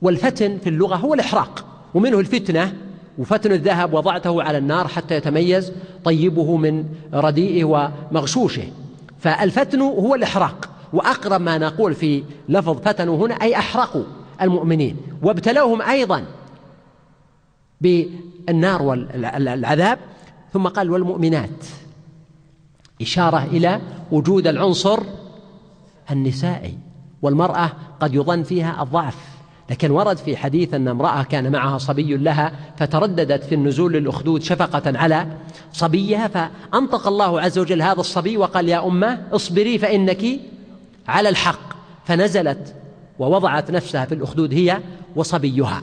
والفتن 0.03 0.59
في 0.59 0.68
اللغة 0.68 0.97
هو 0.97 1.14
الإحراق 1.14 1.64
ومنه 1.95 2.20
الفتنة 2.20 2.72
وفتن 3.18 3.53
الذهب 3.53 3.95
وضعته 3.95 4.43
على 4.43 4.59
النار 4.59 4.88
حتى 4.88 5.16
يتميز 5.16 5.72
طيبه 6.05 6.57
من 6.57 6.84
رديئه 7.14 7.64
ومغشوشه. 7.64 8.64
فالفتن 9.20 9.80
هو 9.80 10.14
الإحراق 10.14 10.68
وأقرب 10.93 11.40
ما 11.40 11.59
نقول 11.59 11.95
في 11.95 12.22
لفظ 12.49 12.80
فتنوا 12.80 13.26
هنا 13.26 13.34
أي 13.34 13.57
أحرقوا 13.57 14.05
المؤمنين 14.43 14.97
وابتلوهم 15.22 15.82
أيضا 15.82 16.24
بالنار 17.83 18.83
والعذاب 18.83 19.99
ثم 20.53 20.68
قال 20.68 20.91
والمؤمنات. 20.91 21.64
إشارة 23.03 23.45
إلى 23.45 23.80
وجود 24.12 24.47
العنصر 24.47 25.01
النسائي 26.11 26.78
والمرأة 27.22 27.72
قد 28.01 28.14
يظن 28.14 28.43
فيها 28.43 28.83
الضعف. 28.83 29.16
لكن 29.70 29.91
ورد 29.91 30.16
في 30.16 30.37
حديث 30.37 30.74
أن 30.74 30.89
امرأة 30.89 31.22
كان 31.22 31.53
معها 31.53 31.78
صبي 31.78 32.16
لها 32.16 32.53
فترددت 32.76 33.45
في 33.45 33.55
النزول 33.55 33.93
للأخدود 33.93 34.43
شفقة 34.43 34.99
على 34.99 35.26
صبيها 35.72 36.28
فأنطق 36.28 37.07
الله 37.07 37.41
عز 37.41 37.59
وجل 37.59 37.83
هذا 37.83 38.01
الصبي 38.01 38.37
وقال 38.37 38.68
يا 38.68 38.87
أمة 38.87 39.22
اصبري 39.33 39.78
فإنك 39.78 40.24
على 41.09 41.28
الحق. 41.28 41.72
فنزلت 42.05 42.74
ووضعت 43.18 43.70
نفسها 43.70 44.05
في 44.05 44.14
الأخدود 44.14 44.55
هي 44.55 44.78
وصبيها. 45.16 45.83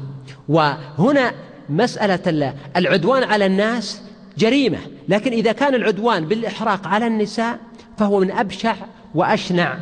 وهنا 0.50 1.32
مسألة 1.70 2.54
العدوان 2.78 3.24
على 3.24 3.46
الناس 3.46 4.02
جريمة. 4.38 4.78
لكن 5.10 5.32
إذا 5.32 5.52
كان 5.52 5.76
العدوان 5.76 6.26
بالإحراق 6.26 6.88
على 6.88 7.08
النساء 7.08 7.60
فهو 7.98 8.20
من 8.20 8.32
أبشع 8.32 8.76
وأشنع. 9.16 9.78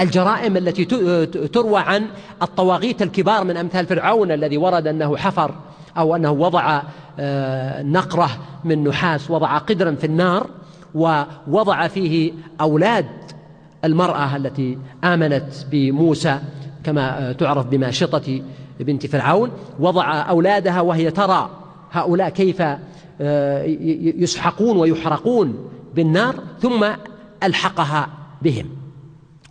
الجرائم 0.00 0.56
التي 0.56 0.84
تروى 1.48 1.80
عن 1.80 2.06
الطواغيت 2.42 3.02
الكبار 3.02 3.44
من 3.44 3.56
أمثال 3.56 3.86
فرعون 3.86 4.32
الذي 4.32 4.56
ورد 4.56 4.86
أنه 4.86 5.16
حفر 5.16 5.54
أو 5.98 6.16
أنه 6.16 6.30
وضع 6.30 6.82
آه، 7.20 7.82
نقرة 7.82 8.30
من 8.64 8.84
نحاس 8.84 9.30
وضع 9.30 9.58
قدرا 9.58 9.94
في 9.94 10.06
النار 10.06 10.46
ووضع 10.94 11.88
فيه 11.88 12.32
أولاد 12.60 13.06
المرأة 13.84 14.36
التي 14.36 14.78
آمنت 15.04 15.44
بموسى 15.70 16.38
كما 16.84 17.28
آه، 17.28 17.32
تعرف 17.32 17.66
بماشطة 17.66 18.42
بنت 18.84 19.06
فرعون 19.06 19.50
وضع 19.78 20.22
أولادها 20.22 20.80
وهي 20.80 21.10
ترى 21.10 21.50
هؤلاء 21.92 22.28
كيف 22.28 22.62
آه، 23.20 23.64
يسحقون 24.18 24.76
ويحرقون 24.76 25.68
بالنار 25.94 26.36
ثم 26.60 26.86
ألحقها 27.42 28.08
بهم. 28.42 28.66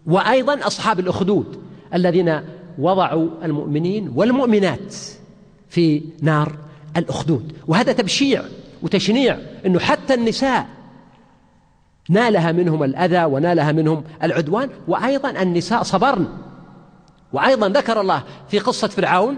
وأيضا 0.05 0.67
أصحاب 0.67 0.99
الأخدود 0.99 1.59
الذين 1.93 2.41
وضعوا 2.79 3.29
المؤمنين 3.43 4.11
والمؤمنات 4.15 4.95
في 5.69 6.01
نار 6.21 6.51
الأخدود. 6.97 7.53
وهذا 7.67 7.91
تبشيع 7.91 8.43
وتشنيع 8.82 9.38
أنه 9.65 9.79
حتى 9.79 10.13
النساء 10.13 10.67
نالها 12.09 12.51
منهم 12.51 12.84
الأذى 12.84 13.23
ونالها 13.23 13.71
منهم 13.71 14.03
العدوان 14.23 14.69
وأيضا 14.88 15.29
النساء 15.41 15.84
صبرن 15.84 16.27
وأيضا 17.34 17.69
ذكر 17.69 18.01
الله 18.01 18.23
في 18.49 18.59
قصة 18.59 18.88
فرعون 18.88 19.36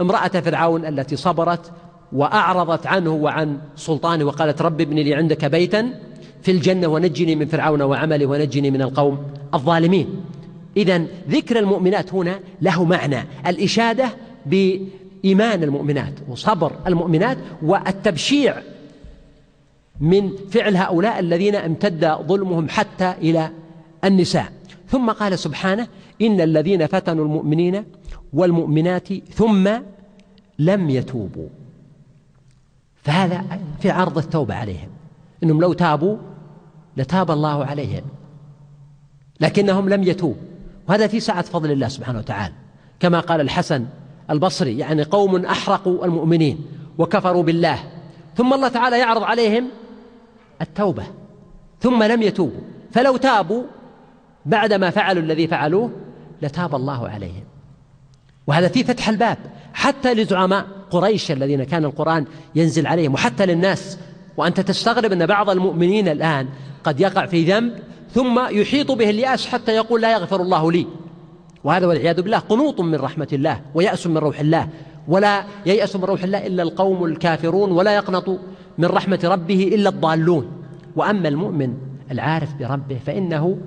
امرأة 0.00 0.28
فرعون 0.28 0.84
التي 0.86 1.16
صبرت 1.16 1.72
وأعرضت 2.12 2.86
عنه 2.86 3.10
وعن 3.10 3.58
سلطانه 3.76 4.24
وقالت 4.24 4.62
رب 4.62 4.80
ابن 4.80 4.96
لي 4.96 5.14
عندك 5.14 5.44
بيتا 5.44 6.00
في 6.42 6.50
الجنة 6.50 6.86
ونجني 6.88 7.36
من 7.36 7.46
فرعون 7.46 7.82
وعمله 7.82 8.26
ونجني 8.26 8.70
من 8.70 8.82
القوم 8.82 9.26
الظالمين. 9.54 10.24
إذا 10.76 11.06
ذكر 11.28 11.58
المؤمنات 11.58 12.14
هنا 12.14 12.40
له 12.62 12.84
معنى 12.84 13.24
الإشادة 13.46 14.08
بإيمان 14.46 15.62
المؤمنات 15.62 16.14
وصبر 16.28 16.72
المؤمنات 16.86 17.38
والتبشيع 17.62 18.56
من 20.00 20.30
فعل 20.50 20.76
هؤلاء 20.76 21.18
الذين 21.18 21.54
امتد 21.54 22.04
ظلمهم 22.26 22.68
حتى 22.68 23.14
إلى 23.22 23.50
النساء. 24.04 24.52
ثم 24.90 25.10
قال 25.10 25.38
سبحانه 25.38 25.88
إن 26.22 26.40
الذين 26.40 26.86
فتنوا 26.86 27.24
المؤمنين 27.24 27.84
والمؤمنات 28.32 29.12
ثم 29.12 29.70
لم 30.58 30.90
يتوبوا. 30.90 31.48
فهذا 33.02 33.44
في 33.80 33.90
عرض 33.90 34.18
التوبة 34.18 34.54
عليهم. 34.54 34.88
إنهم 35.42 35.60
لو 35.60 35.72
تابوا 35.72 36.16
لتاب 36.96 37.30
الله 37.30 37.64
عليهم 37.64 38.02
لكنهم 39.40 39.88
لم 39.88 40.02
يتوب. 40.02 40.36
وهذا 40.88 41.06
في 41.06 41.20
سعة 41.20 41.42
فضل 41.42 41.70
الله 41.70 41.88
سبحانه 41.88 42.18
وتعالى. 42.18 42.54
كما 43.00 43.20
قال 43.20 43.40
الحسن 43.40 43.86
البصري 44.30 44.78
يعني 44.78 45.02
قوم 45.02 45.44
أحرقوا 45.44 46.04
المؤمنين 46.04 46.66
وكفروا 46.98 47.42
بالله. 47.42 47.78
ثم 48.36 48.54
الله 48.54 48.68
تعالى 48.68 48.98
يعرض 48.98 49.22
عليهم 49.22 49.64
التوبة 50.60 51.04
ثم 51.80 52.02
لم 52.02 52.22
يتوبوا. 52.22 52.60
فلو 52.92 53.16
تابوا 53.16 53.62
بعدما 54.46 54.90
فعلوا 54.90 55.22
الذي 55.22 55.46
فعلوه 55.46 55.90
لتاب 56.42 56.74
الله 56.74 57.08
عليهم. 57.08 57.44
وهذا 58.46 58.68
في 58.68 58.84
فتح 58.84 59.08
الباب. 59.08 59.38
حتى 59.74 60.14
لزعماء 60.14 60.66
قريش 60.90 61.30
الذين 61.30 61.64
كان 61.64 61.84
القرآن 61.84 62.24
ينزل 62.54 62.86
عليهم 62.86 63.14
وحتى 63.14 63.46
للناس. 63.46 63.98
وأنت 64.36 64.60
تستغرب 64.60 65.12
أن 65.12 65.26
بعض 65.26 65.50
المؤمنين 65.50 66.08
الآن 66.08 66.48
قد 66.84 67.00
يقع 67.00 67.26
في 67.26 67.44
ذنب 67.44 67.72
ثم 68.10 68.40
يحيط 68.50 68.90
به 68.90 69.10
اليأس 69.10 69.46
حتى 69.46 69.72
يقول 69.72 70.00
لا 70.00 70.12
يغفر 70.12 70.42
الله 70.42 70.72
لي. 70.72 70.86
وهذا 71.64 71.86
والعياذ 71.86 72.22
بالله 72.22 72.38
قنوط 72.38 72.80
من 72.80 72.94
رحمة 72.94 73.28
الله 73.32 73.60
ويأس 73.74 74.06
من 74.06 74.18
روح 74.18 74.40
الله. 74.40 74.68
ولا 75.08 75.44
ييأس 75.66 75.96
من 75.96 76.04
روح 76.04 76.22
الله 76.22 76.46
إلا 76.46 76.62
القوم 76.62 77.04
الكافرون 77.04 77.72
ولا 77.72 77.94
يقنط 77.94 78.28
من 78.78 78.84
رحمة 78.84 79.20
ربه 79.24 79.70
إلا 79.74 79.88
الضالون. 79.88 80.50
وأما 80.96 81.28
المؤمن 81.28 81.74
العارف 82.10 82.54
بربه 82.54 82.98
فإنه 83.06 83.58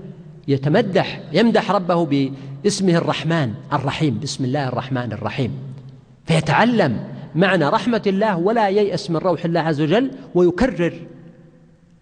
يتمدح 0.47 1.19
يمدح 1.33 1.71
ربه 1.71 2.31
باسمه 2.63 2.95
الرحمن 2.95 3.53
الرحيم 3.73 4.19
بسم 4.19 4.45
الله 4.45 4.67
الرحمن 4.67 5.11
الرحيم. 5.11 5.51
فيتعلم 6.25 6.99
معنى 7.35 7.65
رحمة 7.65 8.01
الله 8.07 8.37
ولا 8.37 8.69
ييأس 8.69 9.11
من 9.11 9.17
روح 9.17 9.45
الله 9.45 9.59
عز 9.59 9.81
وجل 9.81 10.11
ويكرر 10.35 10.93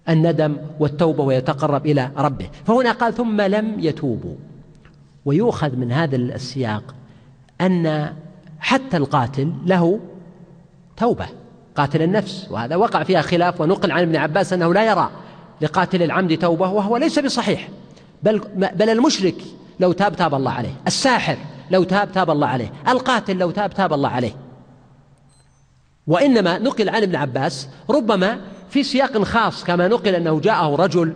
الندم 0.10 0.58
والتوبة 0.80 1.24
ويتقرب 1.24 1.86
إلى 1.86 2.12
ربه. 2.18 2.50
فهنا 2.66 2.92
قال 2.92 3.14
ثم 3.14 3.42
لم 3.42 3.76
يتوبوا. 3.80 4.36
ويؤخذ 5.26 5.76
من 5.76 5.92
هذا 5.92 6.16
السياق 6.16 6.96
أن 7.62 8.14
حتى 8.60 8.98
القاتل 8.98 9.54
له 9.66 10.00
توبة 10.98 11.26
قاتل 11.76 12.02
النفس. 12.02 12.48
وهذا 12.52 12.76
وقع 12.76 13.04
فيها 13.04 13.22
خلاف 13.22 13.62
ونقل 13.62 13.92
عن 13.92 14.02
ابن 14.02 14.16
عباس 14.16 14.54
أنه 14.54 14.74
لا 14.74 14.92
يرى 14.92 15.10
لقاتل 15.62 16.04
العمد 16.04 16.38
توبة 16.38 16.70
وهو 16.70 16.98
ليس 16.98 17.20
بصحيح. 17.20 17.70
بل, 18.24 18.42
بل 18.56 18.90
المشرك 18.90 19.36
لو 19.80 19.92
تاب 19.92 20.16
تاب 20.16 20.36
الله 20.36 20.52
عليه 20.52 20.74
الساحر 20.88 21.38
لو 21.72 21.84
تاب 21.84 22.12
تاب 22.12 22.30
الله 22.30 22.48
عليه 22.48 22.72
القاتل 22.88 23.38
لو 23.38 23.52
تاب 23.52 23.74
تاب 23.74 23.94
الله 23.94 24.10
عليه. 24.10 24.36
وإنما 26.08 26.58
نقل 26.58 26.90
عن 26.90 27.04
ابن 27.04 27.16
عباس 27.16 27.70
ربما 27.90 28.42
في 28.70 28.84
سياق 28.84 29.24
خاص 29.24 29.64
كما 29.64 29.88
نقل 29.88 30.16
أنه 30.16 30.40
جاءه 30.40 30.76
رجل 30.76 31.16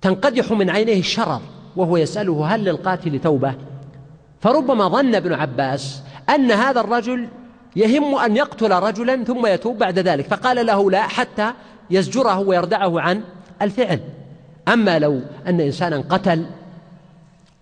تنقدح 0.00 0.52
من 0.52 0.70
عينيه 0.70 0.98
الشرر 0.98 1.40
وهو 1.76 1.96
يسأله 1.96 2.46
هل 2.46 2.64
للقاتل 2.64 3.20
توبة؟ 3.20 3.54
فربما 4.40 4.88
ظن 4.88 5.14
ابن 5.14 5.32
عباس 5.32 6.02
أن 6.34 6.50
هذا 6.50 6.80
الرجل 6.80 7.28
يهم 7.76 8.14
أن 8.14 8.36
يقتل 8.36 8.72
رجلا 8.72 9.24
ثم 9.24 9.46
يتوب 9.46 9.78
بعد 9.78 9.98
ذلك 9.98 10.26
فقال 10.26 10.66
له 10.66 10.90
لا 10.90 11.02
حتى 11.02 11.52
يزجره 11.90 12.38
ويردعه 12.38 13.00
عن 13.00 13.22
الفعل. 13.62 14.00
أما 14.68 14.98
لو 14.98 15.20
أن 15.46 15.60
إنسانا 15.60 16.04
قتل 16.08 16.46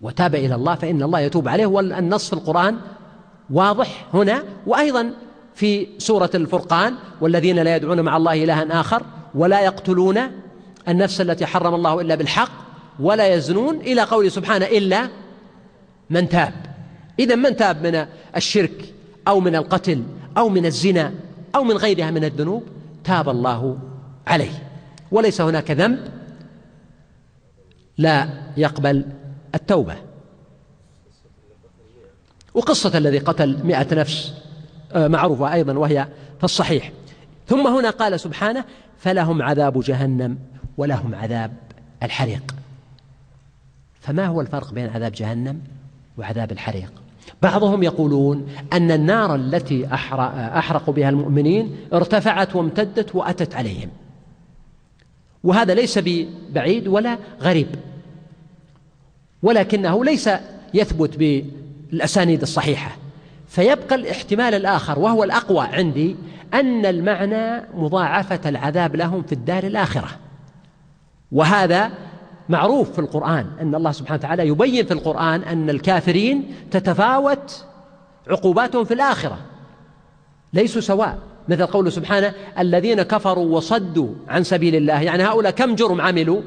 وتاب 0.01 0.35
إلى 0.35 0.55
الله 0.55 0.75
فإن 0.75 1.03
الله 1.03 1.19
يتوب 1.19 1.47
عليه 1.47 1.65
والنص 1.65 2.27
في 2.27 2.33
القرآن 2.33 2.77
واضح 3.49 4.05
هنا 4.13 4.43
وأيضا 4.67 5.13
في 5.55 5.87
سورة 5.97 6.29
الفرقان 6.35 6.95
والذين 7.21 7.59
لا 7.59 7.75
يدعون 7.75 8.01
مع 8.01 8.17
الله 8.17 8.43
إلها 8.43 8.79
آخر 8.79 9.03
ولا 9.35 9.61
يقتلون 9.61 10.19
النفس 10.87 11.21
التي 11.21 11.45
حرم 11.45 11.75
الله 11.75 12.01
إلا 12.01 12.15
بالحق 12.15 12.51
ولا 12.99 13.33
يزنون 13.33 13.75
إلى 13.75 14.01
قوله 14.01 14.29
سبحانه 14.29 14.65
إلا 14.65 15.09
من 16.09 16.29
تاب. 16.29 16.53
إذا 17.19 17.35
من 17.35 17.55
تاب 17.55 17.87
من 17.87 18.05
الشرك 18.35 18.93
أو 19.27 19.39
من 19.39 19.55
القتل 19.55 20.03
أو 20.37 20.49
من 20.49 20.65
الزنا 20.65 21.13
أو 21.55 21.63
من 21.63 21.77
غيرها 21.77 22.11
من 22.11 22.23
الذنوب؟ 22.23 22.63
تاب 23.03 23.29
الله 23.29 23.77
عليه. 24.27 24.63
وليس 25.11 25.41
هناك 25.41 25.71
ذنب 25.71 25.99
لا 27.97 28.29
يقبل 28.57 29.05
التوبة. 29.55 29.95
وقصة 32.53 32.97
الذي 32.97 33.17
قتل 33.17 33.59
مئة 33.63 33.95
نفس 33.95 34.33
آه، 34.93 35.07
معروفة 35.07 35.53
أيضا 35.53 35.73
وهي 35.73 36.07
في 36.37 36.43
الصحيح. 36.43 36.91
ثم 37.47 37.67
هنا 37.67 37.89
قال 37.89 38.19
سبحانه 38.19 38.65
فلهم 38.97 39.41
عذاب 39.41 39.81
جهنم 39.81 40.37
ولهم 40.77 41.15
عذاب 41.15 41.53
الحريق. 42.03 42.55
فما 44.01 44.25
هو 44.25 44.41
الفرق 44.41 44.73
بين 44.73 44.89
عذاب 44.89 45.11
جهنم 45.11 45.61
وعذاب 46.17 46.51
الحريق؟ 46.51 46.91
بعضهم 47.41 47.83
يقولون 47.83 48.47
أن 48.73 48.91
النار 48.91 49.35
التي 49.35 49.87
أحرقوا 49.93 50.93
بها 50.93 51.09
المؤمنين 51.09 51.77
ارتفعت 51.93 52.55
وامتدت 52.55 53.15
وأتت 53.15 53.55
عليهم. 53.55 53.89
وهذا 55.43 55.73
ليس 55.73 55.99
ببعيد 55.99 56.87
ولا 56.87 57.17
غريب. 57.41 57.67
ولكنه 59.43 60.05
ليس 60.05 60.29
يثبت 60.73 61.17
بالأسانيد 61.17 62.41
الصحيحة. 62.41 62.97
فيبقى 63.47 63.95
الاحتمال 63.95 64.53
الآخر 64.53 64.99
وهو 64.99 65.23
الأقوى 65.23 65.65
عندي 65.65 66.15
أن 66.53 66.85
المعنى 66.85 67.63
مضاعفة 67.75 68.39
العذاب 68.45 68.95
لهم 68.95 69.23
في 69.23 69.33
الدار 69.33 69.63
الآخرة. 69.63 70.09
وهذا 71.31 71.91
معروف 72.49 72.91
في 72.91 72.99
القرآن 72.99 73.47
أن 73.61 73.75
الله 73.75 73.91
سبحانه 73.91 74.19
وتعالى 74.19 74.47
يبين 74.47 74.85
في 74.85 74.93
القرآن 74.93 75.43
أن 75.43 75.69
الكافرين 75.69 76.55
تتفاوت 76.71 77.65
عقوباتهم 78.29 78.83
في 78.83 78.93
الآخرة 78.93 79.37
ليسوا 80.53 80.81
سواء. 80.81 81.32
مثل 81.47 81.65
قوله 81.65 81.89
سبحانه 81.89 82.33
الذين 82.59 83.01
كفروا 83.01 83.55
وصدوا 83.57 84.09
عن 84.27 84.43
سبيل 84.43 84.75
الله. 84.75 85.01
يعني 85.01 85.23
هؤلاء 85.23 85.51
كم 85.51 85.75
جرم 85.75 86.01
عملوا؟ 86.01 86.41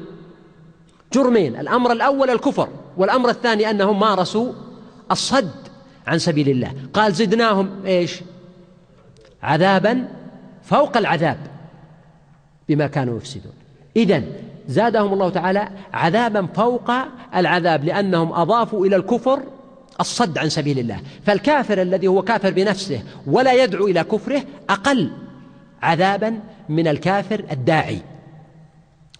جرمين. 1.13 1.59
الأمر 1.59 1.91
الأول 1.91 2.29
الكفر 2.29 2.69
والأمر 2.97 3.29
الثاني 3.29 3.69
أنهم 3.69 3.99
مارسوا 3.99 4.53
الصد 5.11 5.51
عن 6.07 6.19
سبيل 6.19 6.49
الله. 6.49 6.73
قال 6.93 7.13
زدناهم 7.13 7.69
إيش؟ 7.85 8.19
عذابا 9.43 10.07
فوق 10.63 10.97
العذاب 10.97 11.37
بما 12.69 12.87
كانوا 12.87 13.17
يفسدون. 13.17 13.53
إذن 13.97 14.25
زادهم 14.67 15.13
الله 15.13 15.29
تعالى 15.29 15.69
عذابا 15.93 16.45
فوق 16.45 16.91
العذاب 17.35 17.85
لأنهم 17.85 18.33
أضافوا 18.33 18.85
إلى 18.85 18.95
الكفر 18.95 19.43
الصد 19.99 20.37
عن 20.37 20.49
سبيل 20.49 20.79
الله. 20.79 20.99
فالكافر 21.25 21.81
الذي 21.81 22.07
هو 22.07 22.21
كافر 22.21 22.51
بنفسه 22.51 23.03
ولا 23.27 23.63
يدعو 23.63 23.87
إلى 23.87 24.03
كفره 24.03 24.41
أقل 24.69 25.11
عذابا 25.81 26.39
من 26.69 26.87
الكافر 26.87 27.43
الداعي. 27.51 28.01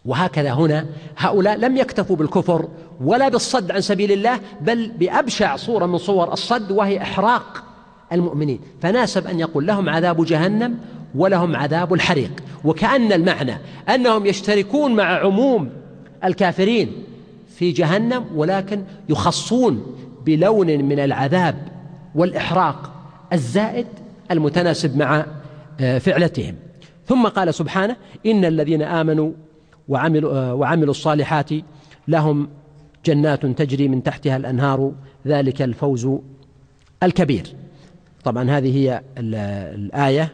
وهكذا 0.05 0.51
هنا 0.51 0.85
هؤلاء 1.17 1.57
لم 1.57 1.77
يكتفوا 1.77 2.15
بالكفر 2.15 2.67
ولا 3.01 3.29
بالصد 3.29 3.71
عن 3.71 3.81
سبيل 3.81 4.11
الله 4.11 4.39
بل 4.61 4.91
بأبشع 4.99 5.55
صورة 5.55 5.85
من 5.85 5.97
صور 5.97 6.33
الصد 6.33 6.71
وهي 6.71 7.01
إحراق 7.01 7.63
المؤمنين. 8.11 8.59
فناسب 8.81 9.27
أن 9.27 9.39
يقول 9.39 9.67
لهم 9.67 9.89
عذاب 9.89 10.25
جهنم 10.25 10.77
ولهم 11.15 11.55
عذاب 11.55 11.93
الحريق. 11.93 12.31
وكأن 12.63 13.13
المعنى 13.13 13.57
أنهم 13.89 14.25
يشتركون 14.25 14.95
مع 14.95 15.19
عموم 15.19 15.69
الكافرين 16.23 17.03
في 17.55 17.71
جهنم 17.71 18.25
ولكن 18.35 18.83
يخصون 19.09 19.95
بلون 20.27 20.67
من 20.67 20.99
العذاب 20.99 21.55
والإحراق 22.15 22.91
الزائد 23.33 23.87
المتناسب 24.31 24.97
مع 24.97 25.25
آه، 25.79 25.97
فعلتهم. 25.97 26.55
ثم 27.05 27.27
قال 27.27 27.53
سبحانه 27.53 27.95
إن 28.25 28.45
الذين 28.45 28.81
آمنوا 28.81 29.31
وعملوا, 29.87 30.33
آه، 30.33 30.53
وعملوا 30.53 30.91
الصالحات 30.91 31.49
لهم 32.07 32.49
جنات 33.05 33.45
تجري 33.45 33.87
من 33.87 34.03
تحتها 34.03 34.37
الأنهار 34.37 34.91
ذلك 35.27 35.61
الفوز 35.61 36.09
الكبير. 37.03 37.55
طبعا 38.23 38.49
هذه 38.49 38.77
هي 38.77 39.01
الآية 39.17 40.33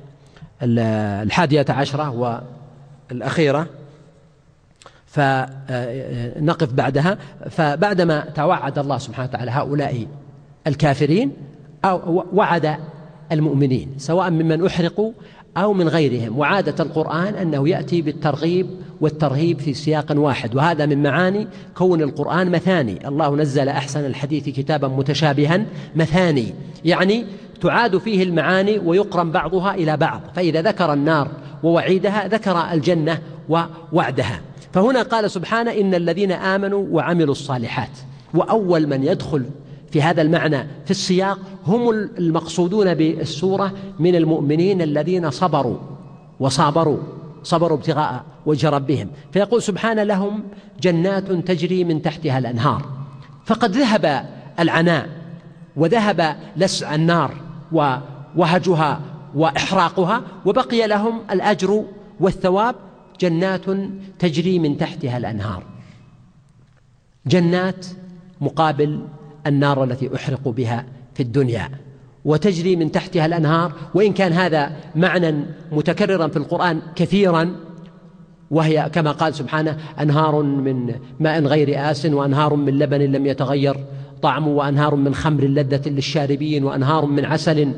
الحادية 0.63 1.65
عشرة 1.69 2.39
والأخيرة. 3.11 3.67
فنقف 5.13 6.73
بعدها. 6.73 7.17
فبعدما 7.49 8.19
توعد 8.35 8.79
الله 8.79 8.97
سبحانه 8.97 9.29
وتعالى 9.29 9.51
هؤلاء 9.51 10.07
الكافرين 10.67 11.31
أو 11.85 12.25
وعد 12.33 12.75
المؤمنين 13.31 13.89
سواء 13.97 14.29
ممن 14.29 14.65
أحرقوا 14.65 15.11
أو 15.57 15.73
من 15.73 15.87
غيرهم 15.87 16.39
وعادة 16.39 16.83
القرآن 16.83 17.35
أنه 17.35 17.69
يأتي 17.69 18.01
بالترغيب 18.01 18.67
والترهيب 19.01 19.59
في 19.59 19.73
سياق 19.73 20.05
واحد 20.11 20.55
وهذا 20.55 20.85
من 20.85 21.03
معاني 21.03 21.47
كون 21.75 22.01
القرآن 22.01 22.51
مثاني. 22.51 23.07
الله 23.07 23.35
نزل 23.35 23.69
أحسن 23.69 24.05
الحديث 24.05 24.49
كتابا 24.49 24.87
متشابها 24.87 25.65
مثاني 25.95 26.53
يعني 26.85 27.25
تعاد 27.61 27.97
فيه 27.97 28.23
المعاني 28.23 28.79
ويقرن 28.79 29.31
بعضها 29.31 29.73
إلى 29.75 29.97
بعض 29.97 30.21
فإذا 30.35 30.61
ذكر 30.61 30.93
النار 30.93 31.27
ووعيدها 31.63 32.27
ذكر 32.27 32.71
الجنة 32.71 33.19
ووعدها. 33.49 34.39
فهنا 34.73 35.01
قال 35.01 35.31
سبحانه 35.31 35.71
إن 35.71 35.95
الذين 35.95 36.31
آمنوا 36.31 36.85
وعملوا 36.91 37.31
الصالحات 37.31 37.89
وأول 38.33 38.87
من 38.87 39.03
يدخل 39.03 39.45
في 39.91 40.01
هذا 40.01 40.21
المعنى 40.21 40.67
في 40.85 40.91
السياق 40.91 41.39
هم 41.67 41.89
المقصودون 41.89 42.93
بالسورة 42.93 43.73
من 43.99 44.15
المؤمنين 44.15 44.81
الذين 44.81 45.31
صبروا 45.31 45.77
وصابروا 46.39 46.97
صبروا 47.43 47.77
ابتغاء 47.77 48.23
وجه 48.45 48.69
ربهم. 48.69 49.09
فيقول 49.31 49.61
سبحانه 49.61 50.03
لهم 50.03 50.43
جنات 50.81 51.31
تجري 51.31 51.83
من 51.83 52.01
تحتها 52.01 52.37
الأنهار. 52.37 52.85
فقد 53.45 53.71
ذهب 53.71 54.25
العناء 54.59 55.09
وذهب 55.75 56.35
لسع 56.57 56.95
النار 56.95 57.33
ووهجها 57.71 59.01
وإحراقها 59.35 60.21
وبقي 60.45 60.87
لهم 60.87 61.21
الأجر 61.31 61.83
والثواب 62.19 62.75
جنات 63.19 63.65
تجري 64.19 64.59
من 64.59 64.77
تحتها 64.77 65.17
الأنهار. 65.17 65.63
جنات 67.27 67.85
مقابل 68.41 68.99
النار 69.47 69.83
التي 69.83 70.15
أحرقوا 70.15 70.51
بها 70.51 70.85
في 71.13 71.23
الدنيا 71.23 71.69
وتجري 72.25 72.75
من 72.75 72.91
تحتها 72.91 73.25
الأنهار. 73.25 73.73
وإن 73.93 74.13
كان 74.13 74.33
هذا 74.33 74.75
معنى 74.95 75.45
متكررا 75.71 76.27
في 76.27 76.37
القرآن 76.37 76.81
كثيرا 76.95 77.55
وهي 78.51 78.89
كما 78.93 79.11
قال 79.11 79.35
سبحانه 79.35 79.77
أنهار 80.01 80.41
من 80.41 80.95
ماء 81.19 81.43
غير 81.43 81.91
آس 81.91 82.05
وأنهار 82.05 82.55
من 82.55 82.79
لبن 82.79 82.99
لم 82.99 83.25
يتغير 83.25 83.75
طعمه 84.21 84.47
وأنهار 84.47 84.95
من 84.95 85.15
خمر 85.15 85.43
لذة 85.43 85.89
للشاربين 85.89 86.63
وأنهار 86.63 87.05
من 87.05 87.25
عسل 87.25 87.73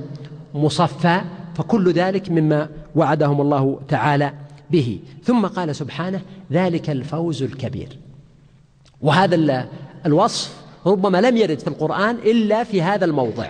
مصفى. 0.54 1.22
فكل 1.56 1.92
ذلك 1.92 2.32
مما 2.32 2.70
وعدهم 2.96 3.42
الله 3.42 3.80
تعالى. 3.88 4.34
به. 4.72 5.00
ثم 5.24 5.46
قال 5.46 5.76
سبحانه 5.76 6.22
ذلك 6.52 6.90
الفوز 6.90 7.44
الكبير. 7.44 7.98
وهذا 9.02 9.68
الوصف 10.06 10.56
ربما 10.86 11.22
لم 11.22 11.38
يرد 11.38 11.60
في 11.60 11.68
القرآن 11.68 12.16
إلا 12.16 12.64
في 12.64 12.82
هذا 12.82 13.06
الموضع. 13.06 13.50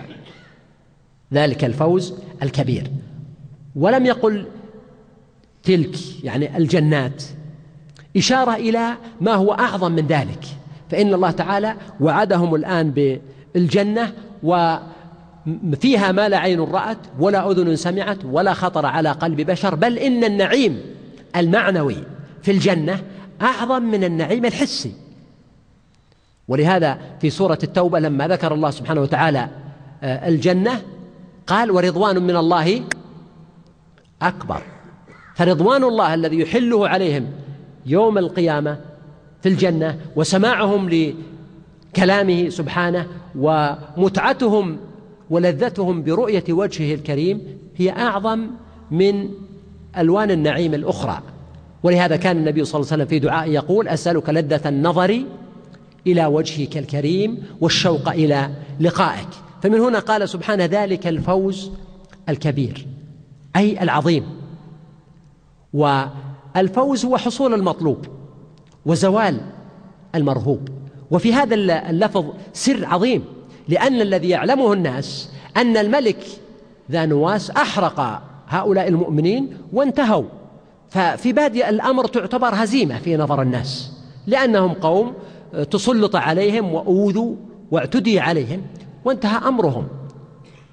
ذلك 1.32 1.64
الفوز 1.64 2.14
الكبير. 2.42 2.90
ولم 3.76 4.06
يقل 4.06 4.46
تلك 5.62 6.24
يعني 6.24 6.56
الجنات 6.56 7.22
إشارة 8.16 8.54
إلى 8.54 8.94
ما 9.20 9.34
هو 9.34 9.52
أعظم 9.52 9.92
من 9.92 10.06
ذلك. 10.06 10.44
فإن 10.90 11.14
الله 11.14 11.30
تعالى 11.30 11.76
وعدهم 12.00 12.54
الآن 12.54 12.90
بالجنة 13.54 14.12
فيها 15.80 16.12
ما 16.12 16.28
لا 16.28 16.38
عين 16.38 16.60
رأت 16.60 16.98
ولا 17.18 17.50
أذن 17.50 17.76
سمعت 17.76 18.24
ولا 18.24 18.54
خطر 18.54 18.86
على 18.86 19.10
قلب 19.10 19.40
بشر 19.40 19.74
بل 19.74 19.98
إن 19.98 20.24
النعيم 20.24 20.80
المعنوي 21.36 21.96
في 22.42 22.50
الجنة 22.50 23.02
أعظم 23.42 23.82
من 23.82 24.04
النعيم 24.04 24.44
الحسي. 24.44 24.92
ولهذا 26.48 26.98
في 27.20 27.30
سورة 27.30 27.58
التوبة 27.62 27.98
لما 27.98 28.28
ذكر 28.28 28.54
الله 28.54 28.70
سبحانه 28.70 29.00
وتعالى 29.00 29.48
آه، 30.02 30.28
الجنة 30.28 30.82
قال 31.46 31.70
ورضوان 31.70 32.22
من 32.22 32.36
الله 32.36 32.82
أكبر. 34.22 34.62
فرضوان 35.34 35.84
الله 35.84 36.14
الذي 36.14 36.40
يحله 36.40 36.88
عليهم 36.88 37.26
يوم 37.86 38.18
القيامة 38.18 38.78
في 39.42 39.48
الجنة 39.48 39.98
وسماعهم 40.16 40.88
لكلامه 40.88 42.48
سبحانه 42.48 43.06
ومتعتهم 43.38 44.78
ولذتهم 45.30 46.02
برؤية 46.02 46.44
وجهه 46.50 46.94
الكريم 46.94 47.58
هي 47.76 47.90
أعظم 47.90 48.46
من 48.90 49.28
ألوان 49.98 50.30
النعيم 50.30 50.74
الأخرى. 50.74 51.22
ولهذا 51.82 52.16
كان 52.16 52.36
النبي 52.36 52.64
صلى 52.64 52.80
الله 52.80 52.92
عليه 52.92 53.02
وسلم 53.02 53.08
في 53.08 53.18
دعاء 53.18 53.50
يقول 53.50 53.88
أسألك 53.88 54.30
لذة 54.30 54.68
النظر 54.68 55.22
إلى 56.06 56.26
وجهك 56.26 56.76
الكريم 56.76 57.42
والشوق 57.60 58.08
إلى 58.08 58.50
لقائك. 58.80 59.28
فمن 59.62 59.80
هنا 59.80 59.98
قال 59.98 60.28
سبحانه 60.28 60.64
ذلك 60.64 61.06
الفوز 61.06 61.70
الكبير 62.28 62.86
أي 63.56 63.82
العظيم. 63.82 64.24
والفوز 65.72 67.04
هو 67.04 67.16
حصول 67.16 67.54
المطلوب 67.54 68.06
وزوال 68.86 69.40
المرهوب. 70.14 70.68
وفي 71.10 71.34
هذا 71.34 71.54
اللفظ 71.90 72.24
سر 72.52 72.86
عظيم 72.86 73.24
لأن 73.68 74.00
الذي 74.00 74.28
يعلمه 74.28 74.72
الناس 74.72 75.30
أن 75.56 75.76
الملك 75.76 76.26
ذا 76.90 77.06
نواس 77.06 77.50
أحرق 77.50 78.22
هؤلاء 78.48 78.88
المؤمنين 78.88 79.48
وانتهوا. 79.72 80.24
ففي 80.90 81.32
بادئ 81.32 81.68
الأمر 81.68 82.06
تعتبر 82.06 82.50
هزيمة 82.52 82.98
في 82.98 83.16
نظر 83.16 83.42
الناس 83.42 83.92
لأنهم 84.26 84.72
قوم 84.72 85.12
تسلط 85.70 86.16
عليهم 86.16 86.74
وأوذوا 86.74 87.34
واعتدي 87.70 88.20
عليهم 88.20 88.62
وانتهى 89.04 89.48
أمرهم. 89.48 89.88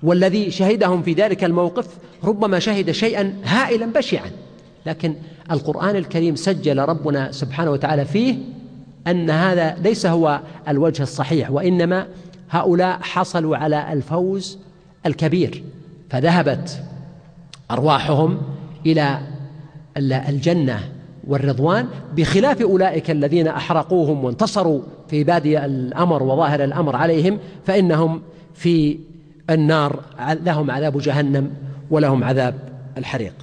والذي 0.04 0.52
شهدهم 0.52 1.02
في 1.02 1.14
ذلك 1.14 1.44
الموقف 1.44 1.88
ربما 2.24 2.60
شهد 2.60 2.92
شيئا 2.92 3.34
هائلا 3.44 3.86
بشعا. 3.86 4.32
لكن 4.86 5.16
القرآن 5.52 5.96
الكريم 5.96 6.36
سجل 6.36 6.80
ربنا 6.80 7.32
سبحانه 7.32 7.72
وتعالى 7.72 8.06
فيه 8.06 8.36
أن 9.08 9.30
هذا 9.30 9.78
ليس 9.84 10.06
هو 10.06 10.40
الوجه 10.68 11.04
الصحيح 11.04 11.52
وإنما 11.52 12.08
هؤلاء 12.50 13.00
حصلوا 13.02 13.58
على 13.58 13.94
الفوز 13.94 14.60
الكبير 15.06 15.64
فذهبت 16.10 16.84
أرواحهم 17.72 18.41
إلى 18.86 19.20
الجنة 19.97 20.80
والرضوان 21.28 21.88
بخلاف 22.16 22.61
أولئك 22.61 23.11
الذين 23.11 23.47
أحرقوهم 23.47 24.24
وانتصروا 24.24 24.82
في 25.07 25.24
بادي 25.24 25.66
الأمر 25.66 26.24
وظاهر 26.24 26.64
الأمر 26.64 26.95
عليهم 26.95 27.39
فإنهم 27.66 28.22
في 28.53 28.99
النار 29.49 29.99
لهم 30.20 30.72
عذاب 30.72 30.99
جهنم 30.99 31.51
ولهم 31.91 32.24
عذاب 32.24 32.55
الحريق. 32.97 33.34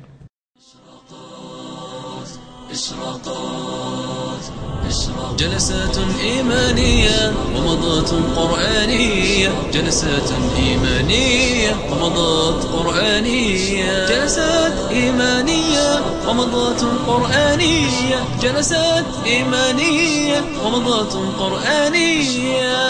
جلسات 5.41 5.99
إيمانية 6.23 7.33
ومضات 7.57 8.11
قرآنية. 8.37 9.49
جلسات 9.75 10.31
إيمانية 10.59 11.77
ومضات 11.91 12.65
قرآنية. 12.65 14.07
جلسات 14.07 14.73
إيمانية 14.91 16.01
ومضات 16.29 16.81
قرآنية. 17.07 18.25
جلسات 18.43 19.05
إيمانية 19.27 20.45
ومضات 20.65 21.13
قرآنية. 21.39 22.81